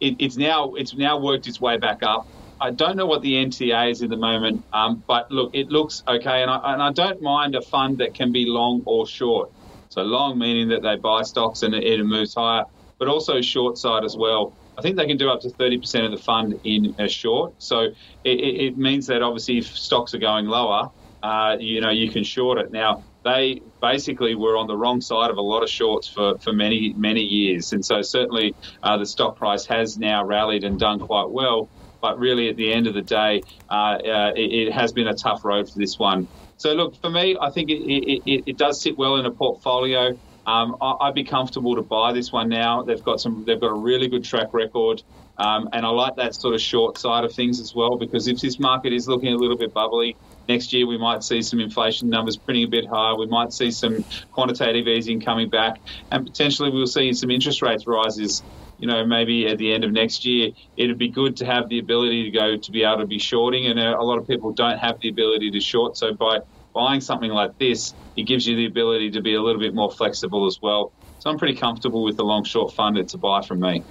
it, 0.00 0.16
it's 0.20 0.36
now 0.36 0.72
it's 0.74 0.94
now 0.94 1.20
worked 1.20 1.46
its 1.46 1.60
way 1.60 1.78
back 1.78 2.02
up. 2.02 2.24
I 2.60 2.72
don't 2.72 2.96
know 2.96 3.06
what 3.06 3.22
the 3.22 3.34
NTA 3.34 3.90
is 3.90 4.02
at 4.02 4.10
the 4.10 4.16
moment, 4.16 4.64
um, 4.72 5.04
but 5.06 5.30
look, 5.30 5.50
it 5.54 5.68
looks 5.68 6.02
okay, 6.08 6.42
and 6.42 6.50
I, 6.50 6.74
and 6.74 6.82
I 6.82 6.92
don't 6.92 7.22
mind 7.22 7.54
a 7.54 7.62
fund 7.62 7.98
that 7.98 8.14
can 8.14 8.32
be 8.32 8.46
long 8.46 8.82
or 8.86 9.06
short. 9.06 9.50
So 9.90 10.02
long 10.02 10.38
meaning 10.38 10.68
that 10.70 10.82
they 10.82 10.96
buy 10.96 11.22
stocks 11.22 11.62
and 11.62 11.74
it, 11.74 12.04
moves 12.04 12.34
higher, 12.34 12.64
but 12.98 13.08
also 13.08 13.40
short 13.40 13.78
side 13.78 14.04
as 14.04 14.16
well. 14.18 14.54
I 14.78 14.82
think 14.82 14.96
they 14.96 15.06
can 15.06 15.16
do 15.18 15.30
up 15.30 15.40
to 15.40 15.50
30% 15.60 16.04
of 16.06 16.12
the 16.12 16.18
fund 16.18 16.54
in 16.64 16.94
a 16.98 17.08
short. 17.08 17.54
So 17.58 17.80
it, 18.24 18.30
it 18.30 18.76
means 18.78 19.06
that 19.08 19.22
obviously 19.22 19.58
if 19.58 19.66
stocks 19.66 20.14
are 20.14 20.18
going 20.18 20.46
lower, 20.46 20.88
uh, 21.22 21.56
you 21.58 21.80
know, 21.80 21.90
you 21.90 22.10
can 22.10 22.24
short 22.24 22.58
it. 22.58 22.72
Now, 22.72 23.04
they 23.24 23.60
basically 23.80 24.34
were 24.34 24.56
on 24.56 24.66
the 24.66 24.76
wrong 24.76 25.00
side 25.00 25.30
of 25.30 25.36
a 25.36 25.42
lot 25.42 25.62
of 25.62 25.68
shorts 25.68 26.08
for, 26.08 26.38
for 26.38 26.52
many, 26.52 26.94
many 26.94 27.22
years. 27.22 27.72
And 27.72 27.84
so 27.84 28.02
certainly 28.02 28.54
uh, 28.82 28.96
the 28.96 29.06
stock 29.06 29.36
price 29.36 29.66
has 29.66 29.98
now 29.98 30.24
rallied 30.24 30.64
and 30.64 30.78
done 30.78 30.98
quite 30.98 31.28
well. 31.28 31.68
But 32.00 32.18
really, 32.18 32.48
at 32.48 32.56
the 32.56 32.72
end 32.72 32.86
of 32.86 32.94
the 32.94 33.02
day, 33.02 33.42
uh, 33.68 33.74
uh, 33.74 34.32
it, 34.34 34.68
it, 34.68 34.72
has 34.72 34.90
been 34.90 35.08
a 35.08 35.14
tough 35.14 35.44
road 35.44 35.70
for 35.70 35.78
this 35.78 35.98
one. 35.98 36.28
So, 36.56 36.72
look, 36.72 36.98
for 36.98 37.10
me, 37.10 37.36
I 37.38 37.50
think 37.50 37.68
it, 37.68 37.82
it, 37.84 38.44
it 38.46 38.56
does 38.56 38.80
sit 38.80 38.96
well 38.96 39.16
in 39.16 39.26
a 39.26 39.30
portfolio. 39.30 40.18
Um, 40.46 40.76
I, 40.80 41.06
would 41.06 41.14
be 41.14 41.24
comfortable 41.24 41.76
to 41.76 41.82
buy 41.82 42.14
this 42.14 42.32
one 42.32 42.48
now. 42.48 42.82
They've 42.82 43.04
got 43.04 43.20
some. 43.20 43.44
They've 43.44 43.60
got 43.60 43.70
a 43.70 43.74
really 43.74 44.08
good 44.08 44.24
track 44.24 44.54
record, 44.54 45.02
um, 45.36 45.68
and 45.74 45.84
I 45.84 45.90
like 45.90 46.16
that 46.16 46.34
sort 46.34 46.54
of 46.54 46.60
short 46.62 46.96
side 46.96 47.24
of 47.24 47.32
things 47.34 47.60
as 47.60 47.74
well. 47.74 47.98
Because 47.98 48.26
if 48.26 48.40
this 48.40 48.58
market 48.58 48.94
is 48.94 49.06
looking 49.06 49.34
a 49.34 49.36
little 49.36 49.58
bit 49.58 49.74
bubbly, 49.74 50.16
next 50.50 50.72
year 50.72 50.86
we 50.86 50.98
might 50.98 51.22
see 51.22 51.42
some 51.42 51.60
inflation 51.60 52.08
numbers 52.10 52.36
printing 52.36 52.64
a 52.64 52.68
bit 52.68 52.86
higher. 52.86 53.16
We 53.16 53.26
might 53.26 53.52
see 53.52 53.70
some 53.70 54.04
quantitative 54.32 54.86
easing 54.88 55.20
coming 55.20 55.48
back, 55.48 55.80
and 56.10 56.26
potentially 56.26 56.70
we'll 56.70 56.86
see 56.86 57.12
some 57.12 57.30
interest 57.30 57.62
rates 57.62 57.86
rises 57.86 58.42
you 58.80 58.86
know, 58.86 59.04
maybe 59.04 59.46
at 59.46 59.58
the 59.58 59.72
end 59.74 59.84
of 59.84 59.92
next 59.92 60.24
year, 60.24 60.50
it'd 60.76 60.96
be 60.96 61.08
good 61.08 61.36
to 61.36 61.44
have 61.44 61.68
the 61.68 61.78
ability 61.78 62.24
to 62.24 62.30
go 62.30 62.56
to 62.56 62.72
be 62.72 62.82
able 62.82 62.98
to 62.98 63.06
be 63.06 63.18
shorting. 63.18 63.66
And 63.66 63.78
uh, 63.78 63.96
a 63.98 64.02
lot 64.02 64.18
of 64.18 64.26
people 64.26 64.52
don't 64.52 64.78
have 64.78 64.98
the 65.00 65.10
ability 65.10 65.50
to 65.50 65.60
short. 65.60 65.98
So 65.98 66.14
by 66.14 66.38
buying 66.74 67.02
something 67.02 67.30
like 67.30 67.58
this, 67.58 67.92
it 68.16 68.22
gives 68.22 68.46
you 68.46 68.56
the 68.56 68.64
ability 68.64 69.10
to 69.12 69.20
be 69.20 69.34
a 69.34 69.42
little 69.42 69.60
bit 69.60 69.74
more 69.74 69.90
flexible 69.90 70.46
as 70.46 70.60
well. 70.62 70.92
So 71.18 71.28
I'm 71.28 71.38
pretty 71.38 71.56
comfortable 71.56 72.02
with 72.02 72.16
the 72.16 72.24
long 72.24 72.44
short 72.44 72.72
fund. 72.72 72.96
It's 72.96 73.12
a 73.12 73.18
buy 73.18 73.42
from 73.42 73.60
me. 73.60 73.84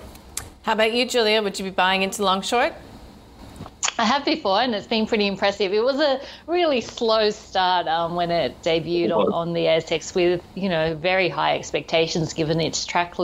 How 0.63 0.73
about 0.73 0.93
you, 0.93 1.07
Julia? 1.07 1.43
Would 1.43 1.59
you 1.59 1.65
be 1.65 1.71
buying 1.71 2.01
into 2.01 2.23
long 2.23 2.41
short? 2.41 2.73
I 3.99 4.05
have 4.05 4.23
before, 4.23 4.61
and 4.61 4.73
it's 4.73 4.87
been 4.87 5.05
pretty 5.05 5.27
impressive. 5.27 5.73
It 5.73 5.83
was 5.83 5.99
a 5.99 6.21
really 6.47 6.79
slow 6.79 7.31
start 7.31 7.85
um, 7.87 8.15
when 8.15 8.31
it 8.31 8.63
debuted 8.63 9.11
on, 9.11 9.33
on, 9.33 9.53
the 9.53 9.65
ASX 9.65 10.15
with, 10.15 10.41
you 10.55 10.69
know, 10.69 10.95
very 10.95 11.27
high 11.27 11.57
expectations 11.57 12.33
given 12.33 12.61
its 12.61 12.85
track 12.85 13.19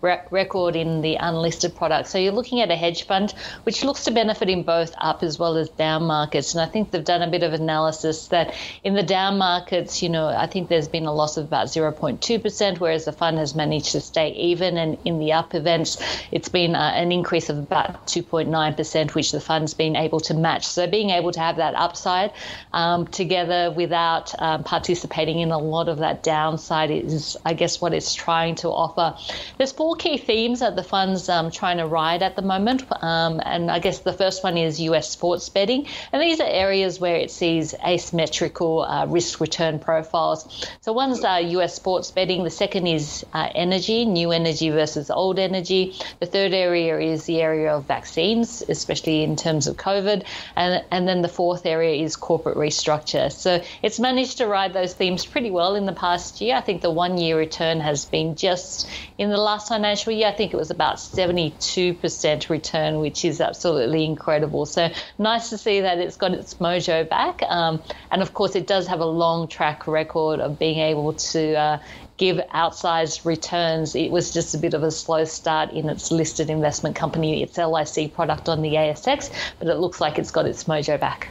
re- 0.00 0.20
record 0.30 0.76
in 0.76 1.00
the 1.00 1.16
unlisted 1.16 1.74
product. 1.74 2.08
So 2.08 2.18
you're 2.18 2.32
looking 2.32 2.60
at 2.60 2.70
a 2.70 2.76
hedge 2.76 3.06
fund 3.06 3.34
which 3.64 3.84
looks 3.84 4.04
to 4.04 4.10
benefit 4.10 4.48
in 4.48 4.62
both 4.62 4.94
up 4.98 5.22
as 5.22 5.38
well 5.38 5.56
as 5.56 5.68
down 5.70 6.04
markets. 6.04 6.54
And 6.54 6.62
I 6.62 6.66
think 6.66 6.90
they've 6.90 7.04
done 7.04 7.22
a 7.22 7.30
bit 7.30 7.42
of 7.42 7.52
analysis 7.52 8.28
that 8.28 8.54
in 8.84 8.94
the 8.94 9.02
down 9.02 9.38
markets, 9.38 10.02
you 10.02 10.08
know, 10.08 10.26
I 10.28 10.46
think 10.46 10.68
there's 10.68 10.88
been 10.88 11.06
a 11.06 11.12
loss 11.12 11.36
of 11.36 11.46
about 11.46 11.66
0.2%, 11.68 12.80
whereas 12.80 13.04
the 13.04 13.12
fund 13.12 13.38
has 13.38 13.54
managed 13.54 13.92
to 13.92 14.00
stay 14.00 14.30
even. 14.32 14.76
And 14.76 14.98
in 15.04 15.18
the 15.18 15.32
up 15.32 15.54
events, 15.54 15.98
it's 16.30 16.48
been 16.48 16.74
uh, 16.74 16.92
an 16.94 17.12
increase 17.12 17.48
of 17.48 17.58
about 17.58 18.06
2.9%, 18.06 19.14
which 19.14 19.32
the 19.32 19.40
fund's 19.40 19.74
been 19.74 19.96
able 19.96 20.20
to 20.20 20.34
match. 20.34 20.66
So 20.66 20.86
being 20.86 21.10
able 21.10 21.32
to 21.32 21.40
have 21.40 21.56
that 21.56 21.74
upside 21.74 22.32
um, 22.72 23.06
together 23.06 23.72
without 23.76 24.34
um, 24.40 24.64
participating 24.64 25.40
in 25.40 25.50
a 25.50 25.58
lot 25.58 25.88
of 25.88 25.98
that 25.98 26.22
downside 26.22 26.90
is, 26.90 27.36
I 27.44 27.54
guess, 27.54 27.80
what 27.80 27.92
it's 27.92 28.14
trying 28.14 28.54
to 28.56 28.68
offer. 28.68 29.16
There's 29.58 29.72
four 29.72 29.89
four 29.90 29.96
key 29.96 30.18
themes 30.18 30.60
that 30.60 30.76
the 30.76 30.84
fund's 30.84 31.28
um, 31.28 31.50
trying 31.50 31.78
to 31.78 31.84
ride 31.84 32.22
at 32.22 32.36
the 32.36 32.42
moment. 32.42 32.84
Um, 33.02 33.40
and 33.44 33.68
I 33.68 33.80
guess 33.80 33.98
the 33.98 34.12
first 34.12 34.44
one 34.44 34.56
is 34.56 34.80
US 34.82 35.10
sports 35.10 35.48
betting. 35.48 35.88
And 36.12 36.22
these 36.22 36.38
are 36.38 36.46
areas 36.46 37.00
where 37.00 37.16
it 37.16 37.32
sees 37.32 37.74
asymmetrical 37.74 38.82
uh, 38.82 39.06
risk 39.06 39.40
return 39.40 39.80
profiles. 39.80 40.64
So 40.80 40.92
one's 40.92 41.24
uh, 41.24 41.42
US 41.44 41.74
sports 41.74 42.12
betting, 42.12 42.44
the 42.44 42.50
second 42.50 42.86
is 42.86 43.26
uh, 43.34 43.48
energy, 43.52 44.04
new 44.04 44.30
energy 44.30 44.70
versus 44.70 45.10
old 45.10 45.40
energy. 45.40 45.96
The 46.20 46.26
third 46.26 46.54
area 46.54 47.00
is 47.00 47.24
the 47.24 47.40
area 47.40 47.74
of 47.74 47.86
vaccines, 47.86 48.62
especially 48.68 49.24
in 49.24 49.34
terms 49.34 49.66
of 49.66 49.76
COVID. 49.76 50.24
And, 50.54 50.84
and 50.92 51.08
then 51.08 51.20
the 51.20 51.28
fourth 51.28 51.66
area 51.66 52.00
is 52.00 52.14
corporate 52.14 52.56
restructure. 52.56 53.32
So 53.32 53.60
it's 53.82 53.98
managed 53.98 54.38
to 54.38 54.46
ride 54.46 54.72
those 54.72 54.94
themes 54.94 55.26
pretty 55.26 55.50
well 55.50 55.74
in 55.74 55.84
the 55.84 55.92
past 55.92 56.40
year. 56.40 56.54
I 56.54 56.60
think 56.60 56.80
the 56.80 56.92
one 56.92 57.18
year 57.18 57.36
return 57.36 57.80
has 57.80 58.04
been 58.04 58.36
just 58.36 58.88
in 59.18 59.30
the 59.30 59.36
last 59.36 59.66
time 59.66 59.79
financial 59.80 60.12
year, 60.12 60.28
I 60.28 60.32
think 60.32 60.52
it 60.52 60.58
was 60.58 60.70
about 60.70 60.96
72% 60.96 62.48
return, 62.50 63.00
which 63.00 63.24
is 63.24 63.40
absolutely 63.40 64.04
incredible. 64.04 64.66
So 64.66 64.90
nice 65.16 65.48
to 65.48 65.56
see 65.56 65.80
that 65.80 65.96
it's 65.96 66.18
got 66.18 66.32
its 66.32 66.52
mojo 66.54 67.08
back. 67.08 67.42
Um, 67.44 67.82
and 68.10 68.20
of 68.20 68.34
course, 68.34 68.54
it 68.54 68.66
does 68.66 68.86
have 68.88 69.00
a 69.00 69.06
long 69.06 69.48
track 69.48 69.86
record 69.86 70.38
of 70.38 70.58
being 70.58 70.80
able 70.80 71.14
to 71.14 71.54
uh, 71.54 71.78
give 72.18 72.36
outsized 72.52 73.24
returns. 73.24 73.94
It 73.94 74.10
was 74.10 74.30
just 74.30 74.54
a 74.54 74.58
bit 74.58 74.74
of 74.74 74.82
a 74.82 74.90
slow 74.90 75.24
start 75.24 75.72
in 75.72 75.88
its 75.88 76.10
listed 76.10 76.50
investment 76.50 76.94
company, 76.94 77.42
its 77.42 77.56
LIC 77.56 78.12
product 78.12 78.50
on 78.50 78.60
the 78.60 78.74
ASX, 78.74 79.32
but 79.58 79.68
it 79.68 79.76
looks 79.76 79.98
like 79.98 80.18
it's 80.18 80.30
got 80.30 80.44
its 80.44 80.64
mojo 80.64 81.00
back. 81.00 81.28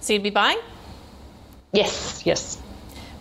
So 0.00 0.14
you'd 0.14 0.22
be 0.22 0.30
buying? 0.30 0.58
Yes, 1.72 2.22
yes. 2.24 2.56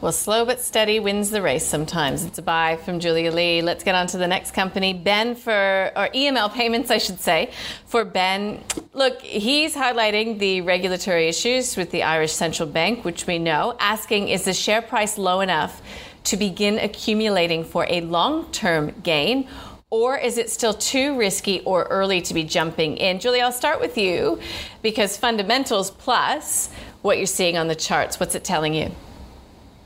Well, 0.06 0.12
slow 0.12 0.46
but 0.46 0.62
steady 0.62 1.00
wins 1.00 1.32
the 1.32 1.42
race 1.42 1.66
sometimes. 1.66 2.26
It's 2.26 2.38
a 2.38 2.44
buy 2.44 2.78
from 2.78 3.00
Julia 3.00 3.32
Lee. 3.32 3.64
Let's 3.64 3.84
get 3.84 3.96
on 3.96 4.06
to 4.06 4.20
the 4.20 4.28
next 4.28 4.52
company. 4.52 4.94
Ben 4.94 5.34
for, 5.34 5.92
or 5.96 6.10
EML 6.10 6.54
payments, 6.54 6.92
I 6.92 7.00
should 7.00 7.20
say, 7.20 7.50
for 7.88 8.06
Ben. 8.06 8.64
Look, 8.94 9.20
he's 9.22 9.74
highlighting 9.74 10.38
the 10.38 10.62
regulatory 10.62 11.28
issues 11.28 11.76
with 11.76 11.90
the 11.90 12.04
Irish 12.04 12.34
Central 12.34 12.70
Bank, 12.70 13.04
which 13.04 13.26
we 13.26 13.40
know, 13.40 13.76
asking 13.80 14.28
is 14.28 14.46
the 14.46 14.54
share 14.54 14.84
price 14.84 15.18
low 15.18 15.42
enough 15.42 15.82
to 16.26 16.38
begin 16.38 16.78
accumulating 16.78 17.64
for 17.64 17.88
a 17.90 18.02
long 18.02 18.52
term 18.52 18.94
gain? 19.02 19.48
Or 19.90 20.16
is 20.20 20.38
it 20.38 20.52
still 20.52 20.76
too 20.76 21.18
risky 21.18 21.62
or 21.62 21.86
early 21.86 22.22
to 22.22 22.34
be 22.36 22.44
jumping 22.44 22.98
in? 22.98 23.20
Julie, 23.20 23.42
I'll 23.42 23.52
start 23.52 23.82
with 23.82 23.98
you 23.98 24.40
because 24.84 25.18
fundamentals 25.18 25.90
plus 25.90 26.70
what 27.02 27.18
you're 27.18 27.26
seeing 27.26 27.58
on 27.58 27.68
the 27.68 27.76
charts, 27.76 28.20
what's 28.20 28.36
it 28.36 28.44
telling 28.44 28.76
you? 28.76 28.92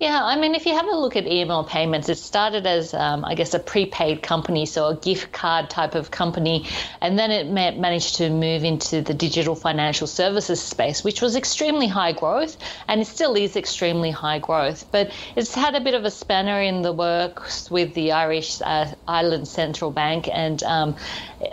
Yeah, 0.00 0.24
I 0.24 0.36
mean, 0.36 0.54
if 0.54 0.64
you 0.64 0.72
have 0.72 0.86
a 0.86 0.96
look 0.96 1.14
at 1.14 1.26
EML 1.26 1.68
payments, 1.68 2.08
it 2.08 2.16
started 2.16 2.66
as, 2.66 2.94
um, 2.94 3.22
I 3.22 3.34
guess, 3.34 3.52
a 3.52 3.58
prepaid 3.58 4.22
company, 4.22 4.64
so 4.64 4.88
a 4.88 4.96
gift 4.96 5.30
card 5.32 5.68
type 5.68 5.94
of 5.94 6.10
company, 6.10 6.66
and 7.02 7.18
then 7.18 7.30
it 7.30 7.48
ma- 7.48 7.78
managed 7.78 8.14
to 8.14 8.30
move 8.30 8.64
into 8.64 9.02
the 9.02 9.12
digital 9.12 9.54
financial 9.54 10.06
services 10.06 10.58
space, 10.58 11.04
which 11.04 11.20
was 11.20 11.36
extremely 11.36 11.86
high 11.86 12.12
growth, 12.12 12.56
and 12.88 13.02
it 13.02 13.08
still 13.08 13.34
is 13.34 13.56
extremely 13.56 14.10
high 14.10 14.38
growth. 14.38 14.86
But 14.90 15.12
it's 15.36 15.54
had 15.54 15.74
a 15.74 15.80
bit 15.82 15.92
of 15.92 16.06
a 16.06 16.10
spanner 16.10 16.62
in 16.62 16.80
the 16.80 16.94
works 16.94 17.70
with 17.70 17.92
the 17.92 18.12
Irish 18.12 18.62
uh, 18.62 18.86
Ireland 19.06 19.48
Central 19.48 19.90
Bank, 19.90 20.30
and 20.32 20.62
um, 20.62 20.96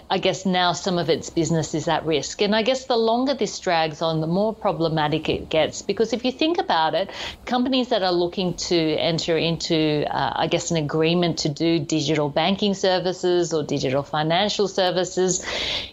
I 0.10 0.20
guess 0.20 0.46
now 0.46 0.72
some 0.72 0.98
of 0.98 1.10
its 1.10 1.30
business 1.30 1.74
is 1.74 1.90
at 1.90 2.06
risk. 2.06 2.42
And 2.42 2.56
I 2.56 2.62
guess 2.62 2.86
the 2.86 2.96
longer 2.96 3.34
this 3.34 3.60
drags 3.60 4.02
on, 4.02 4.22
the 4.22 4.28
more 4.28 4.56
problematic 4.56 5.28
it 5.28 5.50
gets, 5.50 5.82
because 5.82 6.14
if 6.14 6.24
you 6.24 6.32
think 6.32 6.58
about 6.58 6.94
it, 6.94 7.10
companies 7.44 7.90
that 7.90 8.04
are 8.04 8.14
looking 8.14 8.37
looking 8.38 8.54
to 8.54 8.76
enter 8.76 9.36
into, 9.36 10.06
uh, 10.10 10.34
I 10.36 10.48
guess, 10.48 10.70
an 10.70 10.78
agreement 10.78 11.40
to 11.40 11.50
do 11.50 11.80
digital 11.80 12.30
banking 12.30 12.76
services 12.76 13.52
or 13.52 13.64
digital 13.64 14.04
financial 14.04 14.68
services, 14.68 15.44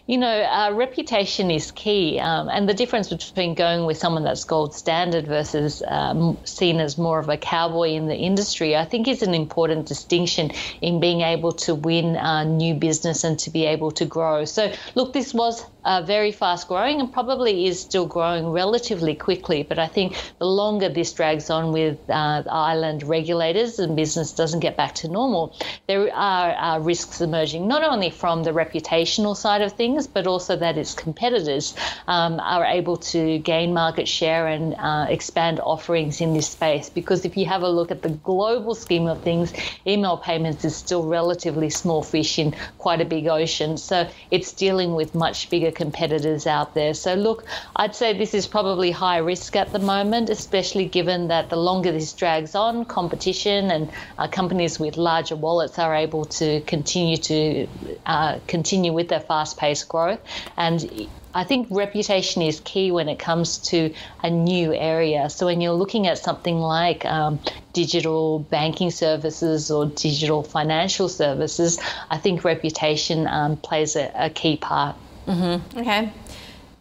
you 0.05 0.19
know, 0.19 0.27
uh, 0.27 0.71
reputation 0.73 1.49
is 1.49 1.71
key. 1.71 2.19
Um, 2.19 2.47
and 2.49 2.69
the 2.69 2.73
difference 2.75 3.09
between 3.09 3.55
going 3.55 3.85
with 3.85 3.97
someone 3.97 4.23
that's 4.23 4.43
gold 4.43 4.75
standard 4.75 5.25
versus 5.25 5.81
um, 5.87 6.37
seen 6.43 6.79
as 6.79 6.99
more 6.99 7.17
of 7.17 7.29
a 7.29 7.37
cowboy 7.37 7.89
in 7.89 8.07
the 8.07 8.15
industry, 8.15 8.75
I 8.75 8.85
think 8.85 9.07
is 9.07 9.23
an 9.23 9.33
important 9.33 9.87
distinction 9.87 10.51
in 10.81 10.99
being 10.99 11.21
able 11.21 11.53
to 11.65 11.73
win 11.73 12.15
uh, 12.15 12.43
new 12.43 12.75
business 12.75 13.23
and 13.23 13.39
to 13.39 13.49
be 13.49 13.65
able 13.65 13.91
to 13.91 14.05
grow. 14.05 14.45
So, 14.45 14.71
look, 14.93 15.13
this 15.13 15.33
was 15.33 15.65
uh, 15.85 16.01
very 16.01 16.31
fast 16.31 16.67
growing 16.67 16.99
and 16.99 17.11
probably 17.11 17.67
is 17.67 17.79
still 17.79 18.05
growing 18.05 18.47
relatively 18.49 19.15
quickly. 19.15 19.63
But 19.63 19.79
I 19.79 19.87
think 19.87 20.15
the 20.39 20.45
longer 20.45 20.89
this 20.89 21.13
drags 21.13 21.49
on 21.49 21.71
with 21.71 21.97
uh, 22.09 22.34
Ireland 22.49 23.03
regulators 23.03 23.79
and 23.79 23.95
business 23.95 24.31
doesn't 24.31 24.59
get 24.59 24.75
back 24.75 24.95
to 24.95 25.07
normal, 25.07 25.55
there 25.87 26.13
are 26.13 26.55
uh, 26.55 26.79
risks 26.79 27.21
emerging, 27.21 27.67
not 27.67 27.83
only 27.83 28.09
from 28.09 28.43
the 28.43 28.51
reputational 28.51 29.35
side 29.35 29.61
of 29.61 29.73
things, 29.73 30.07
but 30.07 30.27
also 30.27 30.55
that 30.55 30.77
its 30.77 30.93
competitors 30.93 31.75
um, 32.07 32.39
are 32.39 32.65
able 32.65 32.97
to 32.97 33.39
gain 33.39 33.73
market 33.73 34.07
share 34.07 34.47
and 34.47 34.75
uh, 34.77 35.05
expand 35.09 35.59
offerings 35.59 36.21
in 36.21 36.33
this 36.33 36.49
space. 36.49 36.89
Because 36.89 37.25
if 37.25 37.37
you 37.37 37.45
have 37.45 37.61
a 37.61 37.69
look 37.69 37.91
at 37.91 38.01
the 38.01 38.09
global 38.09 38.75
scheme 38.75 39.07
of 39.07 39.21
things, 39.21 39.53
EML 39.85 40.21
payments 40.21 40.65
is 40.65 40.75
still 40.75 41.03
relatively 41.03 41.69
small 41.69 42.03
fish 42.03 42.39
in 42.39 42.55
quite 42.77 43.01
a 43.01 43.05
big 43.05 43.27
ocean. 43.27 43.77
So 43.77 44.07
it's 44.31 44.51
dealing 44.53 44.95
with 44.95 45.15
much 45.15 45.49
bigger 45.49 45.71
competitors 45.71 46.47
out 46.47 46.73
there. 46.73 46.93
So, 46.93 47.13
look, 47.13 47.45
I'd 47.75 47.95
say 47.95 48.17
this 48.17 48.33
is 48.33 48.47
probably 48.47 48.91
high 48.91 49.17
risk 49.17 49.55
at 49.55 49.71
the 49.71 49.79
moment, 49.79 50.29
especially 50.29 50.85
given 50.85 51.27
that 51.27 51.49
the 51.49 51.55
longer 51.55 51.91
this 51.91 52.13
drags 52.25 52.55
on, 52.55 52.85
competition 52.85 53.69
and 53.69 53.83
uh, 54.17 54.27
companies 54.27 54.79
with 54.79 54.97
larger 54.97 55.35
wallets 55.35 55.77
are 55.77 55.95
able 55.95 56.25
to 56.25 56.59
continue 56.61 57.17
to 57.17 57.67
uh, 58.07 58.39
continue 58.47 58.91
with 58.91 59.09
their 59.09 59.19
fast-paced 59.19 59.87
growth. 59.87 60.19
And 60.57 61.07
I 61.35 61.43
think 61.43 61.67
reputation 61.69 62.41
is 62.41 62.61
key 62.61 62.91
when 62.91 63.09
it 63.09 63.19
comes 63.19 63.59
to 63.69 63.93
a 64.23 64.29
new 64.31 64.73
area. 64.73 65.29
So 65.29 65.45
when 65.45 65.61
you're 65.61 65.79
looking 65.83 66.07
at 66.07 66.17
something 66.17 66.57
like 66.57 67.05
um, 67.05 67.39
digital 67.73 68.39
banking 68.39 68.89
services 68.89 69.69
or 69.69 69.85
digital 69.85 70.41
financial 70.41 71.09
services, 71.09 71.79
I 72.09 72.17
think 72.17 72.43
reputation 72.43 73.27
um, 73.27 73.57
plays 73.57 73.95
a, 73.95 74.11
a 74.15 74.29
key 74.31 74.57
part. 74.57 74.95
Mm-hmm. 75.27 75.79
Okay. 75.79 76.11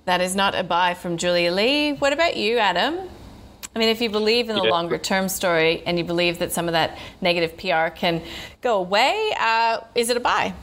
That 0.07 0.20
is 0.22 0.34
not 0.34 0.55
a 0.55 0.62
buy 0.62 0.95
from 0.95 1.18
Julia 1.18 1.53
Lee. 1.53 1.92
What 1.92 2.14
about 2.14 2.36
you, 2.38 2.59
Adam? 2.59 2.95
I 3.75 3.79
mean, 3.81 3.89
if 3.89 4.01
you 4.01 4.09
believe 4.09 4.49
in 4.49 4.57
the 4.57 4.62
yeah. 4.62 4.70
longer 4.70 4.99
term 4.99 5.29
story 5.29 5.83
and 5.85 5.99
you 5.99 6.05
believe 6.05 6.39
that 6.39 6.53
some 6.53 6.68
of 6.68 6.72
that 6.72 6.97
negative 7.20 7.57
PR 7.57 7.89
can 7.95 8.22
go 8.61 8.79
away, 8.79 9.33
uh, 9.39 9.81
is 9.97 10.11
it 10.11 10.16
a 10.16 10.20
buy? 10.20 10.55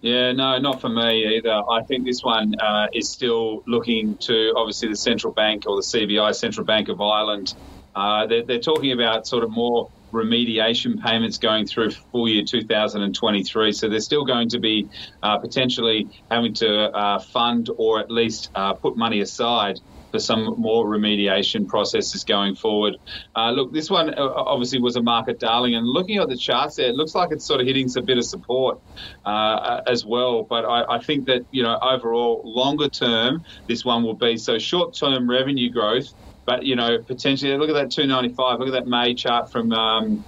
Yeah, 0.00 0.32
no, 0.32 0.58
not 0.58 0.80
for 0.80 0.88
me 0.88 1.36
either. 1.36 1.62
I 1.70 1.82
think 1.82 2.04
this 2.04 2.24
one 2.24 2.58
uh, 2.58 2.88
is 2.92 3.08
still 3.08 3.62
looking 3.66 4.16
to 4.18 4.52
obviously 4.56 4.88
the 4.88 4.96
central 4.96 5.32
bank 5.32 5.64
or 5.66 5.76
the 5.76 5.82
CBI, 5.82 6.34
Central 6.34 6.66
Bank 6.66 6.88
of 6.88 7.00
Ireland. 7.00 7.54
Uh, 7.94 8.26
they're, 8.26 8.42
they're 8.42 8.58
talking 8.58 8.92
about 8.92 9.26
sort 9.26 9.44
of 9.44 9.50
more 9.50 9.90
remediation 10.12 11.00
payments 11.02 11.38
going 11.38 11.66
through 11.66 11.90
full 11.90 12.28
year 12.28 12.42
2023. 12.44 13.72
So 13.72 13.88
they're 13.88 14.00
still 14.00 14.24
going 14.24 14.48
to 14.48 14.58
be 14.58 14.88
uh, 15.22 15.38
potentially 15.38 16.08
having 16.30 16.54
to 16.54 16.90
uh, 16.90 17.18
fund 17.18 17.70
or 17.76 18.00
at 18.00 18.10
least 18.10 18.50
uh, 18.54 18.72
put 18.72 18.96
money 18.96 19.20
aside 19.20 19.78
for 20.12 20.20
some 20.20 20.60
more 20.60 20.86
remediation 20.86 21.66
processes 21.66 22.22
going 22.22 22.54
forward. 22.54 22.96
Uh, 23.34 23.50
look, 23.50 23.72
this 23.72 23.90
one 23.90 24.14
uh, 24.14 24.28
obviously 24.36 24.80
was 24.80 24.94
a 24.94 25.02
market 25.02 25.40
darling, 25.40 25.74
and 25.74 25.86
looking 25.86 26.18
at 26.18 26.28
the 26.28 26.36
charts 26.36 26.76
there, 26.76 26.88
it 26.88 26.94
looks 26.94 27.14
like 27.14 27.32
it's 27.32 27.44
sort 27.44 27.60
of 27.60 27.66
hitting 27.66 27.88
some 27.88 28.04
bit 28.04 28.18
of 28.18 28.24
support 28.24 28.78
uh, 29.24 29.80
as 29.86 30.04
well. 30.04 30.44
But 30.44 30.64
I, 30.64 30.96
I, 30.96 30.98
think 31.00 31.26
that 31.26 31.44
you 31.50 31.62
know 31.62 31.78
overall, 31.82 32.42
longer 32.44 32.88
term, 32.88 33.44
this 33.66 33.84
one 33.84 34.04
will 34.04 34.14
be 34.14 34.36
so 34.36 34.58
short 34.58 34.94
term 34.94 35.28
revenue 35.28 35.70
growth 35.70 36.12
but 36.44 36.64
you 36.64 36.76
know, 36.76 36.98
potentially 36.98 37.56
look 37.56 37.70
at 37.70 37.74
that 37.74 37.90
295. 37.90 38.58
Look 38.58 38.68
at 38.68 38.72
that 38.72 38.86
May 38.86 39.14
chart 39.14 39.50
from 39.50 39.72
um, 39.72 40.24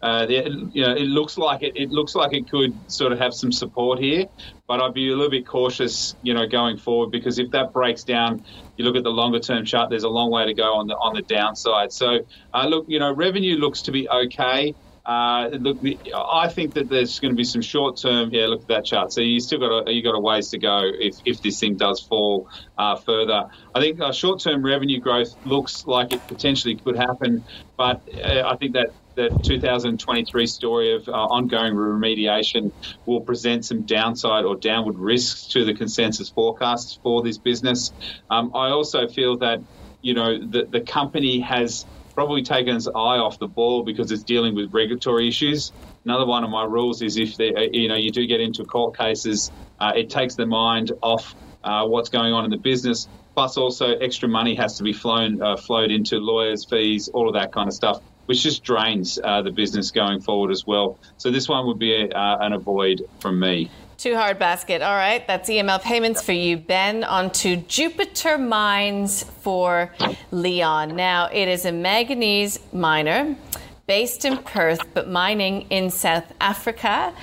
uh, 0.00 0.26
you 0.28 0.82
know, 0.82 0.94
it 0.94 1.06
looks 1.06 1.36
like 1.36 1.62
it, 1.62 1.76
it 1.76 1.90
looks 1.90 2.14
like 2.14 2.32
it 2.32 2.48
could 2.48 2.72
sort 2.90 3.12
of 3.12 3.18
have 3.18 3.34
some 3.34 3.50
support 3.50 3.98
here, 3.98 4.26
but 4.68 4.80
I'd 4.80 4.94
be 4.94 5.08
a 5.08 5.16
little 5.16 5.30
bit 5.30 5.46
cautious, 5.46 6.14
you 6.22 6.34
know, 6.34 6.46
going 6.46 6.76
forward 6.76 7.10
because 7.10 7.38
if 7.38 7.50
that 7.50 7.72
breaks 7.72 8.04
down, 8.04 8.44
you 8.76 8.84
look 8.84 8.96
at 8.96 9.02
the 9.02 9.10
longer 9.10 9.40
term 9.40 9.64
chart. 9.64 9.90
There's 9.90 10.04
a 10.04 10.08
long 10.08 10.30
way 10.30 10.46
to 10.46 10.54
go 10.54 10.74
on 10.74 10.86
the 10.86 10.94
on 10.94 11.14
the 11.14 11.22
downside. 11.22 11.92
So, 11.92 12.20
uh, 12.54 12.66
look, 12.68 12.84
you 12.88 13.00
know, 13.00 13.12
revenue 13.12 13.56
looks 13.56 13.82
to 13.82 13.92
be 13.92 14.08
okay. 14.08 14.74
Uh, 15.08 15.48
look, 15.52 15.78
I 16.14 16.48
think 16.48 16.74
that 16.74 16.90
there's 16.90 17.18
going 17.18 17.32
to 17.32 17.36
be 17.36 17.42
some 17.42 17.62
short 17.62 17.96
term. 17.96 18.28
Yeah, 18.30 18.46
look 18.46 18.60
at 18.60 18.68
that 18.68 18.84
chart. 18.84 19.10
So 19.10 19.22
you 19.22 19.40
still 19.40 19.58
got 19.58 19.88
a 19.88 19.92
you 19.92 20.02
got 20.02 20.14
a 20.14 20.20
ways 20.20 20.48
to 20.50 20.58
go 20.58 20.82
if, 20.84 21.16
if 21.24 21.40
this 21.40 21.58
thing 21.58 21.76
does 21.76 21.98
fall 21.98 22.46
uh, 22.76 22.94
further. 22.96 23.48
I 23.74 23.80
think 23.80 24.00
uh, 24.00 24.12
short 24.12 24.40
term 24.40 24.62
revenue 24.62 25.00
growth 25.00 25.34
looks 25.46 25.86
like 25.86 26.12
it 26.12 26.24
potentially 26.28 26.76
could 26.76 26.96
happen, 26.96 27.42
but 27.78 28.02
uh, 28.22 28.42
I 28.46 28.56
think 28.56 28.74
that 28.74 28.90
the 29.18 29.36
2023 29.42 30.46
story 30.46 30.94
of 30.94 31.08
uh, 31.08 31.12
ongoing 31.12 31.74
remediation 31.74 32.70
will 33.04 33.22
present 33.22 33.64
some 33.64 33.84
downside 33.84 34.44
or 34.44 34.56
downward 34.56 34.96
risks 34.96 35.48
to 35.48 35.64
the 35.64 35.74
consensus 35.74 36.30
forecasts 36.30 37.00
for 37.02 37.22
this 37.24 37.38
business. 37.38 37.92
Um, 38.30 38.52
I 38.54 38.68
also 38.70 39.08
feel 39.08 39.36
that 39.38 39.58
you 40.02 40.14
know 40.14 40.38
the, 40.38 40.66
the 40.70 40.82
company 40.82 41.40
has 41.40 41.86
probably 42.14 42.42
taken 42.42 42.76
its 42.76 42.86
eye 42.86 43.18
off 43.18 43.38
the 43.40 43.48
ball 43.48 43.82
because 43.84 44.12
it's 44.12 44.22
dealing 44.22 44.54
with 44.54 44.70
regulatory 44.72 45.26
issues. 45.26 45.72
Another 46.04 46.24
one 46.26 46.44
of 46.44 46.50
my 46.50 46.62
rules 46.64 47.02
is 47.02 47.16
if 47.16 47.36
they, 47.36 47.52
uh, 47.52 47.66
you 47.72 47.88
know 47.88 47.96
you 47.96 48.12
do 48.12 48.24
get 48.26 48.40
into 48.40 48.64
court 48.64 48.96
cases, 48.96 49.50
uh, 49.80 49.92
it 49.96 50.10
takes 50.10 50.36
the 50.36 50.46
mind 50.46 50.92
off 51.02 51.34
uh, 51.64 51.84
what's 51.86 52.08
going 52.08 52.32
on 52.32 52.44
in 52.44 52.50
the 52.52 52.58
business. 52.58 53.08
Plus, 53.34 53.56
also 53.56 53.96
extra 53.98 54.28
money 54.28 54.54
has 54.56 54.76
to 54.76 54.84
be 54.84 54.92
flown 54.92 55.42
uh, 55.42 55.56
flowed 55.56 55.90
into 55.90 56.18
lawyers' 56.18 56.66
fees, 56.70 57.08
all 57.12 57.28
of 57.28 57.34
that 57.34 57.52
kind 57.52 57.68
of 57.68 57.74
stuff, 57.74 57.98
which 58.28 58.42
just 58.42 58.62
drains 58.62 59.18
uh, 59.24 59.40
the 59.40 59.50
business 59.50 59.90
going 59.90 60.20
forward 60.20 60.50
as 60.50 60.66
well. 60.66 60.98
So 61.16 61.30
this 61.30 61.48
one 61.48 61.66
would 61.66 61.78
be 61.78 61.94
a, 61.94 62.08
uh, 62.10 62.38
an 62.42 62.52
avoid 62.52 63.08
from 63.20 63.40
me. 63.40 63.70
Too 63.96 64.16
hard 64.16 64.38
basket. 64.38 64.82
All 64.82 64.94
right, 64.94 65.26
that's 65.26 65.48
EML 65.48 65.80
payments 65.80 66.22
for 66.22 66.32
you, 66.32 66.58
Ben. 66.58 67.04
On 67.04 67.30
to 67.30 67.56
Jupiter 67.56 68.36
Mines 68.36 69.22
for 69.22 69.94
Leon. 70.30 70.94
Now, 70.94 71.30
it 71.32 71.48
is 71.48 71.64
a 71.64 71.72
manganese 71.72 72.60
miner 72.70 73.34
based 73.86 74.26
in 74.26 74.36
Perth, 74.36 74.82
but 74.92 75.08
mining 75.08 75.62
in 75.70 75.90
South 75.90 76.30
Africa. 76.38 77.14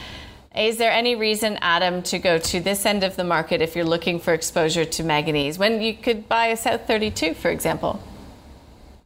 Is 0.55 0.77
there 0.77 0.91
any 0.91 1.15
reason, 1.15 1.59
Adam, 1.61 2.01
to 2.03 2.17
go 2.17 2.39
to 2.39 2.59
this 2.59 2.83
end 2.83 3.03
of 3.03 3.15
the 3.15 3.23
market 3.23 3.61
if 3.61 3.75
you're 3.75 3.85
looking 3.85 4.19
for 4.19 4.33
exposure 4.33 4.85
to 4.85 5.03
manganese 5.03 5.59
when 5.59 5.83
you 5.83 5.93
could 5.93 6.27
buy 6.27 6.47
a 6.47 6.57
South 6.57 6.87
32, 6.87 7.35
for 7.35 7.51
example? 7.51 8.01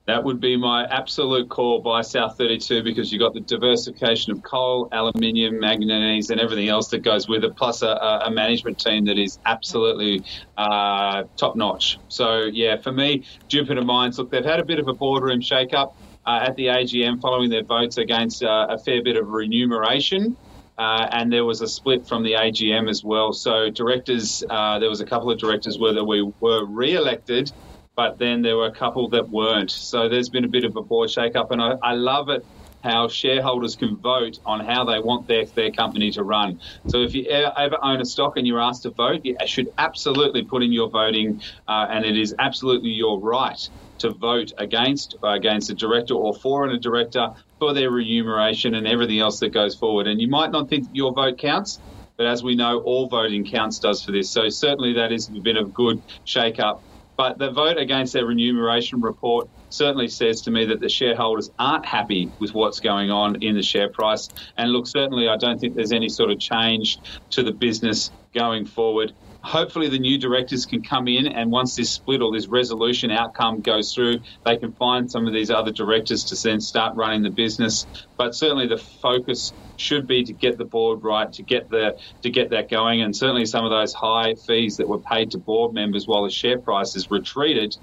That 0.10 0.24
would 0.24 0.40
be 0.42 0.58
my 0.58 0.86
absolute 0.86 1.50
call 1.50 1.82
by 1.82 2.02
South 2.02 2.36
32 2.36 2.82
because 2.82 3.12
you've 3.12 3.20
got 3.20 3.36
the 3.36 3.42
diversification 3.42 4.32
of 4.32 4.42
coal, 4.42 4.90
aluminium, 4.92 5.60
manganese, 5.60 6.32
and 6.32 6.42
everything 6.42 6.68
else 6.68 6.88
that 6.88 7.04
goes 7.04 7.28
with 7.28 7.44
it, 7.44 7.56
plus 7.56 7.84
a, 7.84 8.22
a 8.26 8.32
management 8.32 8.80
team 8.80 9.06
that 9.06 9.20
is 9.20 9.38
absolutely 9.46 10.24
uh, 10.58 11.26
top 11.38 11.56
notch. 11.56 12.00
So, 12.08 12.46
yeah, 12.52 12.78
for 12.78 12.92
me, 12.92 13.24
Jupiter 13.50 13.84
Mines, 13.84 14.18
look, 14.18 14.32
they've 14.32 14.44
had 14.44 14.60
a 14.60 14.66
bit 14.66 14.80
of 14.80 14.88
a 14.88 14.96
boardroom 14.96 15.42
shake 15.42 15.76
up 15.76 15.96
uh, 16.26 16.40
at 16.42 16.56
the 16.56 16.66
AGM 16.66 17.22
following 17.22 17.52
their 17.52 17.64
votes 17.64 18.00
against 18.00 18.42
uh, 18.42 18.66
a 18.68 18.80
fair 18.80 19.04
bit 19.04 19.16
of 19.16 19.30
remuneration. 19.30 20.36
Uh, 20.80 21.08
and 21.12 21.32
there 21.32 21.46
was 21.46 21.62
a 21.62 21.68
split 21.68 22.08
from 22.08 22.24
the 22.24 22.32
AGM 22.32 22.90
as 22.90 23.04
well. 23.04 23.32
So 23.32 23.70
directors, 23.70 24.44
uh, 24.50 24.80
there 24.80 24.90
was 24.90 25.02
a 25.02 25.06
couple 25.06 25.30
of 25.30 25.38
directors 25.38 25.78
whether 25.78 26.04
we 26.04 26.24
were 26.40 26.66
re-elected 26.66 27.52
but 28.00 28.18
then 28.18 28.42
there 28.42 28.56
were 28.56 28.68
a 28.68 28.72
couple 28.72 29.10
that 29.10 29.28
weren't. 29.28 29.70
So 29.70 30.08
there's 30.08 30.30
been 30.30 30.46
a 30.46 30.48
bit 30.48 30.64
of 30.64 30.74
a 30.78 30.82
board 30.82 31.10
shake-up, 31.10 31.52
and 31.52 31.62
I, 31.62 31.72
I 31.84 31.96
love 31.96 32.30
it 32.30 32.46
how 32.82 33.10
shareholders 33.10 33.76
can 33.76 33.98
vote 33.98 34.40
on 34.46 34.62
how 34.62 34.86
they 34.86 35.00
want 35.00 35.28
their, 35.28 35.44
their 35.48 35.70
company 35.70 36.10
to 36.12 36.24
run. 36.24 36.62
So 36.88 37.02
if 37.02 37.14
you 37.14 37.26
ever 37.26 37.78
own 37.84 38.00
a 38.00 38.06
stock 38.06 38.38
and 38.38 38.48
you're 38.48 38.62
asked 38.62 38.84
to 38.84 38.92
vote, 38.92 39.26
you 39.26 39.36
should 39.46 39.74
absolutely 39.78 40.44
put 40.44 40.64
in 40.64 40.72
your 40.72 40.90
voting, 40.90 41.42
uh, 41.68 41.88
and 41.90 42.06
it 42.06 42.18
is 42.18 42.34
absolutely 42.40 42.92
your 42.92 43.20
right 43.20 43.70
to 43.98 44.12
vote 44.12 44.54
against 44.58 45.18
uh, 45.22 45.32
against 45.32 45.70
a 45.70 45.74
director 45.74 46.14
or 46.14 46.34
for 46.34 46.70
a 46.70 46.80
director 46.80 47.28
for 47.60 47.74
their 47.74 47.92
remuneration 47.92 48.76
and 48.76 48.88
everything 48.88 49.20
else 49.20 49.42
that 49.42 49.50
goes 49.50 49.76
forward. 49.76 50.08
And 50.08 50.22
you 50.22 50.30
might 50.30 50.52
not 50.52 50.70
think 50.70 50.88
your 50.94 51.12
vote 51.12 51.38
counts, 51.38 51.82
but 52.16 52.28
as 52.28 52.44
we 52.44 52.56
know, 52.56 52.80
all 52.80 53.10
voting 53.10 53.44
counts 53.44 53.78
does 53.78 54.02
for 54.02 54.14
this. 54.14 54.30
So 54.30 54.48
certainly 54.48 54.94
that 54.94 55.12
has 55.12 55.28
been 55.28 55.58
a 55.58 55.66
good 55.66 56.02
shake 56.24 56.60
up 56.62 56.82
but 57.20 57.38
the 57.38 57.52
vote 57.52 57.78
against 57.78 58.14
their 58.14 58.26
remuneration 58.26 59.02
report 59.02 59.50
certainly 59.68 60.08
says 60.08 60.42
to 60.44 60.52
me 60.52 60.64
that 60.64 60.80
the 60.80 60.88
shareholders 60.88 61.50
aren't 61.60 61.86
happy 61.86 62.32
with 62.40 62.54
what's 62.54 62.80
going 62.80 63.12
on 63.12 63.44
in 63.44 63.56
the 63.58 63.62
share 63.62 63.90
price. 63.90 64.30
And 64.56 64.72
look, 64.72 64.88
certainly 64.88 65.28
I 65.28 65.36
don't 65.36 65.60
think 65.60 65.76
there's 65.76 65.92
any 65.92 66.08
sort 66.08 66.32
of 66.32 66.40
change 66.40 66.98
to 67.32 67.44
the 67.44 67.52
business 67.52 68.12
going 68.34 68.66
forward 68.66 69.12
hopefully 69.44 69.88
the 69.88 70.00
new 70.00 70.18
directors 70.18 70.66
can 70.66 70.84
come 70.84 71.08
in 71.08 71.28
and 71.28 71.52
once 71.52 71.76
this 71.76 71.94
split 71.94 72.22
or 72.22 72.32
this 72.32 72.48
resolution 72.48 73.10
outcome 73.12 73.62
goes 73.62 73.94
through, 73.94 74.20
they 74.46 74.58
can 74.58 74.74
find 74.74 75.10
some 75.10 75.28
of 75.28 75.34
these 75.34 75.50
other 75.50 75.72
directors 75.72 76.26
to 76.26 76.36
then 76.48 76.60
start 76.60 76.96
running 76.96 77.24
the 77.24 77.30
business. 77.30 77.88
But 78.18 78.36
certainly 78.36 78.68
the 78.68 78.78
focus 78.78 79.54
should 79.80 80.08
be 80.08 80.24
to 80.24 80.34
get 80.34 80.58
the 80.58 80.66
board 80.66 81.04
right, 81.04 81.32
to 81.34 81.44
get 81.44 81.70
the 81.70 81.98
to 82.22 82.30
get 82.30 82.50
that 82.52 82.70
going, 82.70 83.02
and 83.02 83.16
certainly 83.16 83.46
some 83.46 83.66
of 83.66 83.72
those 83.72 83.94
high 83.94 84.36
fees 84.36 84.78
that 84.78 84.88
were 84.88 85.00
paid 85.00 85.32
to 85.32 85.38
board 85.38 85.74
members 85.74 86.08
while 86.08 86.24
the 86.24 86.30
share 86.30 86.60
price 86.60 86.96
is 86.96 87.10
retreated 87.10 87.76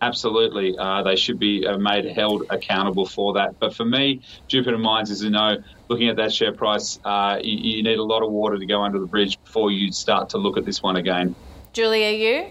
absolutely, 0.00 0.76
uh, 0.78 1.02
they 1.02 1.16
should 1.16 1.38
be 1.38 1.66
uh, 1.66 1.76
made 1.76 2.04
held 2.04 2.44
accountable 2.50 3.06
for 3.06 3.34
that. 3.34 3.58
But 3.58 3.74
for 3.74 3.84
me, 3.84 4.20
Jupiter 4.46 4.78
Mines 4.78 5.10
is 5.10 5.22
a 5.22 5.30
no 5.30 5.56
looking 5.88 6.08
at 6.08 6.16
that 6.16 6.32
share 6.32 6.52
price, 6.52 6.98
uh, 7.04 7.38
you, 7.42 7.76
you, 7.76 7.82
need 7.82 7.98
a 7.98 8.02
lot 8.02 8.22
of 8.22 8.30
water 8.30 8.58
to 8.58 8.66
go 8.66 8.82
under 8.82 8.98
the 8.98 9.06
bridge 9.06 9.42
before 9.42 9.70
you 9.70 9.90
start 9.90 10.28
to 10.30 10.38
look 10.38 10.56
at 10.58 10.64
this 10.64 10.82
one 10.82 10.96
again. 10.96 11.34
Julia, 11.72 12.10
you? 12.10 12.46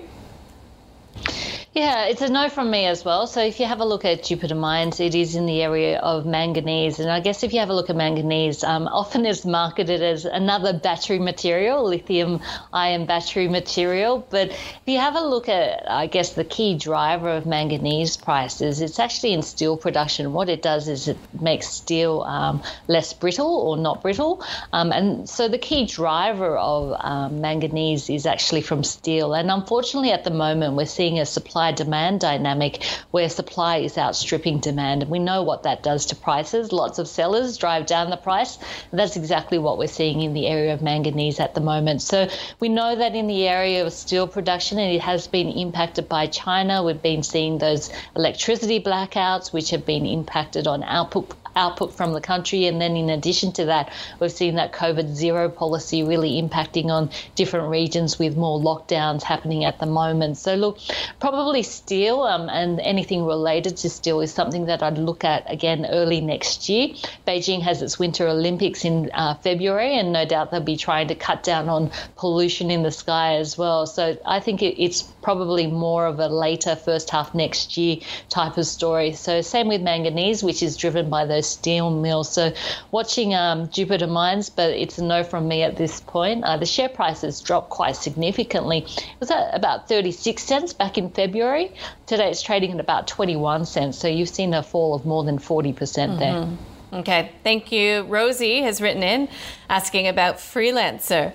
Yeah, 1.78 2.06
it's 2.06 2.24
a 2.24 2.30
no 2.30 2.50
from 2.50 2.72
me 2.72 2.88
as 2.88 3.06
well. 3.06 3.28
So 3.28 3.40
if 3.40 3.60
you 3.60 3.68
have 3.68 3.82
a 3.82 3.86
look 3.86 4.04
at 4.04 4.24
Jupiter 4.24 4.56
Mines, 4.56 5.00
it 5.00 5.14
is 5.14 5.36
in 5.36 5.46
the 5.46 5.62
area 5.62 6.00
of 6.00 6.26
manganese. 6.26 7.00
And 7.00 7.12
I 7.12 7.20
guess 7.20 7.44
if 7.44 7.54
you 7.54 7.60
have 7.60 7.70
a 7.70 7.74
look 7.76 7.92
at 7.92 7.96
manganese, 7.96 8.64
um, 8.64 8.88
often 8.92 9.28
it's 9.28 9.46
marketed 9.46 10.02
as 10.02 10.26
another 10.26 10.74
battery 10.74 11.20
material, 11.20 11.88
lithium 11.88 12.42
ion 12.74 13.06
battery 13.06 13.48
material. 13.48 14.26
But 14.28 14.50
if 14.50 14.82
you 14.88 14.98
have 14.98 15.16
a 15.16 15.22
look 15.22 15.50
at, 15.50 15.88
I 15.88 16.08
guess, 16.08 16.34
the 16.34 16.44
key 16.44 16.76
driver 16.80 17.30
of 17.30 17.46
manganese 17.46 18.18
prices, 18.18 18.82
it's 18.82 18.98
actually 18.98 19.34
in 19.34 19.44
steel 19.44 19.78
production. 19.78 20.34
What 20.34 20.50
it 20.50 20.64
does 20.64 20.88
is 20.88 21.08
it 21.08 21.18
makes 21.40 21.68
steel 21.68 22.22
um, 22.22 22.64
less 22.88 23.14
brittle 23.14 23.56
or 23.56 23.78
not 23.78 24.02
brittle. 24.02 24.44
Um, 24.74 24.92
and 24.92 25.30
so 25.30 25.48
the 25.48 25.60
key 25.60 25.86
driver 25.86 26.58
of 26.58 27.00
um, 27.00 27.40
manganese 27.40 28.10
is 28.10 28.26
actually 28.26 28.62
from 28.62 28.84
steel. 28.84 29.36
And 29.36 29.52
unfortunately, 29.52 30.10
at 30.10 30.24
the 30.24 30.32
moment, 30.32 30.74
we're 30.74 30.88
seeing 30.88 31.20
a 31.20 31.26
supply 31.28 31.67
supply 31.68 31.86
demand 31.86 32.20
dynamic 32.20 32.84
where 33.12 33.30
supply 33.30 33.78
is 33.78 33.98
outstripping 33.98 34.60
demand. 34.60 35.02
And 35.02 35.12
we 35.12 35.20
know 35.20 35.44
what 35.44 35.64
that 35.64 35.84
does 35.84 36.06
to 36.08 36.16
prices. 36.16 36.72
Lots 36.72 37.00
of 37.00 37.08
sellers 37.08 37.58
drive 37.58 37.86
down 37.86 38.10
the 38.10 38.18
price. 38.18 38.58
That's 38.92 39.18
exactly 39.18 39.58
what 39.58 39.78
we're 39.78 39.88
seeing 39.88 40.22
in 40.22 40.34
the 40.34 40.48
area 40.48 40.74
of 40.74 40.82
manganese 40.82 41.40
at 41.40 41.56
the 41.56 41.62
moment. 41.62 42.02
So 42.02 42.30
we 42.60 42.70
know 42.70 42.96
that 42.96 43.16
in 43.16 43.28
the 43.28 43.48
area 43.48 43.86
of 43.86 43.92
steel 43.94 44.28
production, 44.28 44.80
and 44.80 44.94
it 44.94 45.02
has 45.02 45.28
been 45.28 45.50
impacted 45.50 46.08
by 46.08 46.28
China. 46.28 46.84
We've 46.84 47.02
been 47.02 47.24
seeing 47.24 47.58
those 47.58 47.92
electricity 48.16 48.80
blackouts, 48.80 49.52
which 49.52 49.72
have 49.72 49.86
been 49.86 50.06
impacted 50.06 50.68
on 50.68 50.84
output 50.84 51.34
output 51.58 51.94
from 51.94 52.14
the 52.14 52.22
country. 52.22 52.66
And 52.68 52.80
then 52.80 52.96
in 52.96 53.10
addition 53.10 53.52
to 53.54 53.66
that, 53.66 53.92
we've 54.20 54.32
seen 54.32 54.56
that 54.56 54.72
COVID 54.72 55.16
zero 55.16 55.50
policy 55.50 56.04
really 56.04 56.42
impacting 56.42 56.86
on 56.86 57.10
different 57.36 57.70
regions 57.70 58.20
with 58.20 58.38
more 58.38 58.60
lockdowns 58.60 59.24
happening 59.24 59.66
at 59.66 59.80
the 59.80 59.86
moment. 59.86 60.38
So, 60.38 60.56
look, 60.56 60.78
probably 61.20 61.64
steel 61.64 62.22
um, 62.22 62.50
and 62.50 62.80
anything 62.80 63.26
related 63.26 63.78
to 63.78 63.90
steel 63.90 64.22
is 64.22 64.34
something 64.34 64.68
that 64.68 64.84
I'd 64.84 64.98
look 64.98 65.24
at 65.24 65.52
again 65.52 65.86
early 65.86 66.22
next 66.22 66.70
year. 66.70 66.90
Beijing 67.28 67.62
has 67.64 67.82
its 67.82 67.98
Winter 67.98 68.28
Olympics 68.28 68.86
in 68.86 69.10
uh, 69.14 69.34
February, 69.36 69.98
and 69.98 70.14
no 70.14 70.26
doubt 70.26 70.52
they'll 70.52 70.62
be 70.62 70.78
trying 70.78 71.08
to 71.08 71.16
cut 71.16 71.44
down 71.44 71.68
on 71.70 71.92
pollution 72.16 72.70
in 72.70 72.84
the 72.84 72.92
sky 72.92 73.36
as 73.38 73.58
well. 73.58 73.88
So, 73.88 74.18
I 74.26 74.40
think 74.40 74.62
it, 74.62 74.82
it's 74.82 75.02
probably 75.02 75.68
more 75.68 76.06
of 76.06 76.20
a 76.20 76.28
later 76.28 76.76
first 76.76 77.10
half 77.10 77.34
next 77.34 77.78
year 77.78 77.98
type 78.30 78.58
of 78.58 78.66
story. 78.66 79.14
So, 79.14 79.42
same 79.42 79.68
with 79.68 79.82
manganese, 79.82 80.44
which 80.44 80.62
is 80.62 80.78
driven 80.78 81.10
by 81.10 81.26
those 81.26 81.47
steel 81.48 81.90
mill. 81.90 82.24
So 82.24 82.54
watching 82.92 83.34
um, 83.34 83.70
Jupiter 83.70 84.08
Mines, 84.08 84.50
but 84.50 84.72
it's 84.72 84.98
a 84.98 85.04
no 85.04 85.24
from 85.24 85.48
me 85.48 85.64
at 85.64 85.78
this 85.78 86.02
point. 86.02 86.44
Uh, 86.44 86.58
the 86.58 86.66
share 86.66 86.90
price 86.90 87.22
has 87.22 87.42
dropped 87.42 87.70
quite 87.70 87.96
significantly. 87.96 88.80
It 88.80 89.20
was 89.20 89.32
at 89.32 89.54
about 89.54 89.88
36 89.88 90.44
cents 90.44 90.74
back 90.74 90.98
in 90.98 91.10
February. 91.10 91.72
Today 92.06 92.30
it's 92.30 92.42
trading 92.42 92.72
at 92.72 92.80
about 92.80 93.08
21 93.08 93.66
cents. 93.66 93.98
So 93.98 94.08
you've 94.08 94.30
seen 94.30 94.54
a 94.54 94.64
fall 94.64 94.94
of 94.94 95.06
more 95.06 95.24
than 95.24 95.40
40% 95.40 96.20
there. 96.20 96.34
Mm-hmm. 96.34 96.56
Okay, 96.94 97.32
thank 97.44 97.72
you. 97.72 98.04
Rosie 98.04 98.62
has 98.62 98.82
written 98.82 99.04
in 99.04 99.28
asking 99.70 100.08
about 100.08 100.38
Freelancer. 100.38 101.34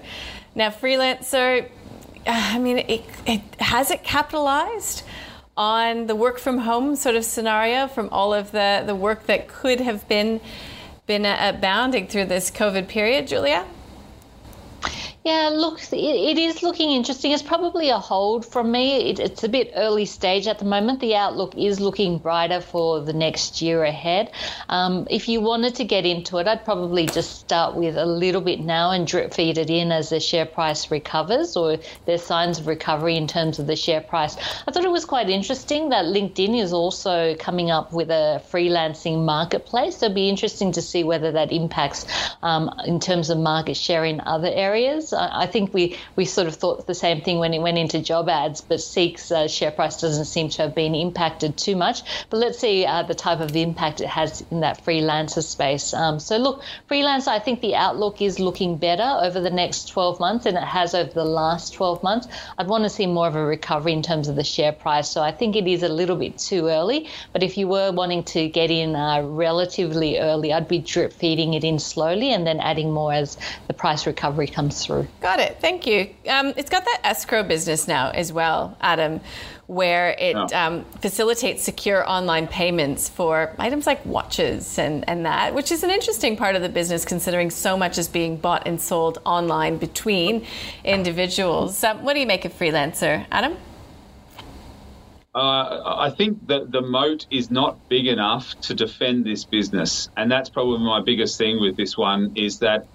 Now, 0.54 0.70
Freelancer, 0.70 1.68
I 2.26 2.58
mean, 2.58 2.78
it, 2.78 3.04
it 3.26 3.42
has 3.60 3.90
it 3.90 4.02
capitalized? 4.02 5.02
On 5.56 6.06
the 6.06 6.14
work 6.14 6.38
from 6.38 6.58
home 6.58 6.96
sort 6.96 7.14
of 7.14 7.24
scenario 7.24 7.86
from 7.86 8.08
all 8.10 8.32
of 8.32 8.52
the, 8.52 8.82
the 8.86 8.94
work 8.94 9.26
that 9.26 9.48
could 9.48 9.80
have 9.80 10.08
been 10.08 10.40
been 11.06 11.26
uh, 11.26 11.52
abounding 11.54 12.06
through 12.06 12.24
this 12.24 12.50
COVID 12.50 12.88
period, 12.88 13.26
Julia? 13.26 13.66
Yeah, 15.24 15.50
look, 15.52 15.80
it, 15.92 16.36
is 16.36 16.64
looking 16.64 16.90
interesting. 16.90 17.30
It's 17.30 17.44
probably 17.44 17.90
a 17.90 17.98
hold 17.98 18.44
from 18.44 18.72
me. 18.72 19.08
It, 19.08 19.20
it's 19.20 19.44
a 19.44 19.48
bit 19.48 19.70
early 19.76 20.04
stage 20.04 20.48
at 20.48 20.58
the 20.58 20.64
moment. 20.64 20.98
The 20.98 21.14
outlook 21.14 21.56
is 21.56 21.78
looking 21.78 22.18
brighter 22.18 22.60
for 22.60 22.98
the 22.98 23.12
next 23.12 23.62
year 23.62 23.84
ahead. 23.84 24.32
Um, 24.68 25.06
if 25.08 25.28
you 25.28 25.40
wanted 25.40 25.76
to 25.76 25.84
get 25.84 26.04
into 26.04 26.38
it, 26.38 26.48
I'd 26.48 26.64
probably 26.64 27.06
just 27.06 27.38
start 27.38 27.76
with 27.76 27.96
a 27.96 28.04
little 28.04 28.40
bit 28.40 28.58
now 28.58 28.90
and 28.90 29.06
drip 29.06 29.32
feed 29.32 29.58
it 29.58 29.70
in 29.70 29.92
as 29.92 30.08
the 30.08 30.18
share 30.18 30.44
price 30.44 30.90
recovers 30.90 31.56
or 31.56 31.78
there's 32.04 32.24
signs 32.24 32.58
of 32.58 32.66
recovery 32.66 33.16
in 33.16 33.28
terms 33.28 33.60
of 33.60 33.68
the 33.68 33.76
share 33.76 34.00
price. 34.00 34.36
I 34.66 34.72
thought 34.72 34.84
it 34.84 34.90
was 34.90 35.04
quite 35.04 35.30
interesting 35.30 35.90
that 35.90 36.06
LinkedIn 36.06 36.60
is 36.60 36.72
also 36.72 37.36
coming 37.36 37.70
up 37.70 37.92
with 37.92 38.10
a 38.10 38.42
freelancing 38.50 39.24
marketplace. 39.24 39.98
So 39.98 40.06
it'll 40.06 40.16
be 40.16 40.28
interesting 40.28 40.72
to 40.72 40.82
see 40.82 41.04
whether 41.04 41.30
that 41.30 41.52
impacts 41.52 42.06
um, 42.42 42.74
in 42.84 42.98
terms 42.98 43.30
of 43.30 43.38
market 43.38 43.76
share 43.76 44.04
in 44.04 44.20
other 44.20 44.50
areas. 44.52 45.11
I 45.12 45.46
think 45.46 45.72
we, 45.74 45.96
we 46.16 46.24
sort 46.24 46.46
of 46.46 46.54
thought 46.54 46.86
the 46.86 46.94
same 46.94 47.20
thing 47.20 47.38
when 47.38 47.54
it 47.54 47.60
went 47.60 47.78
into 47.78 48.00
job 48.00 48.28
ads, 48.28 48.60
but 48.60 48.80
Seek's 48.80 49.30
uh, 49.30 49.48
share 49.48 49.70
price 49.70 50.00
doesn't 50.00 50.26
seem 50.26 50.48
to 50.50 50.62
have 50.62 50.74
been 50.74 50.94
impacted 50.94 51.56
too 51.56 51.76
much. 51.76 52.02
But 52.30 52.38
let's 52.38 52.58
see 52.58 52.84
uh, 52.84 53.02
the 53.02 53.14
type 53.14 53.40
of 53.40 53.54
impact 53.56 54.00
it 54.00 54.08
has 54.08 54.44
in 54.50 54.60
that 54.60 54.84
freelancer 54.84 55.42
space. 55.42 55.94
Um, 55.94 56.18
so, 56.18 56.36
look, 56.36 56.62
freelancer, 56.90 57.28
I 57.28 57.38
think 57.38 57.60
the 57.60 57.74
outlook 57.74 58.20
is 58.20 58.38
looking 58.38 58.76
better 58.76 59.18
over 59.22 59.40
the 59.40 59.50
next 59.50 59.88
12 59.88 60.20
months 60.20 60.44
than 60.44 60.56
it 60.56 60.64
has 60.64 60.94
over 60.94 61.12
the 61.12 61.24
last 61.24 61.74
12 61.74 62.02
months. 62.02 62.28
I'd 62.58 62.68
want 62.68 62.84
to 62.84 62.90
see 62.90 63.06
more 63.06 63.26
of 63.26 63.36
a 63.36 63.44
recovery 63.44 63.92
in 63.92 64.02
terms 64.02 64.28
of 64.28 64.36
the 64.36 64.44
share 64.44 64.72
price. 64.72 65.08
So, 65.10 65.22
I 65.22 65.32
think 65.32 65.56
it 65.56 65.66
is 65.66 65.82
a 65.82 65.88
little 65.88 66.16
bit 66.16 66.38
too 66.38 66.68
early. 66.68 67.08
But 67.32 67.42
if 67.42 67.56
you 67.56 67.68
were 67.68 67.92
wanting 67.92 68.24
to 68.24 68.48
get 68.48 68.70
in 68.70 68.96
uh, 68.96 69.22
relatively 69.22 70.18
early, 70.18 70.52
I'd 70.52 70.68
be 70.68 70.78
drip 70.78 71.12
feeding 71.12 71.54
it 71.54 71.64
in 71.64 71.78
slowly 71.78 72.32
and 72.32 72.46
then 72.46 72.60
adding 72.60 72.90
more 72.92 73.12
as 73.12 73.36
the 73.66 73.74
price 73.74 74.06
recovery 74.06 74.46
comes 74.46 74.84
through. 74.84 75.01
Got 75.20 75.40
it. 75.40 75.58
Thank 75.60 75.86
you. 75.86 76.10
Um, 76.28 76.52
it's 76.56 76.70
got 76.70 76.84
that 76.84 77.00
escrow 77.04 77.42
business 77.42 77.88
now 77.88 78.10
as 78.10 78.32
well, 78.32 78.76
Adam, 78.80 79.20
where 79.66 80.10
it 80.18 80.36
oh. 80.36 80.48
um, 80.54 80.84
facilitates 81.00 81.62
secure 81.62 82.08
online 82.08 82.46
payments 82.46 83.08
for 83.08 83.54
items 83.58 83.86
like 83.86 84.04
watches 84.04 84.78
and, 84.78 85.08
and 85.08 85.24
that, 85.26 85.54
which 85.54 85.72
is 85.72 85.82
an 85.82 85.90
interesting 85.90 86.36
part 86.36 86.56
of 86.56 86.62
the 86.62 86.68
business 86.68 87.04
considering 87.04 87.50
so 87.50 87.76
much 87.76 87.98
is 87.98 88.08
being 88.08 88.36
bought 88.36 88.66
and 88.66 88.80
sold 88.80 89.18
online 89.24 89.78
between 89.78 90.44
individuals. 90.84 91.82
Um, 91.82 92.02
what 92.04 92.14
do 92.14 92.20
you 92.20 92.26
make 92.26 92.44
of 92.44 92.52
freelancer, 92.52 93.26
Adam? 93.30 93.56
Uh, 95.34 95.96
I 95.96 96.10
think 96.10 96.46
that 96.48 96.70
the 96.70 96.82
moat 96.82 97.26
is 97.30 97.50
not 97.50 97.88
big 97.88 98.06
enough 98.06 98.60
to 98.62 98.74
defend 98.74 99.24
this 99.24 99.44
business, 99.44 100.10
and 100.14 100.30
that's 100.30 100.50
probably 100.50 100.84
my 100.84 101.00
biggest 101.00 101.38
thing 101.38 101.58
with 101.58 101.74
this 101.74 101.96
one 101.96 102.32
is 102.34 102.58
that 102.58 102.86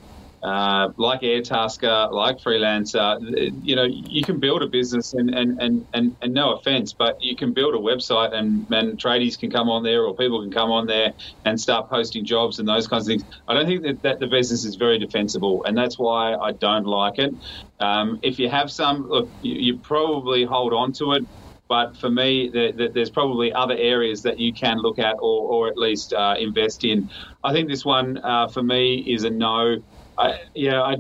uh, 0.47 0.89
like 0.95 1.21
Airtasker, 1.21 2.11
like 2.13 2.37
Freelancer, 2.37 3.19
you 3.61 3.75
know, 3.75 3.83
you 3.83 4.23
can 4.23 4.39
build 4.39 4.63
a 4.63 4.67
business 4.67 5.13
and, 5.13 5.29
and, 5.35 5.61
and, 5.61 5.85
and, 5.93 6.15
and 6.21 6.33
no 6.33 6.53
offense, 6.53 6.93
but 6.93 7.17
you 7.19 7.35
can 7.35 7.53
build 7.53 7.75
a 7.75 7.77
website 7.77 8.33
and, 8.33 8.65
and 8.71 8.97
tradies 8.97 9.37
can 9.37 9.51
come 9.51 9.69
on 9.69 9.83
there 9.83 10.03
or 10.03 10.15
people 10.15 10.41
can 10.41 10.51
come 10.51 10.71
on 10.71 10.87
there 10.87 11.11
and 11.43 11.59
start 11.59 11.89
posting 11.89 12.23
jobs 12.23 12.59
and 12.59 12.67
those 12.67 12.87
kinds 12.87 13.03
of 13.03 13.07
things. 13.07 13.25
I 13.49 13.55
don't 13.55 13.65
think 13.65 13.83
that, 13.83 14.01
that 14.03 14.19
the 14.19 14.27
business 14.27 14.63
is 14.63 14.75
very 14.75 14.97
defensible 14.97 15.65
and 15.65 15.77
that's 15.77 15.99
why 15.99 16.35
I 16.35 16.53
don't 16.53 16.85
like 16.85 17.19
it. 17.19 17.33
Um, 17.81 18.19
if 18.23 18.39
you 18.39 18.49
have 18.49 18.71
some, 18.71 19.07
look, 19.09 19.29
you, 19.41 19.53
you, 19.53 19.77
probably 19.79 20.45
hold 20.45 20.73
on 20.73 20.93
to 20.93 21.11
it. 21.13 21.23
But 21.67 21.97
for 21.97 22.09
me, 22.09 22.49
the, 22.49 22.71
the, 22.71 22.87
there's 22.93 23.09
probably 23.09 23.51
other 23.51 23.75
areas 23.77 24.21
that 24.21 24.39
you 24.39 24.53
can 24.53 24.77
look 24.77 24.99
at 24.99 25.15
or, 25.19 25.51
or 25.51 25.67
at 25.67 25.77
least 25.77 26.13
uh, 26.13 26.35
invest 26.39 26.85
in. 26.85 27.09
I 27.43 27.51
think 27.51 27.67
this 27.67 27.83
one 27.83 28.17
uh, 28.23 28.47
for 28.47 28.63
me 28.63 28.99
is 28.99 29.25
a 29.25 29.29
no. 29.29 29.77
I, 30.17 30.41
yeah, 30.55 30.81
I, 30.81 30.95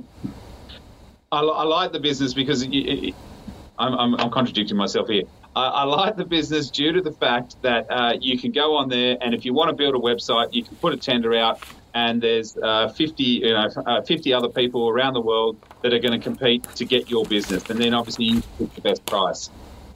I, 1.31 1.41
I, 1.41 1.63
like 1.63 1.91
the 1.91 1.99
business 1.99 2.33
because 2.33 2.61
it, 2.61 2.69
it, 2.69 3.15
I'm, 3.77 3.93
I'm, 3.93 4.15
I'm, 4.15 4.29
contradicting 4.29 4.77
myself 4.77 5.07
here. 5.07 5.23
I, 5.55 5.67
I, 5.67 5.83
like 5.83 6.17
the 6.17 6.25
business 6.25 6.69
due 6.69 6.91
to 6.91 7.01
the 7.01 7.11
fact 7.11 7.61
that 7.63 7.87
uh, 7.89 8.13
you 8.19 8.37
can 8.37 8.51
go 8.51 8.75
on 8.75 8.89
there 8.89 9.17
and 9.21 9.33
if 9.33 9.43
you 9.43 9.53
want 9.53 9.69
to 9.69 9.75
build 9.75 9.95
a 9.95 9.99
website, 9.99 10.53
you 10.53 10.63
can 10.63 10.75
put 10.77 10.93
a 10.93 10.97
tender 10.97 11.35
out 11.35 11.59
and 11.93 12.21
there's 12.21 12.55
uh, 12.57 12.89
50, 12.89 13.23
you 13.23 13.53
know, 13.53 13.67
uh, 13.87 14.01
50 14.01 14.33
other 14.33 14.49
people 14.49 14.87
around 14.87 15.13
the 15.13 15.21
world 15.21 15.57
that 15.81 15.93
are 15.93 15.99
going 15.99 16.19
to 16.19 16.23
compete 16.23 16.63
to 16.75 16.85
get 16.85 17.09
your 17.09 17.25
business. 17.25 17.67
And 17.71 17.79
then 17.79 17.95
obviously 17.95 18.25
you 18.25 18.43
pick 18.59 18.75
the 18.75 18.81
best 18.81 19.03
price. 19.05 19.49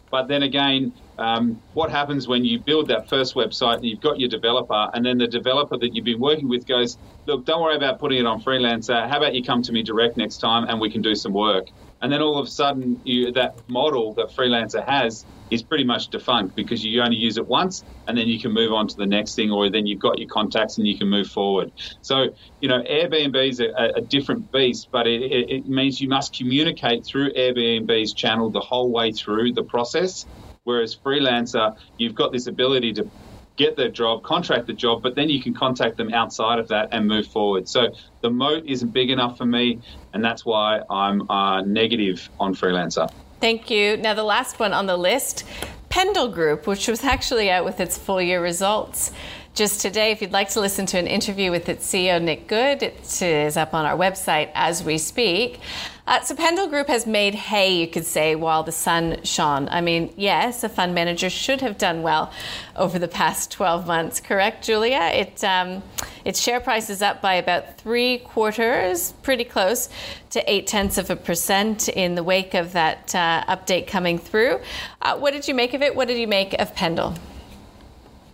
But 0.09 0.28
then 0.28 0.41
again, 0.41 0.93
um, 1.22 1.61
what 1.74 1.91
happens 1.91 2.28
when 2.28 2.43
you 2.43 2.59
build 2.59 2.88
that 2.89 3.07
first 3.07 3.36
website 3.36 3.76
and 3.76 3.86
you've 3.86 4.01
got 4.01 4.19
your 4.19 4.30
developer, 4.30 4.89
and 4.93 5.05
then 5.05 5.17
the 5.17 5.28
developer 5.28 5.78
that 5.78 5.93
you've 5.93 6.05
been 6.05 6.19
working 6.19 6.49
with 6.49 6.65
goes, 6.67 6.97
Look, 7.28 7.45
don't 7.45 7.61
worry 7.61 7.76
about 7.76 7.99
putting 7.99 8.19
it 8.19 8.26
on 8.26 8.41
Freelancer. 8.41 9.07
How 9.07 9.17
about 9.17 9.36
you 9.36 9.43
come 9.43 9.61
to 9.61 9.72
me 9.72 9.84
direct 9.84 10.17
next 10.17 10.39
time 10.39 10.67
and 10.67 10.82
we 10.82 10.91
can 10.91 11.03
do 11.03 11.13
some 11.13 11.34
work? 11.34 11.67
And 12.01 12.11
then 12.11 12.22
all 12.22 12.39
of 12.39 12.47
a 12.47 12.49
sudden, 12.49 12.99
you, 13.03 13.32
that 13.34 13.51
model 13.67 14.15
that 14.15 14.32
Freelancer 14.36 14.84
has 14.88 15.26
is 15.51 15.61
pretty 15.61 15.84
much 15.84 16.09
defunct 16.09 16.55
because 16.55 16.84
you 16.84 17.01
only 17.01 17.17
use 17.17 17.38
it 17.38 17.47
once 17.47 17.84
and 18.07 18.17
then 18.17 18.28
you 18.28 18.39
can 18.39 18.51
move 18.51 18.72
on 18.72 18.88
to 18.88 18.95
the 18.97 19.05
next 19.05 19.36
thing, 19.36 19.51
or 19.51 19.69
then 19.69 19.86
you've 19.86 19.99
got 19.99 20.17
your 20.17 20.28
contacts 20.28 20.80
and 20.80 20.88
you 20.88 20.97
can 20.97 21.07
move 21.07 21.28
forward. 21.28 21.72
So, 22.01 22.30
you 22.59 22.67
know, 22.67 22.82
Airbnb 22.82 23.49
is 23.49 23.59
a, 23.59 23.69
a 23.95 24.01
different 24.01 24.51
beast, 24.51 24.88
but 24.91 25.05
it, 25.05 25.22
it, 25.22 25.49
it 25.49 25.65
means 25.67 26.01
you 26.01 26.09
must 26.09 26.36
communicate 26.36 27.05
through 27.05 27.34
Airbnb's 27.34 28.13
channel 28.13 28.49
the 28.49 28.59
whole 28.59 28.91
way 28.91 29.11
through 29.11 29.53
the 29.53 29.63
process. 29.63 30.26
Whereas 30.64 30.95
freelancer, 30.95 31.76
you've 31.97 32.14
got 32.14 32.32
this 32.32 32.45
ability 32.45 32.93
to 32.93 33.09
get 33.57 33.76
the 33.76 33.89
job, 33.89 34.22
contract 34.22 34.68
the 34.68 34.74
job, 34.74 35.01
but 35.01 35.16
then 35.16 35.28
you 35.28 35.41
can 35.41 35.55
contact 35.55 35.97
them 35.97 36.14
outside 36.14 36.59
of 36.59 36.68
that 36.68 36.89
and 36.91 37.07
move 37.07 37.26
forward. 37.26 37.68
So 37.68 37.95
the 38.22 38.30
moat 38.30 38.66
isn't 38.68 38.89
big 38.93 39.09
enough 39.09 39.39
for 39.39 39.45
me, 39.45 39.80
and 40.14 40.24
that's 40.24 40.45
why 40.45 40.82
I'm 40.88 41.28
uh, 41.32 41.62
negative 41.62 42.30
on 42.39 42.53
freelancer. 42.53 43.12
Thank 43.39 43.72
you. 43.72 43.97
Now, 43.97 44.14
the 44.14 44.24
last 44.24 44.59
one 44.59 44.72
on 44.72 44.86
the 44.86 44.97
list 44.97 45.45
Pendal 45.89 46.32
Group, 46.32 46.68
which 46.68 46.88
was 46.88 47.03
actually 47.03 47.49
out 47.49 47.66
with 47.66 47.80
its 47.80 47.97
full 47.97 48.22
year 48.22 48.41
results 48.41 49.12
just 49.55 49.82
today. 49.82 50.12
If 50.12 50.22
you'd 50.22 50.32
like 50.32 50.49
to 50.49 50.59
listen 50.62 50.86
to 50.88 50.99
an 50.99 51.07
interview 51.07 51.49
with 51.49 51.68
its 51.70 51.91
CEO, 51.91 52.22
Nick 52.22 52.47
Good, 52.47 52.84
it 52.84 53.22
is 53.22 53.57
up 53.57 53.74
on 53.74 53.86
our 53.86 53.97
website 53.97 54.51
as 54.53 54.84
we 54.84 54.99
speak. 54.99 55.59
Uh, 56.07 56.19
so 56.21 56.35
Pendal 56.35 56.67
Group 56.67 56.87
has 56.87 57.05
made 57.05 57.35
hay, 57.35 57.75
you 57.75 57.87
could 57.87 58.05
say, 58.05 58.35
while 58.35 58.63
the 58.63 58.71
sun 58.71 59.23
shone. 59.23 59.69
I 59.69 59.81
mean, 59.81 60.13
yes, 60.17 60.63
a 60.63 60.69
fund 60.69 60.95
manager 60.95 61.29
should 61.29 61.61
have 61.61 61.77
done 61.77 62.01
well 62.01 62.31
over 62.75 62.97
the 62.97 63.07
past 63.07 63.51
12 63.51 63.85
months, 63.85 64.19
correct, 64.19 64.65
Julia? 64.65 65.11
It, 65.13 65.43
um, 65.43 65.83
its 66.25 66.41
share 66.41 66.59
price 66.59 66.89
is 66.89 67.01
up 67.01 67.21
by 67.21 67.35
about 67.35 67.77
three 67.77 68.19
quarters, 68.19 69.13
pretty 69.21 69.43
close 69.43 69.89
to 70.31 70.51
eight 70.51 70.67
tenths 70.67 70.97
of 70.97 71.09
a 71.09 71.15
percent 71.15 71.87
in 71.89 72.15
the 72.15 72.23
wake 72.23 72.53
of 72.55 72.73
that 72.73 73.13
uh, 73.13 73.43
update 73.47 73.87
coming 73.87 74.17
through. 74.17 74.59
Uh, 75.01 75.17
what 75.17 75.33
did 75.33 75.47
you 75.47 75.53
make 75.53 75.73
of 75.73 75.81
it? 75.81 75.95
What 75.95 76.07
did 76.07 76.17
you 76.17 76.27
make 76.27 76.53
of 76.59 76.73
Pendal? 76.75 77.15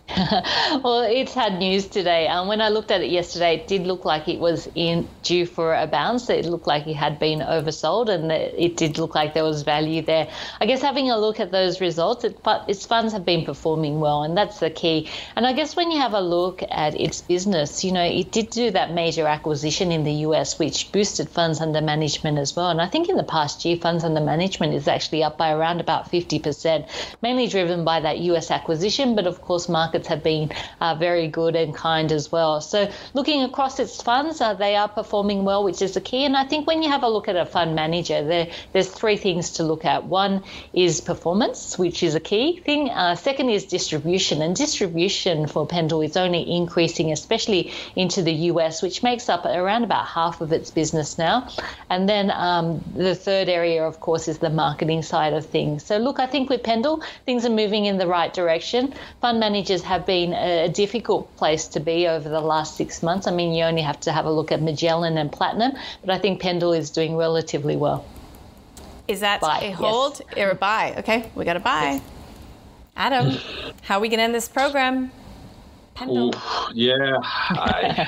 well, 0.84 1.02
it's 1.02 1.34
had 1.34 1.60
news 1.60 1.86
today. 1.86 2.28
Um, 2.28 2.48
when 2.48 2.62
I 2.62 2.70
looked 2.70 2.92
at 2.92 3.02
it 3.02 3.12
yesterday, 3.12 3.56
it 3.56 3.68
did 3.68 3.86
look 3.86 4.06
like 4.06 4.30
it 4.30 4.40
was 4.40 4.70
in 4.74 5.06
due 5.22 5.46
for 5.46 5.76
a 5.76 5.86
bounce. 5.86 6.30
It 6.30 6.46
looked 6.46 6.66
like 6.66 6.88
it 6.88 6.96
had 6.96 7.20
been 7.20 7.40
oversold, 7.40 8.08
and 8.08 8.32
it 8.32 8.78
did 8.78 8.98
look 8.98 9.16
like 9.16 9.34
there 9.34 9.44
was 9.44 9.64
value 9.64 10.02
there. 10.02 10.30
I 10.62 10.66
guess 10.66 10.82
having 10.82 11.12
a 11.12 11.18
look 11.18 11.42
at 11.42 11.52
those 11.52 11.82
results, 11.82 12.24
it, 12.24 12.40
its 12.70 12.86
funds 12.86 13.12
have 13.12 13.26
been 13.26 13.44
performing 13.44 14.00
well, 14.00 14.24
and 14.24 14.38
that's 14.38 14.60
the 14.60 14.70
key. 14.70 15.10
And 15.36 15.46
I 15.46 15.52
guess 15.52 15.76
when 15.76 15.92
you 15.92 16.00
have 16.00 16.14
a 16.14 16.22
look 16.22 16.64
at 16.72 16.98
its 16.98 17.22
business, 17.22 17.84
you 17.84 17.92
know, 17.92 18.04
it 18.04 18.32
did 18.32 18.50
do 18.50 18.72
that 18.72 18.94
major 18.94 19.28
acquisition 19.28 19.92
in 19.92 20.06
the 20.06 20.14
US, 20.28 20.58
which 20.58 20.90
boosted 20.94 21.28
funds 21.28 21.60
under 21.60 21.82
management 21.82 22.38
as 22.38 22.56
well. 22.56 22.70
And 22.70 22.82
I 22.82 22.88
think 22.88 23.10
in 23.10 23.18
the 23.18 23.24
past 23.24 23.66
year, 23.66 23.76
funds 23.76 24.06
under 24.06 24.22
management 24.22 24.74
is 24.74 24.88
actually 24.88 25.22
up 25.22 25.38
by 25.38 25.52
around 25.52 25.82
about 25.82 26.10
50%, 26.10 26.88
mainly 27.22 27.48
driven 27.48 27.84
by 27.84 28.00
that 28.00 28.20
US 28.20 28.52
acquisition, 28.52 29.14
but 29.14 29.28
of 29.28 29.42
course, 29.42 29.68
market 29.68 29.97
markets 29.98 30.08
have 30.08 30.24
been 30.24 30.52
uh, 30.80 30.96
very 30.96 31.28
good 31.28 31.56
and 31.56 31.74
kind 31.74 32.12
as 32.12 32.32
well. 32.32 32.62
So 32.62 32.90
looking 33.14 33.44
across 33.44 33.80
its 33.80 34.02
funds, 34.02 34.42
uh, 34.42 34.54
they 34.54 34.76
are 34.76 34.88
performing 34.88 35.44
well, 35.44 35.64
which 35.64 35.82
is 35.82 35.94
the 35.94 36.02
key. 36.02 36.26
And 36.26 36.38
I 36.38 36.46
think 36.46 36.68
when 36.68 36.84
you 36.84 36.90
have 36.90 37.04
a 37.04 37.10
look 37.10 37.28
at 37.28 37.36
a 37.36 37.46
fund 37.46 37.76
manager, 37.76 38.24
there, 38.24 38.48
there's 38.74 38.90
three 38.90 39.18
things 39.18 39.52
to 39.58 39.64
look 39.64 39.86
at. 39.86 40.04
One 40.06 40.44
is 40.74 41.02
performance, 41.02 41.78
which 41.80 42.04
is 42.04 42.16
a 42.16 42.20
key 42.20 42.60
thing. 42.60 42.90
Uh, 42.90 43.16
second 43.16 43.50
is 43.50 43.66
distribution, 43.66 44.42
and 44.42 44.56
distribution 44.56 45.48
for 45.48 45.66
Pendal 45.68 46.06
is 46.06 46.16
only 46.16 46.44
increasing, 46.50 47.12
especially 47.12 47.72
into 47.96 48.22
the 48.22 48.34
US, 48.52 48.82
which 48.82 49.02
makes 49.04 49.30
up 49.30 49.46
around 49.46 49.84
about 49.84 50.06
half 50.06 50.42
of 50.42 50.52
its 50.52 50.70
business 50.72 51.18
now. 51.18 51.48
And 51.90 52.08
then 52.08 52.32
um, 52.32 52.84
the 52.96 53.16
third 53.16 53.50
area, 53.50 53.84
of 53.84 54.00
course, 54.00 54.28
is 54.28 54.38
the 54.38 54.50
marketing 54.50 55.02
side 55.02 55.34
of 55.34 55.46
things. 55.46 55.84
So 55.84 55.98
look, 55.98 56.20
I 56.20 56.28
think 56.28 56.50
with 56.50 56.62
Pendal, 56.64 57.04
things 57.26 57.46
are 57.46 57.56
moving 57.64 57.86
in 57.86 57.98
the 57.98 58.08
right 58.08 58.34
direction. 58.34 58.94
Fund 59.22 59.40
managers 59.40 59.82
have 59.88 60.06
been 60.06 60.34
a 60.34 60.70
difficult 60.70 61.36
place 61.38 61.68
to 61.70 61.80
be 61.80 62.08
over 62.08 62.30
the 62.30 62.42
last 62.42 62.78
six 62.78 63.02
months. 63.02 63.26
I 63.28 63.32
mean, 63.32 63.54
you 63.54 63.64
only 63.64 63.82
have 63.82 64.00
to 64.02 64.12
have 64.12 64.26
a 64.26 64.32
look 64.32 64.52
at 64.52 64.62
Magellan 64.62 65.18
and 65.18 65.32
Platinum, 65.32 65.72
but 66.02 66.12
I 66.12 66.20
think 66.20 66.42
Pendal 66.42 66.78
is 66.78 66.92
doing 66.92 67.16
relatively 67.16 67.76
well. 67.76 68.06
Is 69.08 69.22
that 69.22 69.42
buy, 69.42 69.62
a 69.62 69.72
hold 69.72 70.22
yes. 70.36 70.46
or 70.46 70.52
a 70.52 70.56
buy? 70.56 70.96
Okay, 70.98 71.32
we 71.34 71.46
got 71.46 71.56
a 71.56 71.62
buy. 71.62 71.94
Yes. 71.94 72.02
Adam, 72.98 73.38
how 73.82 73.98
are 73.98 74.02
we 74.02 74.10
going 74.10 74.18
to 74.18 74.24
end 74.24 74.36
this 74.36 74.50
program? 74.50 75.12
Pendal. 75.96 76.36
Ooh, 76.36 76.74
yeah. 76.74 77.20
I, 77.24 78.08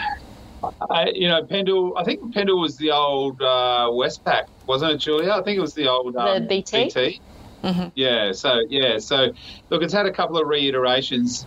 I, 0.90 1.12
you 1.14 1.28
know, 1.28 1.44
Pendal. 1.44 1.94
I 1.96 2.04
think 2.04 2.34
Pendal 2.34 2.60
was 2.60 2.78
the 2.78 2.92
old 2.92 3.42
uh, 3.42 3.88
Westpac, 3.92 4.48
wasn't 4.68 4.94
it, 4.94 4.98
Julia? 4.98 5.32
I 5.32 5.42
think 5.42 5.58
it 5.58 5.62
was 5.62 5.74
the 5.74 5.88
old 5.88 6.16
um, 6.16 6.42
the 6.42 6.48
BT. 6.48 6.84
BT. 6.86 7.22
Mm-hmm. 7.64 7.90
Yeah. 7.96 8.32
So 8.32 8.62
yeah. 8.70 8.98
So 9.00 9.32
look, 9.70 9.84
it's 9.84 9.94
had 9.94 10.06
a 10.06 10.12
couple 10.12 10.38
of 10.38 10.48
reiterations. 10.48 11.46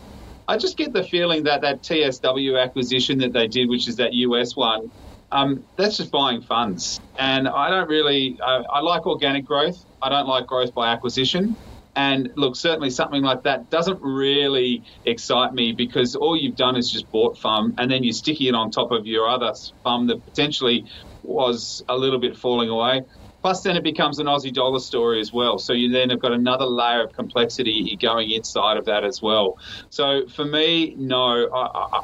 I 0.48 0.56
just 0.58 0.76
get 0.76 0.92
the 0.92 1.04
feeling 1.04 1.44
that 1.44 1.62
that 1.62 1.82
TSW 1.82 2.62
acquisition 2.62 3.18
that 3.18 3.32
they 3.32 3.48
did, 3.48 3.68
which 3.68 3.88
is 3.88 3.96
that 3.96 4.12
US 4.12 4.56
one, 4.56 4.92
um, 5.30 5.64
that's 5.76 5.96
just 5.96 6.10
buying 6.10 6.42
funds. 6.42 7.00
And 7.18 7.48
I 7.48 7.70
don't 7.70 7.88
really. 7.88 8.38
I, 8.44 8.62
I 8.72 8.80
like 8.80 9.06
organic 9.06 9.44
growth. 9.44 9.76
I 10.02 10.08
don't 10.08 10.26
like 10.28 10.46
growth 10.46 10.74
by 10.74 10.92
acquisition. 10.92 11.56
And 11.94 12.30
look, 12.36 12.56
certainly 12.56 12.88
something 12.90 13.22
like 13.22 13.42
that 13.42 13.68
doesn't 13.68 13.98
really 14.00 14.82
excite 15.04 15.52
me 15.52 15.72
because 15.72 16.14
all 16.14 16.36
you've 16.36 16.56
done 16.56 16.74
is 16.76 16.90
just 16.90 17.10
bought 17.10 17.36
FUM 17.38 17.74
and 17.78 17.90
then 17.90 18.02
you're 18.02 18.14
sticking 18.14 18.46
it 18.48 18.54
on 18.54 18.70
top 18.70 18.92
of 18.92 19.06
your 19.06 19.28
other 19.28 19.52
FUM 19.84 20.08
that 20.08 20.24
potentially 20.24 20.86
was 21.22 21.82
a 21.88 21.96
little 21.96 22.18
bit 22.18 22.36
falling 22.36 22.70
away. 22.70 23.02
Plus, 23.42 23.62
then 23.62 23.76
it 23.76 23.82
becomes 23.82 24.20
an 24.20 24.26
Aussie 24.26 24.52
dollar 24.52 24.78
story 24.78 25.20
as 25.20 25.32
well. 25.32 25.58
So 25.58 25.72
you 25.72 25.90
then 25.90 26.10
have 26.10 26.20
got 26.20 26.32
another 26.32 26.64
layer 26.64 27.02
of 27.02 27.12
complexity 27.12 27.96
going 28.00 28.30
inside 28.30 28.76
of 28.76 28.84
that 28.86 29.04
as 29.04 29.20
well. 29.20 29.58
So 29.90 30.26
for 30.28 30.44
me, 30.44 30.94
no, 30.96 31.48
I, 31.48 31.98
I, 31.98 32.00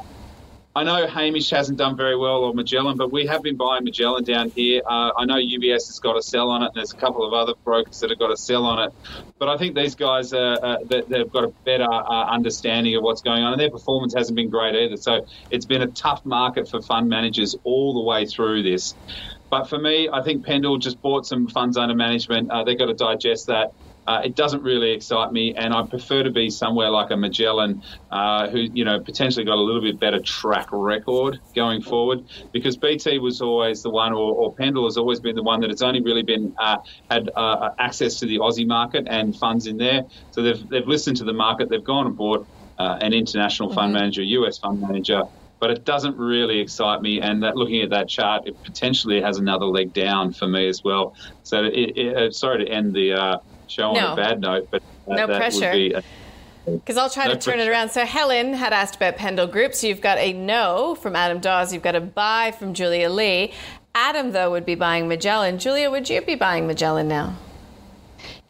I 0.75 0.83
know 0.83 1.07
Hamish 1.07 1.49
hasn't 1.49 1.77
done 1.77 1.97
very 1.97 2.15
well 2.15 2.43
or 2.43 2.53
Magellan, 2.53 2.95
but 2.95 3.11
we 3.11 3.25
have 3.25 3.41
been 3.41 3.57
buying 3.57 3.83
Magellan 3.83 4.23
down 4.23 4.49
here. 4.51 4.81
Uh, 4.85 5.11
I 5.17 5.25
know 5.25 5.35
UBS 5.35 5.87
has 5.87 5.99
got 5.99 6.15
a 6.15 6.21
sell 6.21 6.49
on 6.49 6.61
it, 6.61 6.67
and 6.67 6.75
there's 6.75 6.93
a 6.93 6.95
couple 6.95 7.25
of 7.25 7.33
other 7.33 7.53
brokers 7.63 7.99
that 8.01 8.11
have 8.11 8.19
got 8.19 8.31
a 8.31 8.37
sell 8.37 8.65
on 8.65 8.87
it. 8.87 8.93
But 9.39 9.49
I 9.49 9.57
think 9.57 9.75
these 9.75 9.95
guys, 9.95 10.31
uh, 10.31 10.37
uh, 10.37 10.77
they've 10.85 11.31
got 11.31 11.43
a 11.43 11.53
better 11.65 11.91
uh, 11.91 12.25
understanding 12.27 12.95
of 12.95 13.03
what's 13.03 13.21
going 13.21 13.43
on, 13.43 13.53
and 13.53 13.59
their 13.59 13.71
performance 13.71 14.13
hasn't 14.13 14.35
been 14.35 14.49
great 14.49 14.75
either. 14.75 14.95
So 14.97 15.25
it's 15.49 15.65
been 15.65 15.81
a 15.81 15.87
tough 15.87 16.25
market 16.25 16.69
for 16.69 16.81
fund 16.81 17.09
managers 17.09 17.57
all 17.63 17.93
the 17.95 18.01
way 18.01 18.25
through 18.25 18.63
this. 18.63 18.93
But 19.49 19.65
for 19.65 19.79
me, 19.79 20.09
I 20.11 20.21
think 20.21 20.45
Pendal 20.45 20.79
just 20.79 21.01
bought 21.01 21.25
some 21.25 21.47
funds 21.47 21.77
under 21.77 21.95
management. 21.95 22.51
Uh, 22.51 22.63
they've 22.63 22.77
got 22.77 22.85
to 22.85 22.93
digest 22.93 23.47
that. 23.47 23.73
Uh, 24.07 24.21
it 24.23 24.35
doesn't 24.35 24.63
really 24.63 24.91
excite 24.91 25.31
me, 25.31 25.53
and 25.53 25.71
I 25.71 25.83
prefer 25.83 26.23
to 26.23 26.31
be 26.31 26.49
somewhere 26.49 26.89
like 26.89 27.11
a 27.11 27.17
Magellan, 27.17 27.83
uh, 28.09 28.47
who 28.49 28.57
you 28.57 28.83
know 28.83 28.99
potentially 28.99 29.45
got 29.45 29.57
a 29.57 29.61
little 29.61 29.81
bit 29.81 29.99
better 29.99 30.19
track 30.19 30.69
record 30.71 31.39
going 31.53 31.83
forward. 31.83 32.23
Because 32.51 32.75
BT 32.75 33.19
was 33.19 33.39
always 33.39 33.83
the 33.83 33.91
one, 33.91 34.11
or, 34.13 34.33
or 34.33 34.55
Pendal 34.55 34.85
has 34.85 34.97
always 34.97 35.19
been 35.19 35.35
the 35.35 35.43
one 35.43 35.59
that 35.61 35.69
has 35.69 35.83
only 35.83 36.01
really 36.01 36.23
been 36.23 36.55
uh, 36.57 36.77
had 37.11 37.29
uh, 37.35 37.69
access 37.77 38.15
to 38.21 38.25
the 38.25 38.39
Aussie 38.39 38.65
market 38.65 39.05
and 39.07 39.35
funds 39.35 39.67
in 39.67 39.77
there. 39.77 40.05
So 40.31 40.41
they've 40.41 40.69
they've 40.69 40.87
listened 40.87 41.17
to 41.17 41.23
the 41.23 41.33
market, 41.33 41.69
they've 41.69 41.83
gone 41.83 42.07
and 42.07 42.17
bought 42.17 42.47
uh, 42.79 42.97
an 43.01 43.13
international 43.13 43.71
fund 43.71 43.93
mm-hmm. 43.93 44.01
manager, 44.01 44.23
US 44.23 44.57
fund 44.57 44.81
manager 44.81 45.23
but 45.59 45.71
it 45.71 45.85
doesn't 45.85 46.17
really 46.17 46.59
excite 46.59 47.01
me. 47.01 47.21
And 47.21 47.43
that 47.43 47.55
looking 47.55 47.81
at 47.81 47.89
that 47.89 48.07
chart, 48.07 48.47
it 48.47 48.61
potentially 48.63 49.21
has 49.21 49.37
another 49.37 49.65
leg 49.65 49.93
down 49.93 50.33
for 50.33 50.47
me 50.47 50.67
as 50.67 50.83
well. 50.83 51.15
So, 51.43 51.63
it, 51.63 51.97
it, 51.97 52.35
sorry 52.35 52.65
to 52.65 52.71
end 52.71 52.93
the 52.93 53.13
uh, 53.13 53.37
show 53.67 53.93
no. 53.93 54.07
on 54.07 54.13
a 54.13 54.15
bad 54.15 54.41
note, 54.41 54.67
but 54.71 54.81
that, 55.07 55.15
no 55.15 55.27
that 55.27 55.37
pressure. 55.37 56.01
because 56.65 56.97
I'll 56.97 57.09
try 57.09 57.27
no 57.27 57.33
to 57.33 57.39
turn 57.39 57.55
pressure. 57.55 57.69
it 57.69 57.71
around. 57.71 57.89
So 57.89 58.05
Helen 58.05 58.53
had 58.53 58.73
asked 58.73 58.95
about 58.95 59.17
Pendal 59.17 59.47
Group. 59.51 59.73
So 59.73 59.87
you've 59.87 60.01
got 60.01 60.17
a 60.17 60.33
no 60.33 60.95
from 60.95 61.15
Adam 61.15 61.39
Dawes. 61.39 61.73
You've 61.73 61.83
got 61.83 61.95
a 61.95 62.01
buy 62.01 62.51
from 62.57 62.73
Julia 62.73 63.09
Lee. 63.09 63.53
Adam, 63.95 64.31
though, 64.31 64.51
would 64.51 64.65
be 64.65 64.75
buying 64.75 65.07
Magellan. 65.07 65.57
Julia, 65.57 65.89
would 65.89 66.09
you 66.09 66.21
be 66.21 66.35
buying 66.35 66.67
Magellan 66.67 67.07
now? 67.07 67.35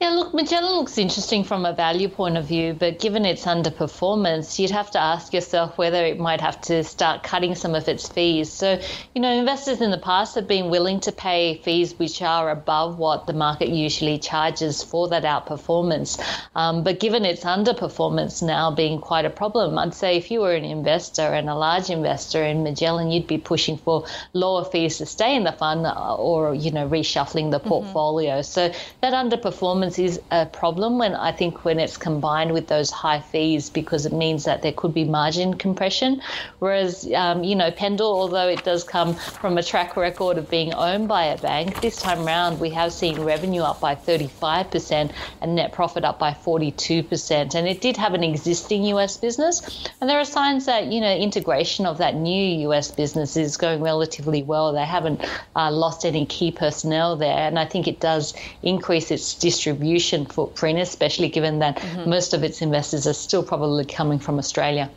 Yeah, 0.01 0.11
look, 0.11 0.33
Magellan 0.33 0.77
looks 0.77 0.97
interesting 0.97 1.43
from 1.43 1.65
a 1.65 1.73
value 1.73 2.07
point 2.07 2.37
of 2.37 2.45
view, 2.45 2.73
but 2.73 2.99
given 2.99 3.25
its 3.25 3.43
underperformance, 3.43 4.57
you'd 4.57 4.71
have 4.71 4.89
to 4.91 4.97
ask 4.97 5.33
yourself 5.33 5.77
whether 5.77 6.05
it 6.05 6.17
might 6.17 6.39
have 6.39 6.61
to 6.61 6.85
start 6.85 7.21
cutting 7.21 7.53
some 7.53 7.75
of 7.75 7.85
its 7.89 8.07
fees. 8.07 8.49
So, 8.49 8.79
you 9.13 9.21
know, 9.21 9.29
investors 9.29 9.81
in 9.81 9.91
the 9.91 9.97
past 9.97 10.35
have 10.35 10.47
been 10.47 10.69
willing 10.69 11.01
to 11.01 11.11
pay 11.11 11.57
fees 11.65 11.99
which 11.99 12.21
are 12.21 12.49
above 12.49 12.97
what 12.97 13.27
the 13.27 13.33
market 13.33 13.67
usually 13.67 14.19
charges 14.19 14.81
for 14.81 15.09
that 15.09 15.23
outperformance. 15.23 16.17
Um, 16.55 16.81
but 16.85 17.01
given 17.01 17.25
its 17.25 17.43
underperformance 17.43 18.41
now 18.41 18.71
being 18.71 19.01
quite 19.01 19.25
a 19.25 19.29
problem, 19.29 19.77
I'd 19.77 19.93
say 19.93 20.15
if 20.15 20.31
you 20.31 20.39
were 20.39 20.53
an 20.53 20.63
investor 20.63 21.23
and 21.23 21.49
a 21.49 21.55
large 21.55 21.89
investor 21.89 22.41
in 22.41 22.63
Magellan, 22.63 23.11
you'd 23.11 23.27
be 23.27 23.37
pushing 23.37 23.77
for 23.77 24.05
lower 24.31 24.63
fees 24.63 24.99
to 24.99 25.05
stay 25.05 25.35
in 25.35 25.43
the 25.43 25.51
fund 25.51 25.85
or, 25.85 26.55
you 26.55 26.71
know, 26.71 26.87
reshuffling 26.87 27.51
the 27.51 27.59
mm-hmm. 27.59 27.67
portfolio. 27.67 28.35
Mm-hmm. 28.35 28.43
So 28.43 28.71
that 29.01 29.11
underperformance 29.11 29.88
is 29.97 30.19
a 30.29 30.45
problem 30.45 30.99
when 30.99 31.15
I 31.15 31.31
think 31.31 31.65
when 31.65 31.79
it's 31.79 31.97
combined 31.97 32.51
with 32.51 32.67
those 32.67 32.91
high 32.91 33.21
fees 33.21 33.69
because 33.69 34.05
it 34.05 34.13
means 34.13 34.43
that 34.43 34.61
there 34.61 34.73
could 34.73 34.93
be 34.93 35.05
margin 35.05 35.55
compression. 35.55 36.21
Whereas, 36.59 37.09
um, 37.15 37.43
you 37.43 37.55
know, 37.55 37.71
Pendal, 37.71 38.01
although 38.01 38.47
it 38.47 38.63
does 38.63 38.83
come 38.83 39.15
from 39.15 39.57
a 39.57 39.63
track 39.63 39.95
record 39.97 40.37
of 40.37 40.49
being 40.49 40.73
owned 40.73 41.07
by 41.07 41.25
a 41.25 41.37
bank, 41.37 41.81
this 41.81 41.95
time 41.95 42.27
around 42.27 42.59
we 42.59 42.69
have 42.71 42.93
seen 42.93 43.21
revenue 43.21 43.61
up 43.61 43.79
by 43.79 43.95
35% 43.95 45.11
and 45.41 45.55
net 45.55 45.71
profit 45.71 46.03
up 46.03 46.19
by 46.19 46.31
42%. 46.31 47.55
And 47.55 47.67
it 47.67 47.81
did 47.81 47.97
have 47.97 48.13
an 48.13 48.23
existing 48.23 48.83
US 48.83 49.17
business. 49.17 49.89
And 50.01 50.09
there 50.09 50.19
are 50.19 50.25
signs 50.25 50.65
that, 50.65 50.87
you 50.87 50.99
know, 51.01 51.15
integration 51.15 51.85
of 51.85 51.97
that 51.99 52.15
new 52.15 52.69
US 52.69 52.91
business 52.91 53.37
is 53.37 53.57
going 53.57 53.81
relatively 53.81 54.43
well. 54.43 54.73
They 54.73 54.85
haven't 54.85 55.25
uh, 55.55 55.71
lost 55.71 56.05
any 56.05 56.25
key 56.25 56.51
personnel 56.51 57.15
there. 57.15 57.47
And 57.47 57.57
I 57.57 57.65
think 57.65 57.87
it 57.87 57.99
does 57.99 58.33
increase 58.61 59.09
its 59.09 59.33
distribution 59.35 59.78
distribution 59.79 60.25
footprint, 60.25 60.79
especially 60.79 61.29
given 61.29 61.59
that 61.59 61.77
mm-hmm. 61.77 62.09
most 62.09 62.33
of 62.33 62.43
its 62.43 62.61
investors 62.61 63.07
are 63.07 63.13
still 63.13 63.43
probably 63.43 63.85
coming 63.85 64.19
from 64.19 64.37
Australia. 64.37 64.89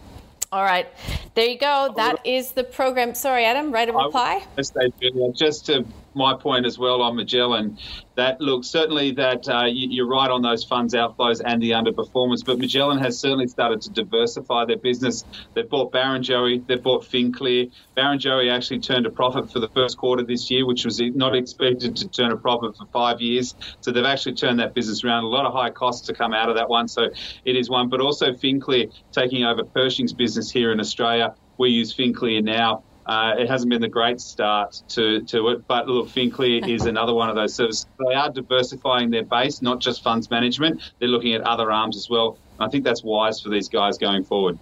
All 0.50 0.64
right. 0.64 0.86
There 1.34 1.46
you 1.46 1.58
go. 1.58 1.94
That 1.96 2.26
is 2.26 2.52
the 2.52 2.64
program. 2.64 3.14
Sorry, 3.14 3.44
Adam, 3.44 3.72
write 3.72 3.88
a 3.88 3.92
reply. 3.92 4.44
Just 4.56 5.66
to 5.66 5.84
my 6.14 6.34
point 6.34 6.66
as 6.66 6.78
well 6.78 7.02
on 7.02 7.16
Magellan, 7.16 7.78
that 8.14 8.40
look 8.40 8.64
certainly 8.64 9.12
that 9.12 9.48
uh, 9.48 9.64
you, 9.64 10.04
are 10.04 10.08
right 10.08 10.30
on 10.30 10.42
those 10.42 10.64
funds 10.64 10.94
outflows 10.94 11.40
and 11.44 11.62
the 11.62 11.70
underperformance, 11.70 12.44
but 12.44 12.58
Magellan 12.58 12.98
has 12.98 13.18
certainly 13.18 13.46
started 13.46 13.80
to 13.82 13.90
diversify 13.90 14.64
their 14.64 14.76
business. 14.76 15.24
They've 15.54 15.68
bought 15.68 15.92
Barrenjoey, 15.92 16.66
they've 16.66 16.82
bought 16.82 17.04
FinClear. 17.04 17.70
Barrenjoey 17.96 18.52
actually 18.52 18.80
turned 18.80 19.06
a 19.06 19.10
profit 19.10 19.50
for 19.50 19.60
the 19.60 19.68
first 19.68 19.96
quarter 19.96 20.22
this 20.22 20.50
year, 20.50 20.66
which 20.66 20.84
was 20.84 21.00
not 21.00 21.34
expected 21.34 21.96
to 21.96 22.08
turn 22.08 22.32
a 22.32 22.36
profit 22.36 22.76
for 22.76 22.86
five 22.86 23.20
years. 23.20 23.54
So 23.80 23.90
they've 23.90 24.04
actually 24.04 24.34
turned 24.34 24.60
that 24.60 24.74
business 24.74 25.04
around. 25.04 25.24
A 25.24 25.28
lot 25.28 25.46
of 25.46 25.52
high 25.52 25.70
costs 25.70 26.06
to 26.08 26.14
come 26.14 26.34
out 26.34 26.48
of 26.48 26.56
that 26.56 26.68
one, 26.68 26.88
so 26.88 27.08
it 27.44 27.56
is 27.56 27.70
one. 27.70 27.88
But 27.88 28.00
also 28.00 28.32
FinClear 28.32 28.92
taking 29.12 29.44
over 29.44 29.64
Pershing's 29.64 30.12
business 30.12 30.50
here 30.50 30.72
in 30.72 30.80
Australia. 30.80 31.34
We 31.58 31.70
use 31.70 31.94
FinClear 31.94 32.42
now 32.42 32.82
uh, 33.06 33.34
it 33.38 33.48
hasn't 33.48 33.70
been 33.70 33.80
the 33.80 33.88
great 33.88 34.20
start 34.20 34.74
to, 34.90 35.22
to 35.24 35.48
it, 35.48 35.60
but 35.68 35.88
look, 35.88 36.08
FinClear 36.08 36.68
is 36.74 36.86
another 36.86 37.14
one 37.14 37.28
of 37.28 37.36
those 37.36 37.54
services. 37.56 37.86
They 38.08 38.14
are 38.14 38.30
diversifying 38.30 39.10
their 39.10 39.24
base, 39.24 39.62
not 39.62 39.80
just 39.80 40.02
funds 40.02 40.30
management. 40.30 40.82
They're 41.00 41.08
looking 41.08 41.34
at 41.34 41.42
other 41.42 41.70
arms 41.70 41.96
as 41.96 42.06
well. 42.10 42.38
I 42.58 42.68
think 42.68 42.84
that's 42.84 43.02
wise 43.04 43.40
for 43.40 43.50
these 43.50 43.68
guys 43.68 43.98
going 43.98 44.24
forward. 44.24 44.58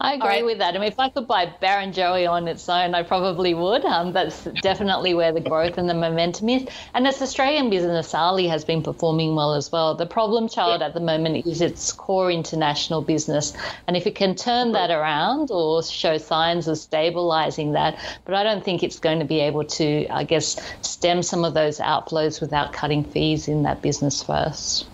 I 0.00 0.14
agree 0.14 0.28
right. 0.28 0.44
with 0.44 0.58
that. 0.58 0.74
I 0.74 0.78
mean, 0.78 0.88
if 0.88 0.98
I 0.98 1.08
could 1.08 1.26
buy 1.26 1.46
Barrenjoey 1.46 2.28
on 2.28 2.48
its 2.48 2.68
own, 2.68 2.94
I 2.94 3.02
probably 3.02 3.54
would. 3.54 3.84
Um, 3.84 4.12
that's 4.12 4.44
definitely 4.62 5.14
where 5.14 5.32
the 5.32 5.40
growth 5.40 5.78
and 5.78 5.88
the 5.88 5.94
momentum 5.94 6.48
is. 6.48 6.68
And 6.94 7.06
its 7.06 7.20
Australian 7.20 7.70
business, 7.70 8.14
Airlie, 8.14 8.48
has 8.48 8.64
been 8.64 8.82
performing 8.82 9.34
well 9.34 9.54
as 9.54 9.70
well. 9.70 9.94
The 9.94 10.06
problem 10.06 10.48
child 10.48 10.80
yeah. 10.80 10.86
at 10.86 10.94
the 10.94 11.00
moment 11.00 11.46
is 11.46 11.60
its 11.60 11.92
core 11.92 12.30
international 12.30 13.02
business. 13.02 13.52
And 13.86 13.96
if 13.96 14.06
it 14.06 14.14
can 14.14 14.34
turn 14.34 14.72
that 14.72 14.90
around 14.90 15.50
or 15.50 15.82
show 15.82 16.18
signs 16.18 16.68
of 16.68 16.78
stabilizing 16.78 17.72
that, 17.72 17.98
but 18.24 18.34
I 18.34 18.42
don't 18.42 18.64
think 18.64 18.82
it's 18.82 18.98
going 18.98 19.18
to 19.18 19.24
be 19.24 19.40
able 19.40 19.64
to, 19.64 20.06
I 20.08 20.24
guess, 20.24 20.60
stem 20.82 21.22
some 21.22 21.44
of 21.44 21.54
those 21.54 21.78
outflows 21.78 22.40
without 22.40 22.72
cutting 22.72 23.04
fees 23.04 23.48
in 23.48 23.62
that 23.64 23.82
business 23.82 24.22
first. 24.22 24.86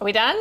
Are 0.00 0.04
we 0.04 0.12
done? 0.12 0.36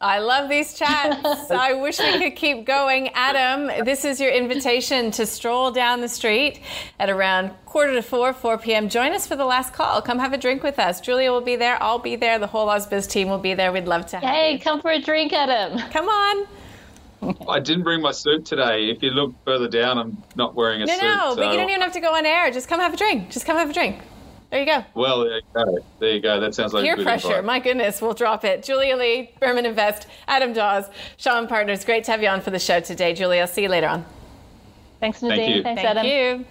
I 0.00 0.20
love 0.20 0.48
these 0.48 0.74
chats. 0.74 1.24
I 1.50 1.72
wish 1.72 1.98
we 1.98 2.18
could 2.18 2.36
keep 2.36 2.64
going. 2.64 3.08
Adam, 3.14 3.84
this 3.84 4.04
is 4.04 4.20
your 4.20 4.30
invitation 4.30 5.10
to 5.12 5.26
stroll 5.26 5.72
down 5.72 6.00
the 6.00 6.08
street 6.08 6.60
at 7.00 7.10
around 7.10 7.50
quarter 7.66 7.94
to 7.94 8.02
four, 8.02 8.32
4 8.32 8.58
p.m. 8.58 8.88
Join 8.88 9.12
us 9.12 9.26
for 9.26 9.34
the 9.34 9.44
last 9.44 9.72
call. 9.72 10.00
Come 10.00 10.20
have 10.20 10.32
a 10.32 10.38
drink 10.38 10.62
with 10.62 10.78
us. 10.78 11.00
Julia 11.00 11.32
will 11.32 11.40
be 11.40 11.56
there. 11.56 11.82
I'll 11.82 11.98
be 11.98 12.14
there. 12.14 12.38
The 12.38 12.46
whole 12.46 12.68
Ausbiz 12.68 13.10
team 13.10 13.28
will 13.28 13.38
be 13.38 13.54
there. 13.54 13.72
We'd 13.72 13.88
love 13.88 14.06
to 14.06 14.18
have 14.20 14.22
Hey, 14.28 14.52
you. 14.52 14.58
come 14.60 14.80
for 14.80 14.90
a 14.92 15.00
drink, 15.00 15.32
Adam. 15.32 15.78
Come 15.90 16.08
on. 16.08 16.46
I 17.48 17.58
didn't 17.58 17.82
bring 17.82 18.00
my 18.00 18.12
suit 18.12 18.44
today. 18.44 18.90
If 18.90 19.02
you 19.02 19.10
look 19.10 19.34
further 19.44 19.66
down, 19.66 19.98
I'm 19.98 20.22
not 20.36 20.54
wearing 20.54 20.82
a 20.82 20.86
no, 20.86 20.92
suit. 20.92 21.02
No, 21.02 21.14
no, 21.14 21.30
so. 21.30 21.36
but 21.36 21.50
you 21.50 21.58
don't 21.58 21.68
even 21.70 21.82
have 21.82 21.92
to 21.94 22.00
go 22.00 22.14
on 22.14 22.24
air. 22.24 22.52
Just 22.52 22.68
come 22.68 22.78
have 22.78 22.94
a 22.94 22.96
drink. 22.96 23.30
Just 23.30 23.46
come 23.46 23.56
have 23.56 23.70
a 23.70 23.72
drink. 23.72 23.98
There 24.50 24.60
you 24.60 24.66
go. 24.66 24.84
Well, 24.94 25.24
there 25.24 25.36
you 25.36 25.42
go. 25.54 25.78
There 25.98 26.10
you 26.10 26.20
go. 26.20 26.40
That 26.40 26.54
sounds 26.54 26.72
like 26.72 26.84
peer 26.84 26.96
pressure. 26.96 27.28
Invite. 27.28 27.44
My 27.44 27.58
goodness, 27.58 28.00
we'll 28.00 28.14
drop 28.14 28.44
it. 28.44 28.62
Julia 28.62 28.96
Lee, 28.96 29.30
Burman 29.40 29.66
Invest, 29.66 30.06
Adam 30.26 30.54
Dawes, 30.54 30.86
Shaw 31.18 31.38
and 31.38 31.48
Partners. 31.48 31.84
Great 31.84 32.04
to 32.04 32.12
have 32.12 32.22
you 32.22 32.28
on 32.28 32.40
for 32.40 32.50
the 32.50 32.58
show 32.58 32.80
today, 32.80 33.12
Julia. 33.12 33.42
I'll 33.42 33.46
see 33.46 33.62
you 33.62 33.68
later 33.68 33.88
on. 33.88 34.06
Thanks, 35.00 35.22
Nadine. 35.22 35.38
Thank 35.38 35.56
you. 35.56 35.62
Thanks, 35.62 35.82
Thank 35.82 35.96
Adam. 35.96 36.06
you. 36.06 36.44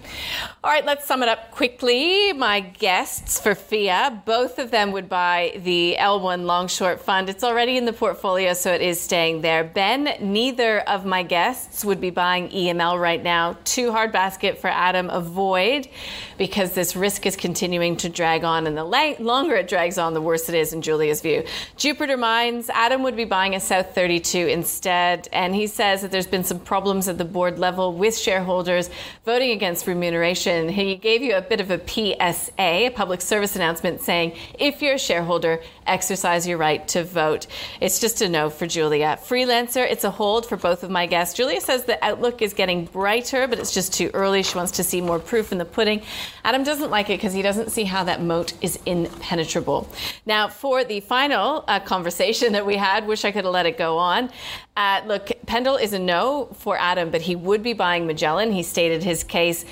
All 0.63 0.71
right, 0.71 0.85
let's 0.85 1.05
sum 1.05 1.21
it 1.21 1.27
up 1.27 1.51
quickly. 1.51 2.31
My 2.31 2.61
guests 2.61 3.39
for 3.41 3.55
FIA, 3.55 4.21
both 4.25 4.57
of 4.57 4.71
them 4.71 4.93
would 4.93 5.09
buy 5.09 5.59
the 5.63 5.97
L1 5.99 6.45
long 6.45 6.69
short 6.69 7.01
fund. 7.01 7.27
It's 7.27 7.43
already 7.43 7.75
in 7.75 7.83
the 7.83 7.91
portfolio, 7.91 8.53
so 8.53 8.71
it 8.71 8.81
is 8.81 9.01
staying 9.01 9.41
there. 9.41 9.65
Ben, 9.65 10.15
neither 10.21 10.79
of 10.79 11.05
my 11.05 11.23
guests 11.23 11.83
would 11.83 11.99
be 11.99 12.09
buying 12.09 12.47
EML 12.49 12.99
right 12.99 13.21
now. 13.21 13.57
Too 13.65 13.91
hard 13.91 14.13
basket 14.13 14.57
for 14.57 14.69
Adam. 14.69 15.09
Avoid 15.09 15.89
because 16.37 16.71
this 16.71 16.95
risk 16.95 17.25
is 17.25 17.35
continuing 17.35 17.97
to 17.97 18.09
drag 18.09 18.43
on, 18.45 18.65
and 18.65 18.77
the 18.77 18.83
longer 18.83 19.55
it 19.55 19.67
drags 19.67 19.97
on, 19.97 20.13
the 20.13 20.21
worse 20.21 20.47
it 20.47 20.55
is 20.55 20.71
in 20.71 20.81
Julia's 20.81 21.19
view. 21.21 21.43
Jupiter 21.75 22.15
Mines, 22.15 22.69
Adam 22.69 23.03
would 23.03 23.15
be 23.15 23.25
buying 23.25 23.55
a 23.55 23.59
South 23.59 23.93
32 23.93 24.47
instead, 24.47 25.27
and 25.33 25.53
he 25.53 25.67
says 25.67 26.01
that 26.01 26.11
there's 26.11 26.27
been 26.27 26.43
some 26.43 26.59
problems 26.59 27.07
at 27.07 27.17
the 27.17 27.25
board 27.25 27.59
level 27.59 27.91
with 27.91 28.17
share 28.17 28.36
shareholders 28.37 28.91
voting 29.25 29.49
against 29.49 29.87
remuneration. 29.87 30.69
He 30.69 30.95
gave 30.95 31.23
you 31.23 31.35
a 31.35 31.41
bit 31.41 31.59
of 31.59 31.71
a 31.71 31.79
PSA, 31.79 32.53
a 32.59 32.89
public 32.91 33.21
service 33.21 33.55
announcement 33.55 34.01
saying 34.01 34.37
if 34.59 34.79
you're 34.79 34.93
a 34.93 34.99
shareholder, 34.99 35.59
exercise 35.87 36.47
your 36.47 36.59
right 36.59 36.87
to 36.89 37.03
vote. 37.03 37.47
It's 37.81 37.99
just 37.99 38.21
a 38.21 38.29
no 38.29 38.51
for 38.51 38.67
Julia. 38.67 39.17
Freelancer, 39.23 39.89
it's 39.89 40.03
a 40.03 40.11
hold 40.11 40.45
for 40.45 40.55
both 40.55 40.83
of 40.83 40.91
my 40.91 41.07
guests. 41.07 41.33
Julia 41.35 41.59
says 41.59 41.85
the 41.85 42.03
outlook 42.05 42.43
is 42.43 42.53
getting 42.53 42.85
brighter, 42.85 43.47
but 43.47 43.57
it's 43.57 43.73
just 43.73 43.91
too 43.91 44.11
early. 44.13 44.43
She 44.43 44.55
wants 44.55 44.73
to 44.73 44.83
see 44.83 45.01
more 45.01 45.17
proof 45.17 45.51
in 45.51 45.57
the 45.57 45.65
pudding. 45.65 46.03
Adam 46.43 46.63
doesn't 46.63 46.91
like 46.91 47.09
it 47.09 47.17
because 47.17 47.33
he 47.33 47.41
doesn't 47.41 47.71
see 47.71 47.85
how 47.85 48.03
that 48.03 48.21
moat 48.21 48.53
is 48.61 48.77
impenetrable. 48.85 49.89
Now, 50.27 50.47
for 50.47 50.83
the 50.83 50.99
final 50.99 51.63
uh, 51.67 51.79
conversation 51.79 52.53
that 52.53 52.67
we 52.67 52.75
had, 52.75 53.07
wish 53.07 53.25
I 53.25 53.31
could 53.31 53.45
have 53.45 53.53
let 53.53 53.65
it 53.65 53.79
go 53.79 53.97
on. 53.97 54.29
Uh, 54.77 55.01
look, 55.07 55.31
Pendal 55.47 55.81
is 55.81 55.93
a 55.93 55.97
no 55.97 56.49
for 56.59 56.77
Adam, 56.77 57.09
but 57.09 57.21
he 57.21 57.35
would 57.35 57.63
be 57.63 57.73
buying 57.73 58.05
Magellan. 58.05 58.26
He 58.51 58.63
stated 58.63 59.03
his 59.03 59.23
case. 59.23 59.65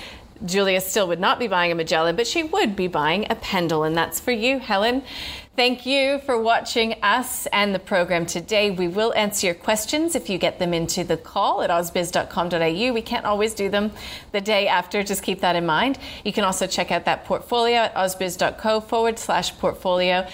Julia 0.44 0.80
still 0.80 1.08
would 1.08 1.20
not 1.20 1.38
be 1.38 1.48
buying 1.48 1.72
a 1.72 1.74
Magellan, 1.74 2.16
but 2.16 2.26
she 2.26 2.42
would 2.42 2.76
be 2.76 2.88
buying 2.88 3.26
a 3.30 3.36
Pendal. 3.36 3.86
and 3.86 3.96
that's 3.96 4.20
for 4.20 4.32
you, 4.32 4.58
Helen. 4.58 5.02
Thank 5.56 5.86
you 5.86 6.18
for 6.18 6.38
watching 6.38 6.96
us 7.02 7.46
and 7.46 7.74
the 7.74 7.78
program 7.78 8.26
today. 8.26 8.70
We 8.70 8.88
will 8.88 9.14
answer 9.14 9.46
your 9.46 9.54
questions 9.54 10.14
if 10.14 10.28
you 10.28 10.36
get 10.36 10.58
them 10.58 10.74
into 10.74 11.02
the 11.02 11.16
call 11.16 11.62
at 11.62 11.70
ausbiz.com.au. 11.70 12.92
We 12.92 13.00
can't 13.00 13.24
always 13.24 13.54
do 13.54 13.70
them 13.70 13.92
the 14.32 14.42
day 14.42 14.68
after, 14.68 15.02
just 15.02 15.22
keep 15.22 15.40
that 15.40 15.56
in 15.56 15.64
mind. 15.64 15.98
You 16.26 16.34
can 16.34 16.44
also 16.44 16.66
check 16.66 16.90
out 16.90 17.06
that 17.06 17.24
portfolio 17.24 17.76
at 17.76 17.94
ausbiz.co 17.94 18.80
forward 18.80 19.18
slash 19.18 19.56
portfolio. 19.56 20.26